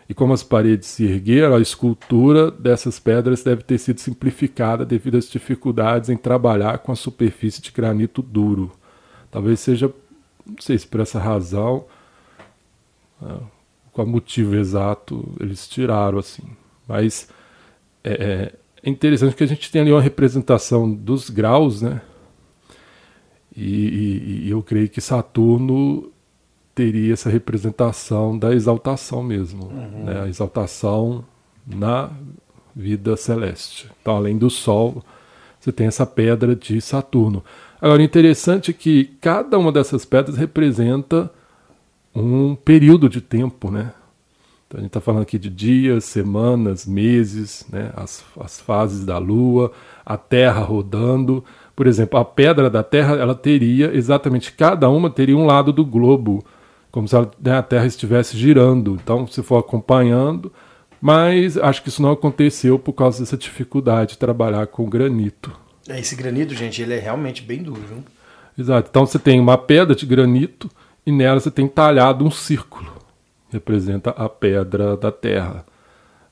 e 0.08 0.14
como 0.14 0.32
as 0.32 0.42
paredes 0.42 0.88
se 0.88 1.04
ergueram, 1.04 1.56
a 1.56 1.60
escultura 1.60 2.50
dessas 2.50 2.98
pedras 2.98 3.42
deve 3.42 3.62
ter 3.62 3.78
sido 3.78 4.00
simplificada 4.00 4.84
devido 4.84 5.16
às 5.16 5.28
dificuldades 5.28 6.10
em 6.10 6.16
trabalhar 6.16 6.78
com 6.78 6.92
a 6.92 6.96
superfície 6.96 7.60
de 7.60 7.72
granito 7.72 8.22
duro. 8.22 8.70
Talvez 9.30 9.58
seja, 9.60 9.92
não 10.44 10.60
sei 10.60 10.78
se 10.78 10.86
por 10.86 11.00
essa 11.00 11.18
razão, 11.18 11.86
né, 13.20 13.36
qual 13.92 14.06
motivo 14.06 14.54
exato 14.54 15.28
eles 15.40 15.68
tiraram 15.68 16.18
assim. 16.18 16.44
Mas 16.86 17.28
é, 18.06 18.52
é, 18.84 18.88
interessante 18.88 19.34
que 19.34 19.42
a 19.42 19.48
gente 19.48 19.70
tem 19.70 19.82
ali 19.82 19.90
uma 19.90 20.00
representação 20.00 20.90
dos 20.90 21.28
graus, 21.28 21.82
né? 21.82 22.00
E, 23.56 23.64
e, 23.64 24.46
e, 24.46 24.50
eu 24.50 24.62
creio 24.62 24.88
que 24.88 25.00
Saturno 25.00 26.12
teria 26.74 27.14
essa 27.14 27.28
representação 27.30 28.38
da 28.38 28.54
exaltação 28.54 29.22
mesmo, 29.22 29.64
uhum. 29.64 30.04
né? 30.04 30.20
a 30.20 30.28
exaltação 30.28 31.24
na 31.66 32.10
vida 32.74 33.16
celeste. 33.16 33.90
Então, 34.00 34.14
além 34.14 34.36
do 34.36 34.50
Sol, 34.50 35.02
você 35.58 35.72
tem 35.72 35.86
essa 35.86 36.04
pedra 36.04 36.54
de 36.54 36.80
Saturno. 36.82 37.42
Agora, 37.80 38.02
interessante 38.02 38.74
que 38.74 39.16
cada 39.20 39.58
uma 39.58 39.72
dessas 39.72 40.04
pedras 40.04 40.36
representa 40.36 41.32
um 42.14 42.54
período 42.54 43.08
de 43.08 43.22
tempo, 43.22 43.70
né? 43.70 43.92
Então 44.66 44.78
a 44.78 44.80
gente 44.80 44.90
está 44.90 45.00
falando 45.00 45.22
aqui 45.22 45.38
de 45.38 45.48
dias, 45.48 46.04
semanas, 46.04 46.86
meses, 46.86 47.64
né? 47.70 47.92
as, 47.96 48.24
as 48.40 48.60
fases 48.60 49.04
da 49.04 49.16
Lua, 49.16 49.70
a 50.04 50.16
Terra 50.16 50.60
rodando. 50.60 51.44
Por 51.74 51.86
exemplo, 51.86 52.18
a 52.18 52.24
pedra 52.24 52.68
da 52.68 52.82
Terra, 52.82 53.14
ela 53.14 53.34
teria 53.34 53.94
exatamente, 53.94 54.52
cada 54.52 54.88
uma 54.88 55.08
teria 55.08 55.36
um 55.36 55.46
lado 55.46 55.72
do 55.72 55.84
globo, 55.84 56.44
como 56.90 57.06
se 57.06 57.14
ela, 57.14 57.30
né, 57.40 57.56
a 57.56 57.62
Terra 57.62 57.86
estivesse 57.86 58.36
girando. 58.36 58.98
Então, 59.00 59.26
se 59.28 59.40
for 59.40 59.58
acompanhando, 59.58 60.52
mas 61.00 61.56
acho 61.56 61.82
que 61.82 61.88
isso 61.88 62.02
não 62.02 62.10
aconteceu 62.10 62.76
por 62.76 62.94
causa 62.94 63.20
dessa 63.20 63.36
dificuldade 63.36 64.12
de 64.12 64.18
trabalhar 64.18 64.66
com 64.66 64.88
granito. 64.88 65.52
É, 65.88 66.00
esse 66.00 66.16
granito, 66.16 66.54
gente, 66.54 66.82
ele 66.82 66.94
é 66.94 66.98
realmente 66.98 67.40
bem 67.40 67.62
duro, 67.62 67.82
viu? 67.88 68.02
Exato. 68.58 68.88
Então 68.90 69.06
você 69.06 69.18
tem 69.18 69.38
uma 69.38 69.56
pedra 69.56 69.94
de 69.94 70.06
granito 70.06 70.68
e 71.06 71.12
nela 71.12 71.38
você 71.38 71.52
tem 71.52 71.68
talhado 71.68 72.24
um 72.24 72.30
círculo 72.30 72.95
representa 73.56 74.10
a 74.10 74.28
pedra 74.28 74.96
da 74.96 75.10
terra. 75.10 75.64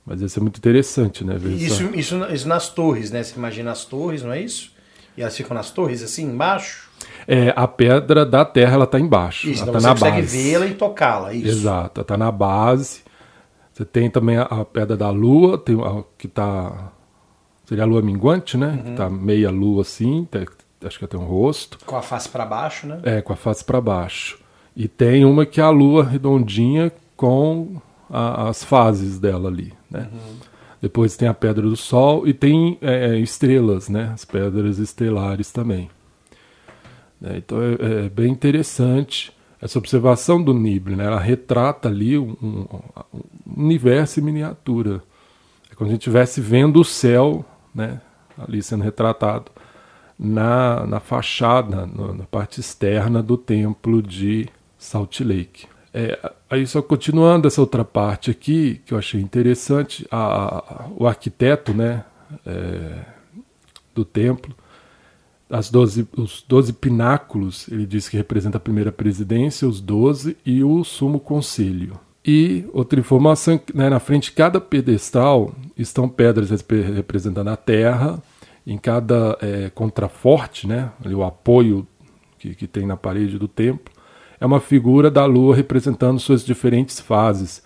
Mas 0.07 0.21
isso 0.21 0.39
é 0.39 0.43
muito 0.43 0.59
interessante, 0.59 1.25
né? 1.25 1.37
Isso, 1.57 1.83
isso, 1.95 2.25
isso 2.31 2.49
nas 2.49 2.69
torres, 2.69 3.11
né? 3.11 3.23
Você 3.23 3.35
imagina 3.37 3.71
as 3.73 3.85
torres, 3.85 4.23
não 4.23 4.33
é 4.33 4.41
isso? 4.41 4.73
E 5.17 5.23
elas 5.23 5.37
ficam 5.37 5.55
nas 5.55 5.71
torres, 5.71 6.03
assim, 6.03 6.25
embaixo? 6.25 6.91
É, 7.27 7.53
a 7.57 7.67
pedra 7.67 8.27
da 8.27 8.45
terra 8.45 8.75
ela 8.75 8.85
está 8.85 9.01
embaixo. 9.01 9.49
Isso, 9.49 9.63
ela 9.63 9.71
então 9.71 9.75
tá 9.75 9.81
você 9.81 10.05
na 10.05 10.11
consegue 10.13 10.27
vê-la 10.27 10.67
e 10.67 10.75
tocá-la, 10.75 11.33
isso. 11.33 11.49
Exato, 11.49 12.01
ela 12.01 12.05
está 12.05 12.17
na 12.17 12.31
base. 12.31 13.03
Você 13.73 13.85
tem 13.85 14.11
também 14.11 14.37
a, 14.37 14.43
a 14.43 14.65
pedra 14.65 14.97
da 14.97 15.11
lua, 15.11 15.57
tem 15.57 15.77
a, 15.81 16.05
que 16.19 16.27
está 16.27 16.93
seria 17.65 17.85
a 17.85 17.87
lua 17.87 18.03
minguante, 18.03 18.57
né? 18.59 18.83
Que 18.85 18.93
tá 18.93 19.09
meia 19.09 19.51
lua 19.51 19.83
assim, 19.83 20.29
tem- 20.31 20.47
acho 20.85 20.99
que 20.99 21.07
tem 21.07 21.19
um 21.19 21.25
rosto. 21.25 21.79
Com 21.87 21.97
a 21.97 22.03
face 22.03 22.29
para 22.29 22.45
baixo, 22.45 22.87
né? 22.87 23.01
É, 23.05 23.23
com 23.23 23.33
a 23.33 23.37
face 23.37 23.65
para 23.65 23.81
baixo. 23.81 24.39
E 24.77 24.87
tem 24.87 25.25
uma 25.25 25.47
que 25.47 25.61
é 25.61 25.65
a 25.65 25.71
lua 25.71 26.05
redondinha 26.05 26.93
com 27.17 27.81
a- 28.11 28.49
as 28.49 28.63
fases 28.65 29.19
dela 29.19 29.49
ali, 29.49 29.73
né? 29.91 30.09
Depois 30.81 31.17
tem 31.17 31.27
a 31.29 31.35
pedra 31.35 31.63
do 31.63 31.77
sol 31.77 32.27
e 32.29 32.35
tem 32.35 32.77
é, 32.83 33.17
estrelas, 33.19 33.89
né? 33.89 34.11
As 34.13 34.25
pedras 34.25 34.79
estelares 34.79 35.51
também. 35.51 35.89
Né, 37.21 37.37
Então 37.39 37.59
é, 37.63 38.07
é 38.07 38.09
bem 38.09 38.31
interessante 38.31 39.33
essa 39.61 39.79
observação 39.79 40.43
do 40.43 40.53
Nibli, 40.53 40.95
né? 40.97 41.07
Ela 41.07 41.19
retrata 41.21 41.89
ali 41.89 42.19
um, 42.19 42.37
um- 42.43 42.67
um 43.15 43.65
universo 43.65 44.21
em 44.21 44.23
miniatura. 44.23 45.03
É 45.71 45.75
como 45.75 45.89
se 45.89 45.93
a 45.93 45.95
gente 45.95 46.03
estivesse 46.03 46.41
vendo 46.41 46.81
o 46.81 46.85
céu, 46.85 47.45
né? 47.75 48.01
Ali 48.37 48.63
sendo 48.63 48.85
retratado 48.85 49.51
na, 50.19 50.87
na 50.87 51.01
fachada, 51.01 51.87
no- 51.87 52.13
na 52.15 52.25
parte 52.25 52.61
externa 52.61 53.23
do 53.23 53.39
templo 53.39 54.03
de 54.03 54.49
Salt 54.77 55.21
Lake. 55.21 55.67
É, 55.97 56.19
aí 56.51 56.67
só 56.67 56.83
continuando 56.83 57.47
essa 57.47 57.61
outra 57.61 57.85
parte 57.85 58.29
aqui, 58.29 58.81
que 58.85 58.93
eu 58.93 58.99
achei 58.99 59.21
interessante, 59.21 60.05
a- 60.11 60.57
a- 60.57 60.89
o 60.97 61.07
arquiteto 61.07 61.73
né, 61.73 62.05
é, 62.45 62.99
do 63.95 64.05
templo, 64.05 64.53
as 65.49 65.71
12, 65.71 66.09
os 66.17 66.45
12 66.49 66.73
pináculos, 66.73 67.69
ele 67.69 67.87
diz 67.87 68.09
que 68.09 68.17
representa 68.17 68.57
a 68.57 68.61
primeira 68.61 68.91
presidência, 68.91 69.69
os 69.69 69.81
12 69.81 70.37
e 70.45 70.65
o 70.65 70.83
sumo 70.83 71.21
conselho. 71.21 71.93
E 72.27 72.65
outra 72.73 72.99
informação, 72.99 73.61
né, 73.73 73.89
na 73.89 74.01
frente 74.01 74.31
de 74.31 74.33
cada 74.33 74.61
pedestal 74.61 75.55
estão 75.77 76.09
pedras 76.09 76.51
representando 76.51 77.49
a 77.49 77.57
terra, 77.57 78.21
em 78.67 78.79
cada 78.79 79.39
é, 79.41 79.71
contraforte, 79.71 80.67
né, 80.67 80.91
o 81.05 81.23
apoio 81.23 81.87
que, 82.39 82.55
que 82.55 82.67
tem 82.67 82.85
na 82.85 82.97
parede 82.97 83.39
do 83.39 83.47
templo, 83.47 83.94
é 84.45 84.47
uma 84.47 84.61
figura 84.61 85.11
da 85.11 85.25
lua 85.25 85.57
representando 85.57 86.21
suas 86.21 86.45
diferentes 86.45 87.01
fases, 87.01 87.63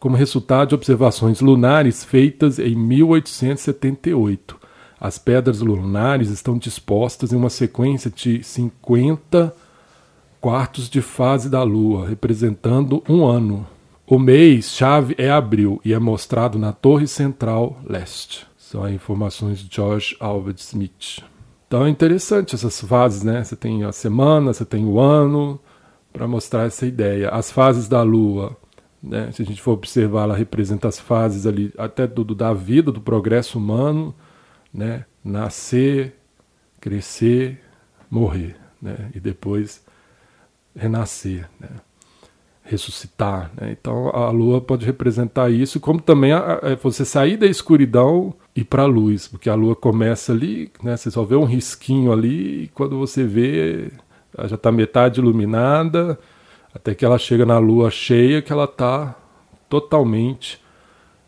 como 0.00 0.16
resultado 0.16 0.70
de 0.70 0.74
observações 0.74 1.42
lunares 1.42 2.02
feitas 2.02 2.58
em 2.58 2.74
1878. 2.74 4.58
As 4.98 5.18
pedras 5.18 5.60
lunares 5.60 6.30
estão 6.30 6.56
dispostas 6.56 7.34
em 7.34 7.36
uma 7.36 7.50
sequência 7.50 8.10
de 8.10 8.42
50 8.42 9.54
quartos 10.40 10.88
de 10.88 11.02
fase 11.02 11.50
da 11.50 11.62
lua, 11.62 12.08
representando 12.08 13.04
um 13.06 13.26
ano. 13.26 13.66
O 14.06 14.18
mês-chave 14.18 15.14
é 15.18 15.30
abril 15.30 15.82
e 15.84 15.92
é 15.92 15.98
mostrado 15.98 16.58
na 16.58 16.72
torre 16.72 17.06
central 17.06 17.78
leste. 17.84 18.46
São 18.56 18.88
informações 18.88 19.58
de 19.58 19.68
George 19.70 20.16
Albert 20.18 20.56
Smith. 20.60 21.22
Então 21.68 21.84
é 21.84 21.90
interessante 21.90 22.54
essas 22.54 22.80
fases, 22.80 23.22
né? 23.22 23.44
Você 23.44 23.54
tem 23.54 23.84
a 23.84 23.92
semana, 23.92 24.54
você 24.54 24.64
tem 24.64 24.86
o 24.86 24.98
ano, 24.98 25.60
para 26.12 26.28
mostrar 26.28 26.64
essa 26.66 26.86
ideia. 26.86 27.28
As 27.30 27.50
fases 27.50 27.88
da 27.88 28.02
lua, 28.02 28.56
né? 29.02 29.30
se 29.32 29.42
a 29.42 29.44
gente 29.44 29.62
for 29.62 29.72
observar, 29.72 30.24
ela 30.24 30.36
representa 30.36 30.88
as 30.88 30.98
fases 31.00 31.46
ali, 31.46 31.72
até 31.78 32.06
do, 32.06 32.24
da 32.34 32.52
vida, 32.52 32.92
do 32.92 33.00
progresso 33.00 33.58
humano, 33.58 34.14
né? 34.72 35.04
Nascer, 35.24 36.16
crescer, 36.80 37.60
morrer, 38.10 38.56
né? 38.80 39.10
E 39.14 39.20
depois 39.20 39.84
renascer, 40.76 41.48
né? 41.60 41.68
ressuscitar. 42.64 43.50
Né? 43.60 43.72
Então 43.72 44.08
a 44.10 44.30
lua 44.30 44.60
pode 44.60 44.86
representar 44.86 45.50
isso, 45.50 45.80
como 45.80 46.00
também 46.00 46.32
a, 46.32 46.38
a- 46.54 46.74
você 46.76 47.04
sair 47.04 47.36
da 47.36 47.46
escuridão 47.46 48.34
e 48.54 48.62
para 48.64 48.82
a 48.82 48.86
luz, 48.86 49.26
porque 49.28 49.50
a 49.50 49.54
lua 49.54 49.74
começa 49.74 50.32
ali, 50.32 50.70
né? 50.82 50.96
você 50.96 51.10
só 51.10 51.24
vê 51.24 51.34
um 51.36 51.44
risquinho 51.44 52.12
ali, 52.12 52.64
e 52.64 52.68
quando 52.68 52.98
você 52.98 53.24
vê, 53.24 53.90
ela 54.36 54.48
já 54.48 54.56
está 54.56 54.72
metade 54.72 55.20
iluminada, 55.20 56.18
até 56.74 56.94
que 56.94 57.04
ela 57.04 57.18
chega 57.18 57.44
na 57.44 57.58
lua 57.58 57.90
cheia, 57.90 58.40
que 58.40 58.52
ela 58.52 58.64
está 58.64 59.14
totalmente 59.68 60.60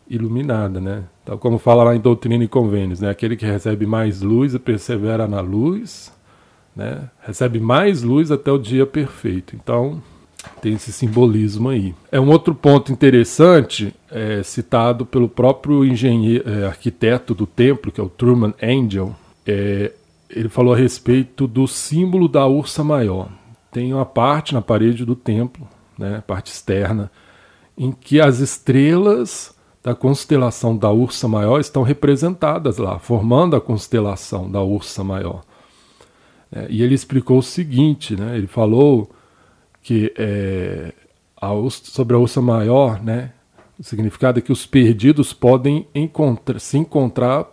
iluminada, 0.07 0.79
né? 0.79 1.03
Então, 1.23 1.37
como 1.37 1.57
fala 1.57 1.83
lá 1.83 1.95
em 1.95 1.99
Doutrina 1.99 2.43
e 2.43 2.47
Convênios, 2.47 2.99
né? 2.99 3.09
Aquele 3.09 3.35
que 3.35 3.45
recebe 3.45 3.85
mais 3.85 4.21
luz 4.21 4.53
e 4.53 4.59
persevera 4.59 5.27
na 5.27 5.41
luz, 5.41 6.13
né? 6.75 7.09
Recebe 7.21 7.59
mais 7.59 8.03
luz 8.03 8.31
até 8.31 8.51
o 8.51 8.57
dia 8.57 8.85
perfeito. 8.85 9.55
Então, 9.55 10.01
tem 10.61 10.73
esse 10.73 10.91
simbolismo 10.91 11.69
aí. 11.69 11.95
É 12.11 12.19
um 12.19 12.29
outro 12.29 12.53
ponto 12.53 12.91
interessante, 12.91 13.93
é, 14.11 14.43
citado 14.43 15.05
pelo 15.05 15.27
próprio 15.27 15.83
engenheiro, 15.83 16.47
é, 16.47 16.67
arquiteto 16.67 17.33
do 17.33 17.47
templo, 17.47 17.91
que 17.91 17.99
é 17.99 18.03
o 18.03 18.09
Truman 18.09 18.53
Angel. 18.61 19.15
É, 19.45 19.91
ele 20.29 20.49
falou 20.49 20.73
a 20.73 20.77
respeito 20.77 21.47
do 21.47 21.67
símbolo 21.67 22.27
da 22.27 22.45
ursa 22.45 22.83
maior. 22.83 23.29
Tem 23.71 23.93
uma 23.93 24.05
parte 24.05 24.53
na 24.53 24.61
parede 24.61 25.05
do 25.05 25.15
templo, 25.15 25.67
né, 25.97 26.23
parte 26.25 26.51
externa, 26.51 27.11
em 27.77 27.91
que 27.91 28.21
as 28.21 28.39
estrelas 28.39 29.53
da 29.83 29.93
constelação 29.93 30.75
da 30.75 30.89
Ursa 30.89 31.27
Maior 31.27 31.59
estão 31.59 31.83
representadas 31.83 32.77
lá, 32.77 32.97
formando 32.97 33.55
a 33.55 33.61
constelação 33.61 34.49
da 34.49 34.61
Ursa 34.61 35.03
Maior. 35.03 35.43
É, 36.51 36.67
e 36.69 36.81
ele 36.81 36.95
explicou 36.95 37.37
o 37.39 37.43
seguinte, 37.43 38.15
né, 38.15 38.37
ele 38.37 38.47
falou 38.47 39.11
que 39.83 40.11
é, 40.17 40.93
a 41.35 41.53
Ursa- 41.53 41.83
sobre 41.85 42.15
a 42.15 42.19
Ursa 42.19 42.41
Maior, 42.41 43.03
né, 43.03 43.31
o 43.77 43.83
significado 43.83 44.39
é 44.39 44.41
que 44.41 44.51
os 44.51 44.65
perdidos 44.65 45.33
podem 45.33 45.85
se 46.59 46.77
encontrar 46.77 47.45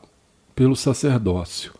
pelo 0.55 0.77
sacerdócio. 0.77 1.73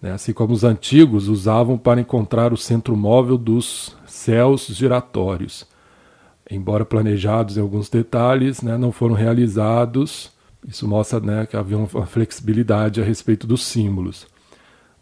Né, 0.00 0.12
assim 0.12 0.32
como 0.32 0.52
os 0.52 0.64
antigos 0.64 1.28
usavam 1.28 1.76
para 1.78 2.00
encontrar 2.00 2.52
o 2.52 2.56
centro 2.56 2.96
móvel 2.96 3.36
dos 3.38 3.96
céus 4.06 4.66
giratórios 4.66 5.66
embora 6.50 6.84
planejados 6.84 7.56
em 7.56 7.60
alguns 7.60 7.88
detalhes, 7.88 8.60
né, 8.60 8.76
não 8.76 8.90
foram 8.90 9.14
realizados. 9.14 10.32
Isso 10.66 10.86
mostra 10.86 11.20
né, 11.20 11.46
que 11.46 11.56
havia 11.56 11.78
uma 11.78 12.06
flexibilidade 12.06 13.00
a 13.00 13.04
respeito 13.04 13.46
dos 13.46 13.64
símbolos. 13.64 14.26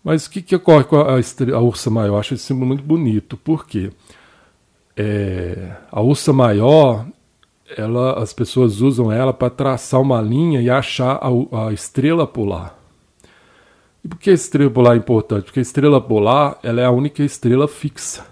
Mas 0.04 0.26
o 0.26 0.30
que, 0.30 0.42
que 0.42 0.54
ocorre 0.54 0.84
com 0.84 1.00
a, 1.00 1.18
estre- 1.18 1.52
a 1.52 1.58
ursa 1.58 1.90
maior? 1.90 2.08
Eu 2.14 2.18
acho 2.18 2.34
esse 2.34 2.44
símbolo 2.44 2.66
muito 2.66 2.84
bonito. 2.84 3.36
Por 3.36 3.66
quê? 3.66 3.90
É, 4.96 5.72
a 5.90 6.00
ursa 6.00 6.32
maior, 6.32 7.06
ela, 7.76 8.22
as 8.22 8.32
pessoas 8.32 8.80
usam 8.80 9.10
ela 9.10 9.32
para 9.32 9.50
traçar 9.50 10.00
uma 10.00 10.20
linha 10.20 10.60
e 10.60 10.70
achar 10.70 11.18
a, 11.22 11.68
a 11.68 11.72
estrela 11.72 12.26
polar. 12.26 12.77
E 14.04 14.08
por 14.08 14.18
que 14.18 14.30
a 14.30 14.34
estrela 14.34 14.70
polar 14.70 14.94
é 14.94 14.98
importante? 14.98 15.44
Porque 15.44 15.58
a 15.58 15.62
estrela 15.62 16.00
polar 16.00 16.58
ela 16.62 16.80
é 16.80 16.84
a 16.84 16.90
única 16.90 17.22
estrela 17.22 17.66
fixa. 17.66 18.24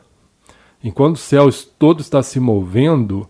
Enquanto 0.83 1.17
o 1.17 1.19
céu 1.19 1.49
todo 1.79 2.01
está 2.01 2.23
se 2.23 2.39
movendo, 2.39 3.29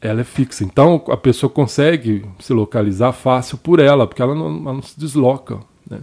ela 0.00 0.20
é 0.20 0.24
fixa. 0.24 0.64
Então 0.64 1.04
a 1.08 1.16
pessoa 1.16 1.48
consegue 1.48 2.24
se 2.40 2.52
localizar 2.52 3.12
fácil 3.12 3.58
por 3.58 3.78
ela, 3.78 4.06
porque 4.06 4.22
ela 4.22 4.34
não, 4.34 4.48
ela 4.48 4.72
não 4.72 4.82
se 4.82 4.98
desloca. 4.98 5.60
né? 5.88 6.00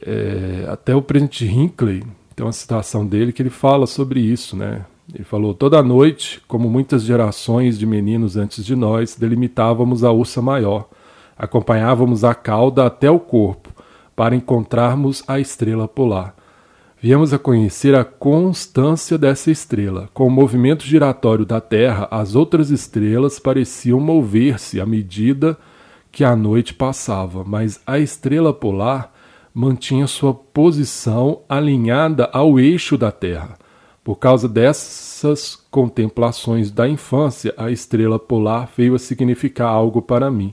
É, 0.00 0.66
até 0.68 0.94
o 0.94 1.02
presidente 1.02 1.46
Hinckley 1.46 2.04
tem 2.36 2.44
uma 2.44 2.52
citação 2.52 3.06
dele 3.06 3.32
que 3.32 3.42
ele 3.42 3.50
fala 3.50 3.86
sobre 3.86 4.20
isso. 4.20 4.56
Né? 4.56 4.84
Ele 5.12 5.24
falou: 5.24 5.52
toda 5.52 5.82
noite, 5.82 6.40
como 6.46 6.70
muitas 6.70 7.02
gerações 7.02 7.76
de 7.76 7.86
meninos 7.86 8.36
antes 8.36 8.64
de 8.64 8.76
nós, 8.76 9.16
delimitávamos 9.16 10.04
a 10.04 10.12
ursa 10.12 10.40
maior, 10.40 10.88
acompanhávamos 11.36 12.22
a 12.22 12.34
cauda 12.34 12.86
até 12.86 13.10
o 13.10 13.18
corpo 13.18 13.73
para 14.14 14.36
encontrarmos 14.36 15.22
a 15.26 15.40
estrela 15.40 15.88
polar. 15.88 16.34
Viemos 17.00 17.34
a 17.34 17.38
conhecer 17.38 17.94
a 17.94 18.02
constância 18.02 19.18
dessa 19.18 19.50
estrela. 19.50 20.08
Com 20.14 20.26
o 20.26 20.30
movimento 20.30 20.84
giratório 20.84 21.44
da 21.44 21.60
Terra, 21.60 22.08
as 22.10 22.34
outras 22.34 22.70
estrelas 22.70 23.38
pareciam 23.38 24.00
mover-se 24.00 24.80
à 24.80 24.86
medida 24.86 25.58
que 26.10 26.24
a 26.24 26.34
noite 26.34 26.72
passava, 26.72 27.44
mas 27.44 27.80
a 27.86 27.98
estrela 27.98 28.54
polar 28.54 29.12
mantinha 29.52 30.06
sua 30.06 30.32
posição 30.32 31.42
alinhada 31.48 32.30
ao 32.32 32.58
eixo 32.58 32.96
da 32.96 33.12
Terra. 33.12 33.58
Por 34.02 34.16
causa 34.16 34.48
dessas 34.48 35.56
contemplações 35.70 36.70
da 36.70 36.88
infância, 36.88 37.52
a 37.56 37.70
estrela 37.70 38.18
polar 38.18 38.70
veio 38.76 38.94
a 38.94 38.98
significar 38.98 39.68
algo 39.68 40.00
para 40.00 40.30
mim. 40.30 40.52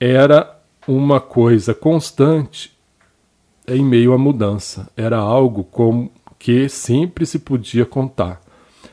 Era 0.00 0.55
uma 0.86 1.20
coisa 1.20 1.74
constante 1.74 2.76
em 3.66 3.84
meio 3.84 4.12
à 4.12 4.18
mudança. 4.18 4.88
Era 4.96 5.18
algo 5.18 5.64
com 5.64 6.10
que 6.38 6.68
sempre 6.68 7.26
se 7.26 7.38
podia 7.38 7.84
contar. 7.84 8.40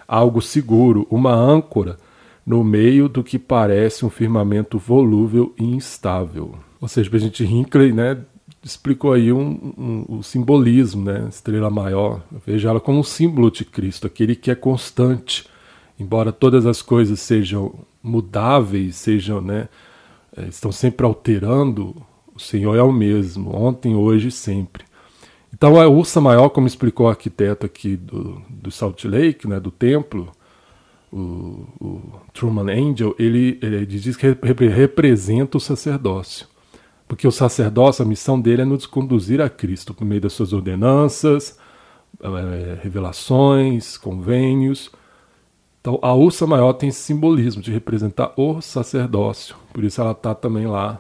Algo 0.08 0.42
seguro, 0.42 1.08
uma 1.10 1.34
âncora 1.34 1.98
no 2.46 2.64
meio 2.64 3.08
do 3.08 3.24
que 3.24 3.40
parece 3.40 4.06
um 4.06 4.10
firmamento 4.10 4.78
volúvel 4.78 5.54
e 5.58 5.64
instável. 5.64 6.56
Ou 6.82 6.88
seja, 6.88 7.10
a 7.14 7.20
gente 7.20 7.46
Hinckley, 7.46 7.94
né, 7.94 8.18
explicou 8.64 9.14
aí 9.14 9.32
um, 9.32 9.74
um, 9.78 10.18
o 10.18 10.24
simbolismo, 10.24 11.04
né? 11.04 11.28
Estrela 11.30 11.70
maior. 11.70 12.22
Eu 12.32 12.42
vejo 12.46 12.68
ela 12.68 12.80
como 12.80 13.00
um 13.00 13.04
símbolo 13.04 13.52
de 13.52 13.66
Cristo, 13.66 14.08
aquele 14.08 14.36
que 14.36 14.50
é 14.50 14.56
constante. 14.56 15.48
Embora 16.00 16.32
todas 16.32 16.66
as 16.66 16.82
coisas 16.82 17.20
sejam 17.20 17.74
mudáveis, 18.02 18.96
sejam, 18.96 19.42
né? 19.42 19.68
É, 20.36 20.48
estão 20.48 20.72
sempre 20.72 21.06
alterando, 21.06 21.96
o 22.34 22.40
Senhor 22.40 22.76
é 22.76 22.82
o 22.82 22.92
mesmo, 22.92 23.56
ontem, 23.56 23.96
hoje 23.96 24.30
e 24.30 24.32
sempre. 24.32 24.84
Então 25.54 25.80
a 25.80 25.88
ursa 25.88 26.20
maior, 26.20 26.50
como 26.50 26.66
explicou 26.66 27.06
o 27.06 27.10
arquiteto 27.10 27.66
aqui 27.66 27.96
do, 27.96 28.42
do 28.50 28.72
Salt 28.72 29.06
Lake, 29.06 29.48
né, 29.48 29.60
do 29.60 29.70
templo, 29.70 30.32
o, 31.12 31.68
o 31.80 32.22
Truman 32.34 32.72
Angel, 32.72 33.16
ele, 33.20 33.60
ele 33.62 33.86
diz 33.86 34.18
que 34.18 34.26
representa 34.68 35.58
o 35.58 35.62
sacerdócio. 35.62 36.48
Porque 37.08 37.28
o 37.28 37.32
sacerdócio, 37.32 38.04
a 38.04 38.08
missão 38.08 38.42
dele 38.42 38.64
é 38.64 38.66
nos 38.66 38.88
conduzir 38.88 39.40
a 39.40 39.48
Cristo 39.48 39.94
por 39.94 40.04
meio 40.04 40.22
das 40.22 40.34
suas 40.34 40.54
ordenanças, 40.54 41.60
é, 42.20 42.80
revelações, 42.82 43.98
convênios. 43.98 44.92
Então 45.84 46.00
a 46.02 46.14
ursa 46.14 46.48
maior 46.48 46.72
tem 46.72 46.88
esse 46.88 47.02
simbolismo 47.02 47.62
de 47.62 47.70
representar 47.70 48.32
o 48.38 48.62
sacerdócio. 48.62 49.54
Por 49.74 49.84
isso 49.84 50.00
ela 50.00 50.14
está 50.14 50.34
também 50.34 50.66
lá 50.66 50.98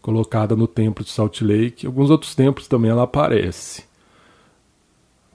colocada 0.00 0.56
no 0.56 0.66
templo 0.66 1.04
de 1.04 1.10
Salt 1.10 1.42
Lake. 1.42 1.86
Alguns 1.86 2.08
outros 2.08 2.34
templos 2.34 2.66
também 2.66 2.90
ela 2.90 3.02
aparece. 3.02 3.84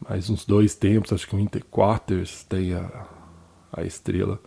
Mais 0.10 0.28
uns 0.28 0.44
dois 0.44 0.74
templos, 0.74 1.14
acho 1.14 1.28
que 1.28 1.36
o 1.36 1.40
Interquarters 1.40 2.44
tem 2.46 2.74
a, 2.74 3.06
a 3.72 3.84
estrela. 3.84 4.40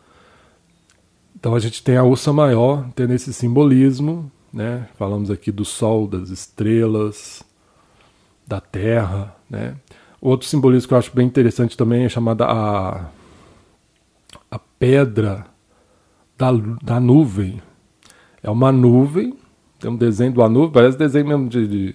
Então 1.36 1.54
a 1.54 1.60
gente 1.60 1.80
tem 1.80 1.96
a 1.96 2.02
ursa 2.02 2.32
maior, 2.32 2.88
tendo 2.96 3.12
esse 3.12 3.32
simbolismo, 3.32 4.28
né? 4.52 4.88
Falamos 4.98 5.30
aqui 5.30 5.52
do 5.52 5.64
sol, 5.64 6.08
das 6.08 6.30
estrelas, 6.30 7.44
da 8.44 8.60
terra, 8.60 9.36
né? 9.48 9.76
Outro 10.20 10.48
simbolismo 10.48 10.88
que 10.88 10.94
eu 10.94 10.98
acho 10.98 11.14
bem 11.14 11.28
interessante 11.28 11.76
também 11.76 12.04
é 12.04 12.08
chamada 12.08 12.44
a 12.46 13.08
pedra 14.84 15.46
da, 16.36 16.50
da 16.82 17.00
nuvem. 17.00 17.62
É 18.42 18.50
uma 18.50 18.70
nuvem 18.70 19.34
tem 19.84 19.90
um 19.90 19.96
desenho 19.96 20.32
do 20.32 20.48
nuvem, 20.48 20.70
parece 20.70 20.96
desenho 20.96 21.26
mesmo 21.26 21.46
de, 21.46 21.68
de 21.68 21.94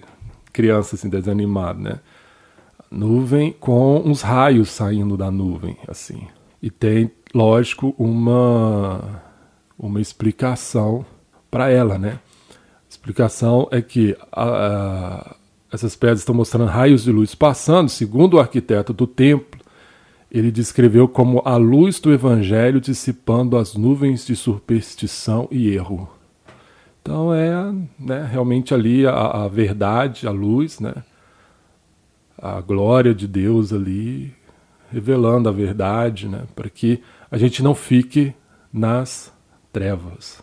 criança, 0.52 0.94
assim, 0.94 1.08
desenho 1.08 1.32
animado, 1.32 1.80
né? 1.80 1.98
Nuvem 2.88 3.52
com 3.52 4.00
uns 4.04 4.22
raios 4.22 4.70
saindo 4.70 5.16
da 5.16 5.28
nuvem, 5.28 5.76
assim. 5.88 6.28
E 6.62 6.70
tem, 6.70 7.10
lógico, 7.34 7.92
uma, 7.98 9.22
uma 9.76 10.00
explicação 10.00 11.04
para 11.50 11.68
ela, 11.68 11.98
né? 11.98 12.20
A 12.50 12.88
explicação 12.88 13.66
é 13.72 13.82
que 13.82 14.16
a, 14.30 14.44
a, 14.44 15.36
essas 15.72 15.96
pedras 15.96 16.20
estão 16.20 16.34
mostrando 16.34 16.70
raios 16.70 17.02
de 17.02 17.10
luz 17.10 17.34
passando, 17.34 17.88
segundo 17.88 18.34
o 18.34 18.40
arquiteto 18.40 18.92
do 18.92 19.04
templo, 19.04 19.49
ele 20.30 20.50
descreveu 20.50 21.08
como 21.08 21.42
a 21.44 21.56
luz 21.56 21.98
do 21.98 22.12
evangelho 22.12 22.80
dissipando 22.80 23.56
as 23.56 23.74
nuvens 23.74 24.24
de 24.24 24.36
superstição 24.36 25.48
e 25.50 25.74
erro. 25.74 26.08
Então 27.02 27.34
é 27.34 27.72
né, 27.98 28.28
realmente 28.30 28.72
ali 28.72 29.06
a, 29.06 29.12
a, 29.12 29.48
verdade, 29.48 30.28
a 30.28 30.30
luz, 30.30 30.78
né, 30.78 30.94
a 32.38 32.60
glória 32.60 33.14
de 33.14 33.26
Deus 33.26 33.72
ali, 33.72 34.32
revelando 34.92 35.48
a 35.48 35.52
verdade, 35.52 36.28
né, 36.28 36.44
para 36.54 36.70
que 36.70 37.02
a 37.30 37.36
gente 37.36 37.62
não 37.62 37.74
fique 37.74 38.32
nas 38.72 39.32
trevas. 39.72 40.40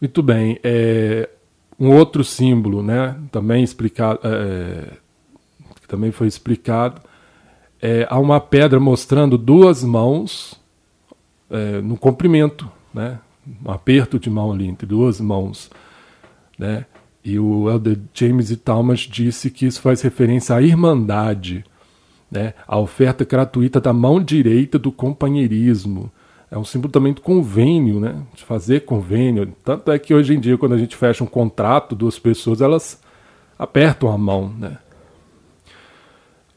Muito 0.00 0.22
bem, 0.22 0.58
é, 0.64 1.28
um 1.78 1.94
outro 1.94 2.24
símbolo, 2.24 2.82
né, 2.82 3.16
também 3.30 3.62
explicado, 3.62 4.18
é, 4.24 4.96
também 5.86 6.10
foi 6.10 6.26
explicado, 6.26 7.00
é, 7.80 8.06
há 8.08 8.18
uma 8.18 8.40
pedra 8.40 8.80
mostrando 8.80 9.36
duas 9.36 9.82
mãos 9.84 10.60
é, 11.50 11.80
no 11.80 11.96
comprimento, 11.96 12.70
né, 12.92 13.18
um 13.64 13.70
aperto 13.70 14.18
de 14.18 14.28
mão 14.28 14.52
ali 14.52 14.66
entre 14.66 14.86
duas 14.86 15.20
mãos, 15.20 15.70
né? 16.58 16.84
E 17.24 17.38
o 17.38 17.68
Elder 17.68 17.98
James 18.14 18.50
e 18.52 18.60
disse 19.10 19.50
que 19.50 19.66
isso 19.66 19.80
faz 19.80 20.00
referência 20.00 20.54
à 20.54 20.62
irmandade, 20.62 21.64
né? 22.30 22.54
A 22.66 22.78
oferta 22.78 23.24
gratuita 23.24 23.80
da 23.80 23.92
mão 23.92 24.22
direita 24.22 24.78
do 24.78 24.92
companheirismo. 24.92 26.10
É 26.48 26.56
um 26.56 26.64
símbolo 26.64 26.92
também 26.92 27.12
do 27.12 27.20
convênio, 27.20 27.98
né? 27.98 28.22
De 28.34 28.44
fazer 28.44 28.84
convênio. 28.84 29.52
Tanto 29.64 29.90
é 29.90 29.98
que 29.98 30.14
hoje 30.14 30.34
em 30.34 30.40
dia, 30.40 30.56
quando 30.56 30.74
a 30.74 30.78
gente 30.78 30.96
fecha 30.96 31.24
um 31.24 31.26
contrato, 31.26 31.96
duas 31.96 32.16
pessoas, 32.16 32.60
elas 32.60 33.02
apertam 33.58 34.08
a 34.10 34.16
mão, 34.16 34.52
né? 34.56 34.78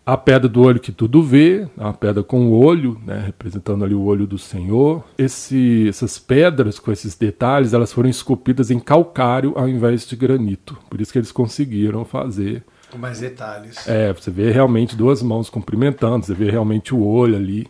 A 0.10 0.18
pedra 0.18 0.50
do 0.50 0.64
olho 0.64 0.80
que 0.80 0.92
tudo 0.92 1.22
vê, 1.22 1.68
a 1.78 1.94
pedra 1.94 2.24
com 2.24 2.48
o 2.48 2.66
olho, 2.66 3.00
né, 3.06 3.22
representando 3.24 3.86
ali 3.86 3.94
o 3.94 4.02
olho 4.02 4.26
do 4.26 4.40
Senhor. 4.40 5.04
Esse, 5.16 5.88
essas 5.88 6.18
pedras 6.18 6.80
com 6.80 6.92
esses 6.92 7.14
detalhes, 7.14 7.74
elas 7.74 7.94
foram 7.94 8.10
esculpidas 8.10 8.72
em 8.72 8.80
calcário 8.80 9.54
ao 9.56 9.70
invés 9.70 10.08
de 10.08 10.16
granito. 10.16 10.76
Por 10.90 11.00
isso 11.00 11.12
que 11.12 11.20
eles 11.20 11.32
conseguiram 11.32 12.04
fazer. 12.06 12.64
Com 12.90 12.98
mais 12.98 13.20
detalhes. 13.20 13.88
É, 13.88 14.12
você 14.12 14.32
vê 14.32 14.50
realmente 14.50 14.96
duas 14.96 15.22
mãos 15.22 15.48
cumprimentando, 15.48 16.26
você 16.26 16.34
vê 16.34 16.50
realmente 16.50 16.92
o 16.92 17.06
olho 17.06 17.36
ali, 17.36 17.68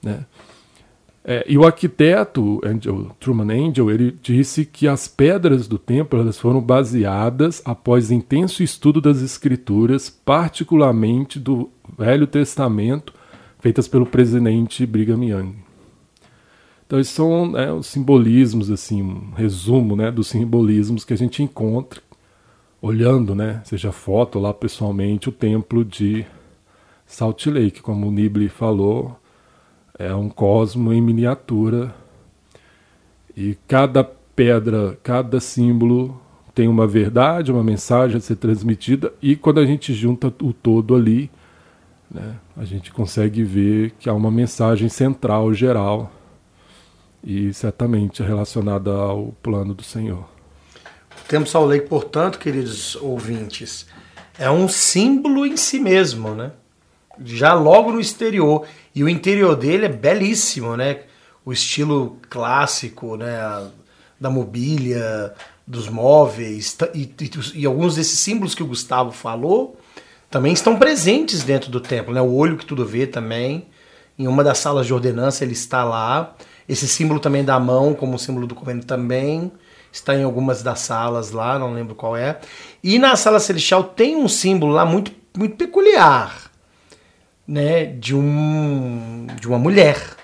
né? 0.00 0.24
É, 1.28 1.44
e 1.48 1.58
o 1.58 1.66
arquiteto 1.66 2.60
Angel, 2.64 3.10
Truman 3.18 3.52
Angel 3.52 3.90
ele 3.90 4.16
disse 4.22 4.64
que 4.64 4.86
as 4.86 5.08
pedras 5.08 5.66
do 5.66 5.76
templo 5.76 6.20
elas 6.20 6.38
foram 6.38 6.60
baseadas 6.60 7.60
após 7.64 8.12
intenso 8.12 8.62
estudo 8.62 9.00
das 9.00 9.20
escrituras, 9.20 10.08
particularmente 10.08 11.40
do 11.40 11.68
Velho 11.98 12.28
Testamento, 12.28 13.12
feitas 13.58 13.88
pelo 13.88 14.06
presidente 14.06 14.86
Brigham 14.86 15.24
Young. 15.24 15.56
Então 16.86 17.00
esses 17.00 17.12
são 17.12 17.50
né, 17.50 17.72
os 17.72 17.88
simbolismos, 17.88 18.70
assim, 18.70 19.02
um 19.02 19.32
resumo 19.34 19.96
né, 19.96 20.12
dos 20.12 20.28
simbolismos 20.28 21.04
que 21.04 21.12
a 21.12 21.18
gente 21.18 21.42
encontra 21.42 22.00
olhando, 22.80 23.34
né, 23.34 23.62
seja 23.64 23.90
foto 23.90 24.38
lá 24.38 24.54
pessoalmente, 24.54 25.28
o 25.28 25.32
templo 25.32 25.84
de 25.84 26.24
Salt 27.04 27.46
Lake, 27.46 27.82
como 27.82 28.06
o 28.06 28.12
Nibley 28.12 28.48
falou, 28.48 29.18
é 29.98 30.14
um 30.14 30.28
cosmo 30.28 30.92
em 30.92 31.00
miniatura. 31.00 31.94
E 33.36 33.56
cada 33.66 34.04
pedra, 34.04 34.98
cada 35.02 35.40
símbolo 35.40 36.20
tem 36.54 36.68
uma 36.68 36.86
verdade, 36.86 37.52
uma 37.52 37.62
mensagem 37.62 38.16
a 38.16 38.20
ser 38.20 38.36
transmitida, 38.36 39.12
e 39.20 39.36
quando 39.36 39.60
a 39.60 39.66
gente 39.66 39.92
junta 39.92 40.28
o 40.42 40.54
todo 40.54 40.94
ali, 40.94 41.30
né, 42.10 42.36
a 42.56 42.64
gente 42.64 42.90
consegue 42.90 43.42
ver 43.42 43.90
que 43.98 44.08
há 44.08 44.14
uma 44.14 44.30
mensagem 44.30 44.88
central, 44.88 45.52
geral, 45.52 46.10
e 47.22 47.52
certamente 47.52 48.22
relacionada 48.22 48.90
ao 48.90 49.34
plano 49.42 49.74
do 49.74 49.82
Senhor. 49.82 50.24
O 51.24 51.28
Templo 51.28 51.46
Salt 51.46 51.68
Lake, 51.68 51.88
portanto, 51.88 52.38
queridos 52.38 52.96
ouvintes, 52.96 53.86
é 54.38 54.50
um 54.50 54.68
símbolo 54.68 55.44
em 55.44 55.56
si 55.56 55.78
mesmo, 55.78 56.34
né? 56.34 56.52
Já 57.24 57.52
logo 57.54 57.92
no 57.92 58.00
exterior. 58.00 58.66
E 58.96 59.04
o 59.04 59.10
interior 59.10 59.54
dele 59.54 59.84
é 59.84 59.88
belíssimo, 59.90 60.74
né? 60.74 61.00
O 61.44 61.52
estilo 61.52 62.16
clássico, 62.30 63.14
né? 63.14 63.36
Da 64.18 64.30
mobília, 64.30 65.34
dos 65.66 65.86
móveis 65.86 66.74
e, 66.94 67.02
e, 67.20 67.30
e, 67.60 67.66
alguns 67.66 67.96
desses 67.96 68.18
símbolos 68.18 68.54
que 68.54 68.62
o 68.62 68.66
Gustavo 68.66 69.12
falou 69.12 69.78
também 70.30 70.54
estão 70.54 70.78
presentes 70.78 71.42
dentro 71.42 71.70
do 71.70 71.78
templo, 71.78 72.14
né? 72.14 72.22
O 72.22 72.32
olho 72.32 72.56
que 72.56 72.64
tudo 72.64 72.86
vê 72.86 73.06
também. 73.06 73.66
Em 74.18 74.26
uma 74.26 74.42
das 74.42 74.56
salas 74.58 74.86
de 74.86 74.94
ordenança 74.94 75.44
ele 75.44 75.52
está 75.52 75.84
lá. 75.84 76.34
Esse 76.66 76.88
símbolo 76.88 77.20
também 77.20 77.44
da 77.44 77.60
mão, 77.60 77.92
como 77.92 78.18
símbolo 78.18 78.46
do 78.46 78.54
convênio 78.54 78.82
também, 78.82 79.52
está 79.92 80.14
em 80.16 80.24
algumas 80.24 80.62
das 80.62 80.80
salas 80.80 81.32
lá, 81.32 81.58
não 81.58 81.74
lembro 81.74 81.94
qual 81.94 82.16
é. 82.16 82.40
E 82.82 82.98
na 82.98 83.14
sala 83.14 83.40
celestial 83.40 83.84
tem 83.84 84.16
um 84.16 84.26
símbolo 84.26 84.72
lá 84.72 84.86
muito, 84.86 85.12
muito 85.36 85.54
peculiar 85.56 86.45
né, 87.46 87.86
de, 87.86 88.14
um, 88.14 89.26
de 89.40 89.46
uma 89.46 89.58
mulher 89.58 90.16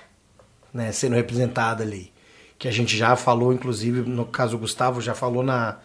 né, 0.73 0.91
sendo 0.91 1.15
representada 1.15 1.83
ali. 1.83 2.11
Que 2.57 2.67
a 2.67 2.71
gente 2.71 2.97
já 2.97 3.15
falou, 3.15 3.53
inclusive, 3.53 4.01
no 4.09 4.25
caso 4.25 4.55
o 4.55 4.59
Gustavo 4.59 5.01
já 5.01 5.13
falou 5.13 5.43
na, 5.43 5.77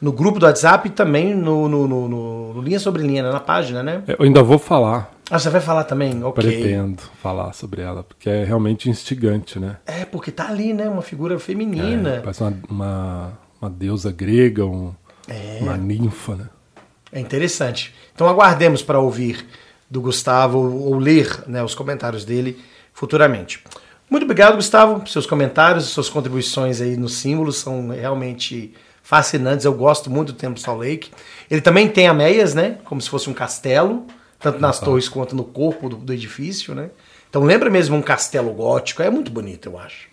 no 0.00 0.12
grupo 0.12 0.38
do 0.38 0.46
WhatsApp 0.46 0.88
e 0.88 0.90
também 0.90 1.34
no, 1.34 1.68
no, 1.68 1.86
no, 1.86 2.08
no, 2.08 2.54
no 2.54 2.62
Linha 2.62 2.78
Sobre 2.78 3.02
Linha, 3.02 3.22
né, 3.22 3.30
na 3.30 3.40
página, 3.40 3.82
né? 3.82 4.02
Eu 4.06 4.24
ainda 4.24 4.42
vou 4.42 4.58
falar. 4.58 5.12
Ah, 5.30 5.38
você 5.38 5.48
vai 5.48 5.60
falar 5.60 5.84
também? 5.84 6.22
Ok. 6.24 6.42
Pretendo 6.42 7.02
falar 7.22 7.52
sobre 7.52 7.82
ela, 7.82 8.02
porque 8.02 8.28
é 8.28 8.44
realmente 8.44 8.90
instigante, 8.90 9.58
né? 9.58 9.76
É, 9.86 10.04
porque 10.04 10.30
tá 10.30 10.48
ali, 10.48 10.74
né? 10.74 10.88
Uma 10.88 11.02
figura 11.02 11.38
feminina. 11.38 12.16
É, 12.16 12.20
parece 12.20 12.42
uma, 12.42 12.54
uma, 12.68 13.38
uma 13.60 13.70
deusa 13.70 14.10
grega, 14.10 14.66
um, 14.66 14.92
é. 15.28 15.58
uma 15.60 15.76
ninfa, 15.76 16.34
né? 16.36 16.48
É 17.12 17.20
interessante. 17.20 17.94
Então 18.14 18.28
aguardemos 18.28 18.82
para 18.82 18.98
ouvir 18.98 19.46
do 19.92 20.00
Gustavo 20.00 20.58
ou 20.58 20.96
ler 20.96 21.44
né, 21.46 21.62
os 21.62 21.74
comentários 21.74 22.24
dele 22.24 22.58
futuramente. 22.94 23.62
Muito 24.08 24.22
obrigado, 24.22 24.56
Gustavo, 24.56 25.00
por 25.00 25.08
seus 25.08 25.26
comentários, 25.26 25.84
suas 25.84 26.08
contribuições 26.08 26.80
aí 26.80 26.96
nos 26.96 27.16
símbolos 27.16 27.58
são 27.58 27.88
realmente 27.88 28.72
fascinantes. 29.02 29.66
Eu 29.66 29.74
gosto 29.74 30.10
muito 30.10 30.32
do 30.32 30.38
Templo 30.38 30.58
Salt 30.58 30.80
Lake. 30.80 31.10
Ele 31.50 31.60
também 31.60 31.90
tem 31.90 32.08
ameias, 32.08 32.54
né? 32.54 32.78
Como 32.84 33.02
se 33.02 33.10
fosse 33.10 33.28
um 33.28 33.34
castelo, 33.34 34.06
tanto 34.40 34.58
nas 34.58 34.80
torres 34.80 35.10
quanto 35.10 35.36
no 35.36 35.44
corpo 35.44 35.90
do, 35.90 35.96
do 35.96 36.12
edifício, 36.12 36.74
né? 36.74 36.88
Então 37.28 37.42
lembra 37.44 37.68
mesmo 37.68 37.94
um 37.94 38.02
castelo 38.02 38.50
gótico. 38.52 39.02
É 39.02 39.10
muito 39.10 39.30
bonito, 39.30 39.68
eu 39.68 39.78
acho. 39.78 40.08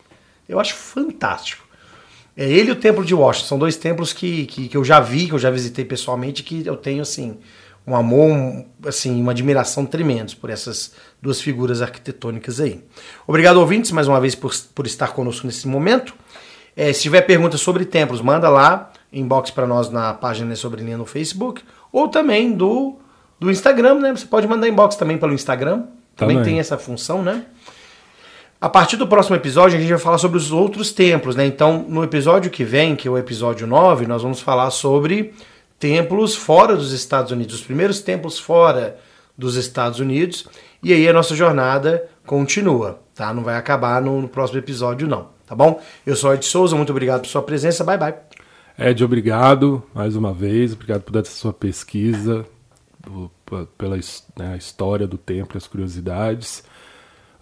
Eu 0.48 0.60
acho 0.60 0.76
fantástico. 0.76 1.66
É 2.36 2.44
ele 2.44 2.70
e 2.70 2.72
o 2.72 2.76
Templo 2.76 3.06
de 3.06 3.16
Washington. 3.16 3.48
São 3.48 3.60
dois 3.60 3.78
templos 3.78 4.12
que, 4.12 4.46
que, 4.46 4.68
que 4.68 4.76
eu 4.76 4.84
já 4.84 5.00
vi, 5.00 5.28
que 5.28 5.34
eu 5.34 5.40
já 5.40 5.50
visitei 5.50 5.86
pessoalmente, 5.86 6.44
que 6.44 6.66
eu 6.66 6.76
tenho, 6.76 7.02
assim, 7.02 7.38
um 7.90 7.96
amor, 7.96 8.30
um, 8.30 8.66
assim, 8.86 9.20
uma 9.20 9.32
admiração 9.32 9.84
tremendos 9.84 10.36
por 10.36 10.52
essas 10.52 10.94
duas 11.20 11.42
figuras 11.42 11.82
arquitetônicas 11.82 12.60
aí. 12.60 12.84
Obrigado, 13.26 13.58
ouvintes, 13.58 13.92
mais 13.92 14.08
uma 14.08 14.22
vez 14.22 14.36
por, 14.36 14.54
por 14.76 14.86
estar 14.86 15.08
conosco 15.08 15.48
nesse 15.48 15.68
momento. 15.68 16.14
É, 16.78 16.94
se 16.94 17.02
tiver 17.02 17.22
perguntas 17.22 17.60
sobre 17.62 17.84
templos, 17.86 18.22
manda 18.22 18.48
lá, 18.48 18.92
inbox 19.12 19.50
para 19.50 19.66
nós 19.66 19.90
na 19.90 20.14
página 20.14 20.56
sobre 20.56 20.84
linha 20.84 20.98
no 20.98 21.06
Facebook, 21.06 21.64
ou 21.92 22.08
também 22.08 22.52
do, 22.52 22.98
do 23.40 23.50
Instagram, 23.50 23.96
né? 23.96 24.16
Você 24.16 24.28
pode 24.28 24.48
mandar 24.48 24.68
inbox 24.68 24.96
também 24.96 25.18
pelo 25.18 25.34
Instagram. 25.34 25.86
Também, 26.16 26.38
também 26.38 26.44
tem 26.44 26.60
essa 26.60 26.78
função, 26.78 27.24
né? 27.24 27.46
A 28.62 28.70
partir 28.70 28.98
do 28.98 29.08
próximo 29.08 29.36
episódio, 29.36 29.78
a 29.78 29.82
gente 29.82 29.90
vai 29.90 30.00
falar 30.00 30.18
sobre 30.20 30.38
os 30.38 30.52
outros 30.52 30.92
templos, 30.92 31.36
né? 31.36 31.46
Então, 31.46 31.86
no 31.88 32.04
episódio 32.04 32.52
que 32.52 32.64
vem, 32.64 32.96
que 32.96 33.08
é 33.08 33.12
o 33.12 33.18
episódio 33.18 33.66
9, 33.66 34.06
nós 34.06 34.22
vamos 34.22 34.42
falar 34.42 34.70
sobre 34.70 35.34
templos 35.80 36.36
fora 36.36 36.76
dos 36.76 36.92
Estados 36.92 37.32
Unidos, 37.32 37.56
os 37.56 37.62
primeiros 37.62 38.02
templos 38.02 38.38
fora 38.38 39.00
dos 39.38 39.56
Estados 39.56 40.00
Unidos. 40.00 40.46
E 40.84 40.94
aí 40.94 41.08
a 41.08 41.14
nossa 41.14 41.36
jornada 41.36 42.08
continua, 42.26 43.00
tá? 43.16 43.34
Não 43.34 43.44
vai 43.44 43.56
acabar 43.56 44.02
no, 44.02 44.22
no 44.22 44.28
próximo 44.28 44.60
episódio, 44.60 45.08
não, 45.08 45.30
tá 45.48 45.56
bom? 45.56 45.82
Eu 46.06 46.16
sou 46.16 46.34
Ed 46.34 46.46
Souza, 46.46 46.76
muito 46.76 46.92
obrigado 46.92 47.22
por 47.22 47.28
sua 47.28 47.42
presença, 47.42 47.84
bye 47.84 47.98
bye. 47.98 48.14
Ed, 48.78 49.04
obrigado 49.04 49.82
mais 49.94 50.16
uma 50.16 50.34
vez, 50.34 50.74
obrigado 50.74 51.02
por 51.02 51.16
essa 51.16 51.32
sua 51.32 51.52
pesquisa, 51.52 52.46
do, 53.00 53.32
pela 53.78 53.98
né, 54.38 54.58
história 54.58 55.08
do 55.08 55.18
templo, 55.18 55.58
as 55.58 55.68
curiosidades. 55.68 56.64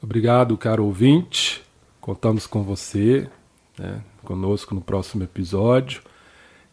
Obrigado, 0.01 0.57
caro 0.57 0.85
ouvinte. 0.85 1.63
Contamos 1.99 2.47
com 2.47 2.63
você, 2.63 3.27
né, 3.77 4.01
conosco 4.23 4.73
no 4.73 4.81
próximo 4.81 5.23
episódio. 5.23 6.01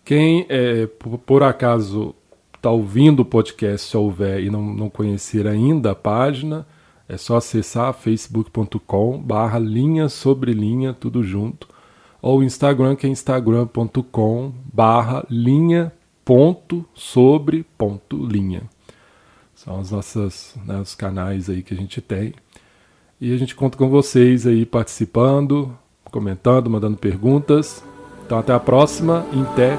Quem, 0.05 0.45
é, 0.49 0.87
por, 0.87 1.43
acaso, 1.43 2.15
está 2.55 2.71
ouvindo 2.71 3.21
o 3.21 3.25
podcast, 3.25 3.91
se 3.91 3.97
houver, 3.97 4.43
e 4.43 4.51
não, 4.51 4.63
não 4.63 4.91
conhecer 4.91 5.47
ainda 5.47 5.93
a 5.93 5.95
página, 5.95 6.67
é 7.09 7.17
só 7.17 7.37
acessar 7.37 7.93
facebook.com 7.95 9.19
barra 9.19 9.59
linha 9.59 10.09
sobre 10.09 10.53
linha, 10.53 10.93
tudo 10.93 11.23
junto, 11.23 11.69
ou 12.21 12.43
Instagram, 12.43 12.97
que 12.97 13.07
é 13.07 13.11
instagram.com 13.11 14.53
barra 14.73 15.27
linha 15.31 15.93
ponto 16.25 16.85
sobre 16.95 17.65
ponto 17.77 18.25
linha. 18.25 18.63
São 19.55 19.81
os 19.81 19.91
nossos 19.91 20.55
né, 20.65 20.81
os 20.81 20.95
canais 20.95 21.49
aí 21.49 21.63
que 21.63 21.73
a 21.73 21.77
gente 21.77 22.01
tem. 22.01 22.35
E 23.21 23.33
a 23.33 23.37
gente 23.39 23.55
conta 23.55 23.79
com 23.79 23.89
vocês 23.89 24.47
aí 24.47 24.67
participando, 24.67 25.77
comentando, 26.11 26.69
mandando 26.69 26.97
perguntas. 26.97 27.83
Então 28.25 28.39
até 28.39 28.53
a 28.53 28.61
próxima. 28.61 29.25
Até 29.53 29.79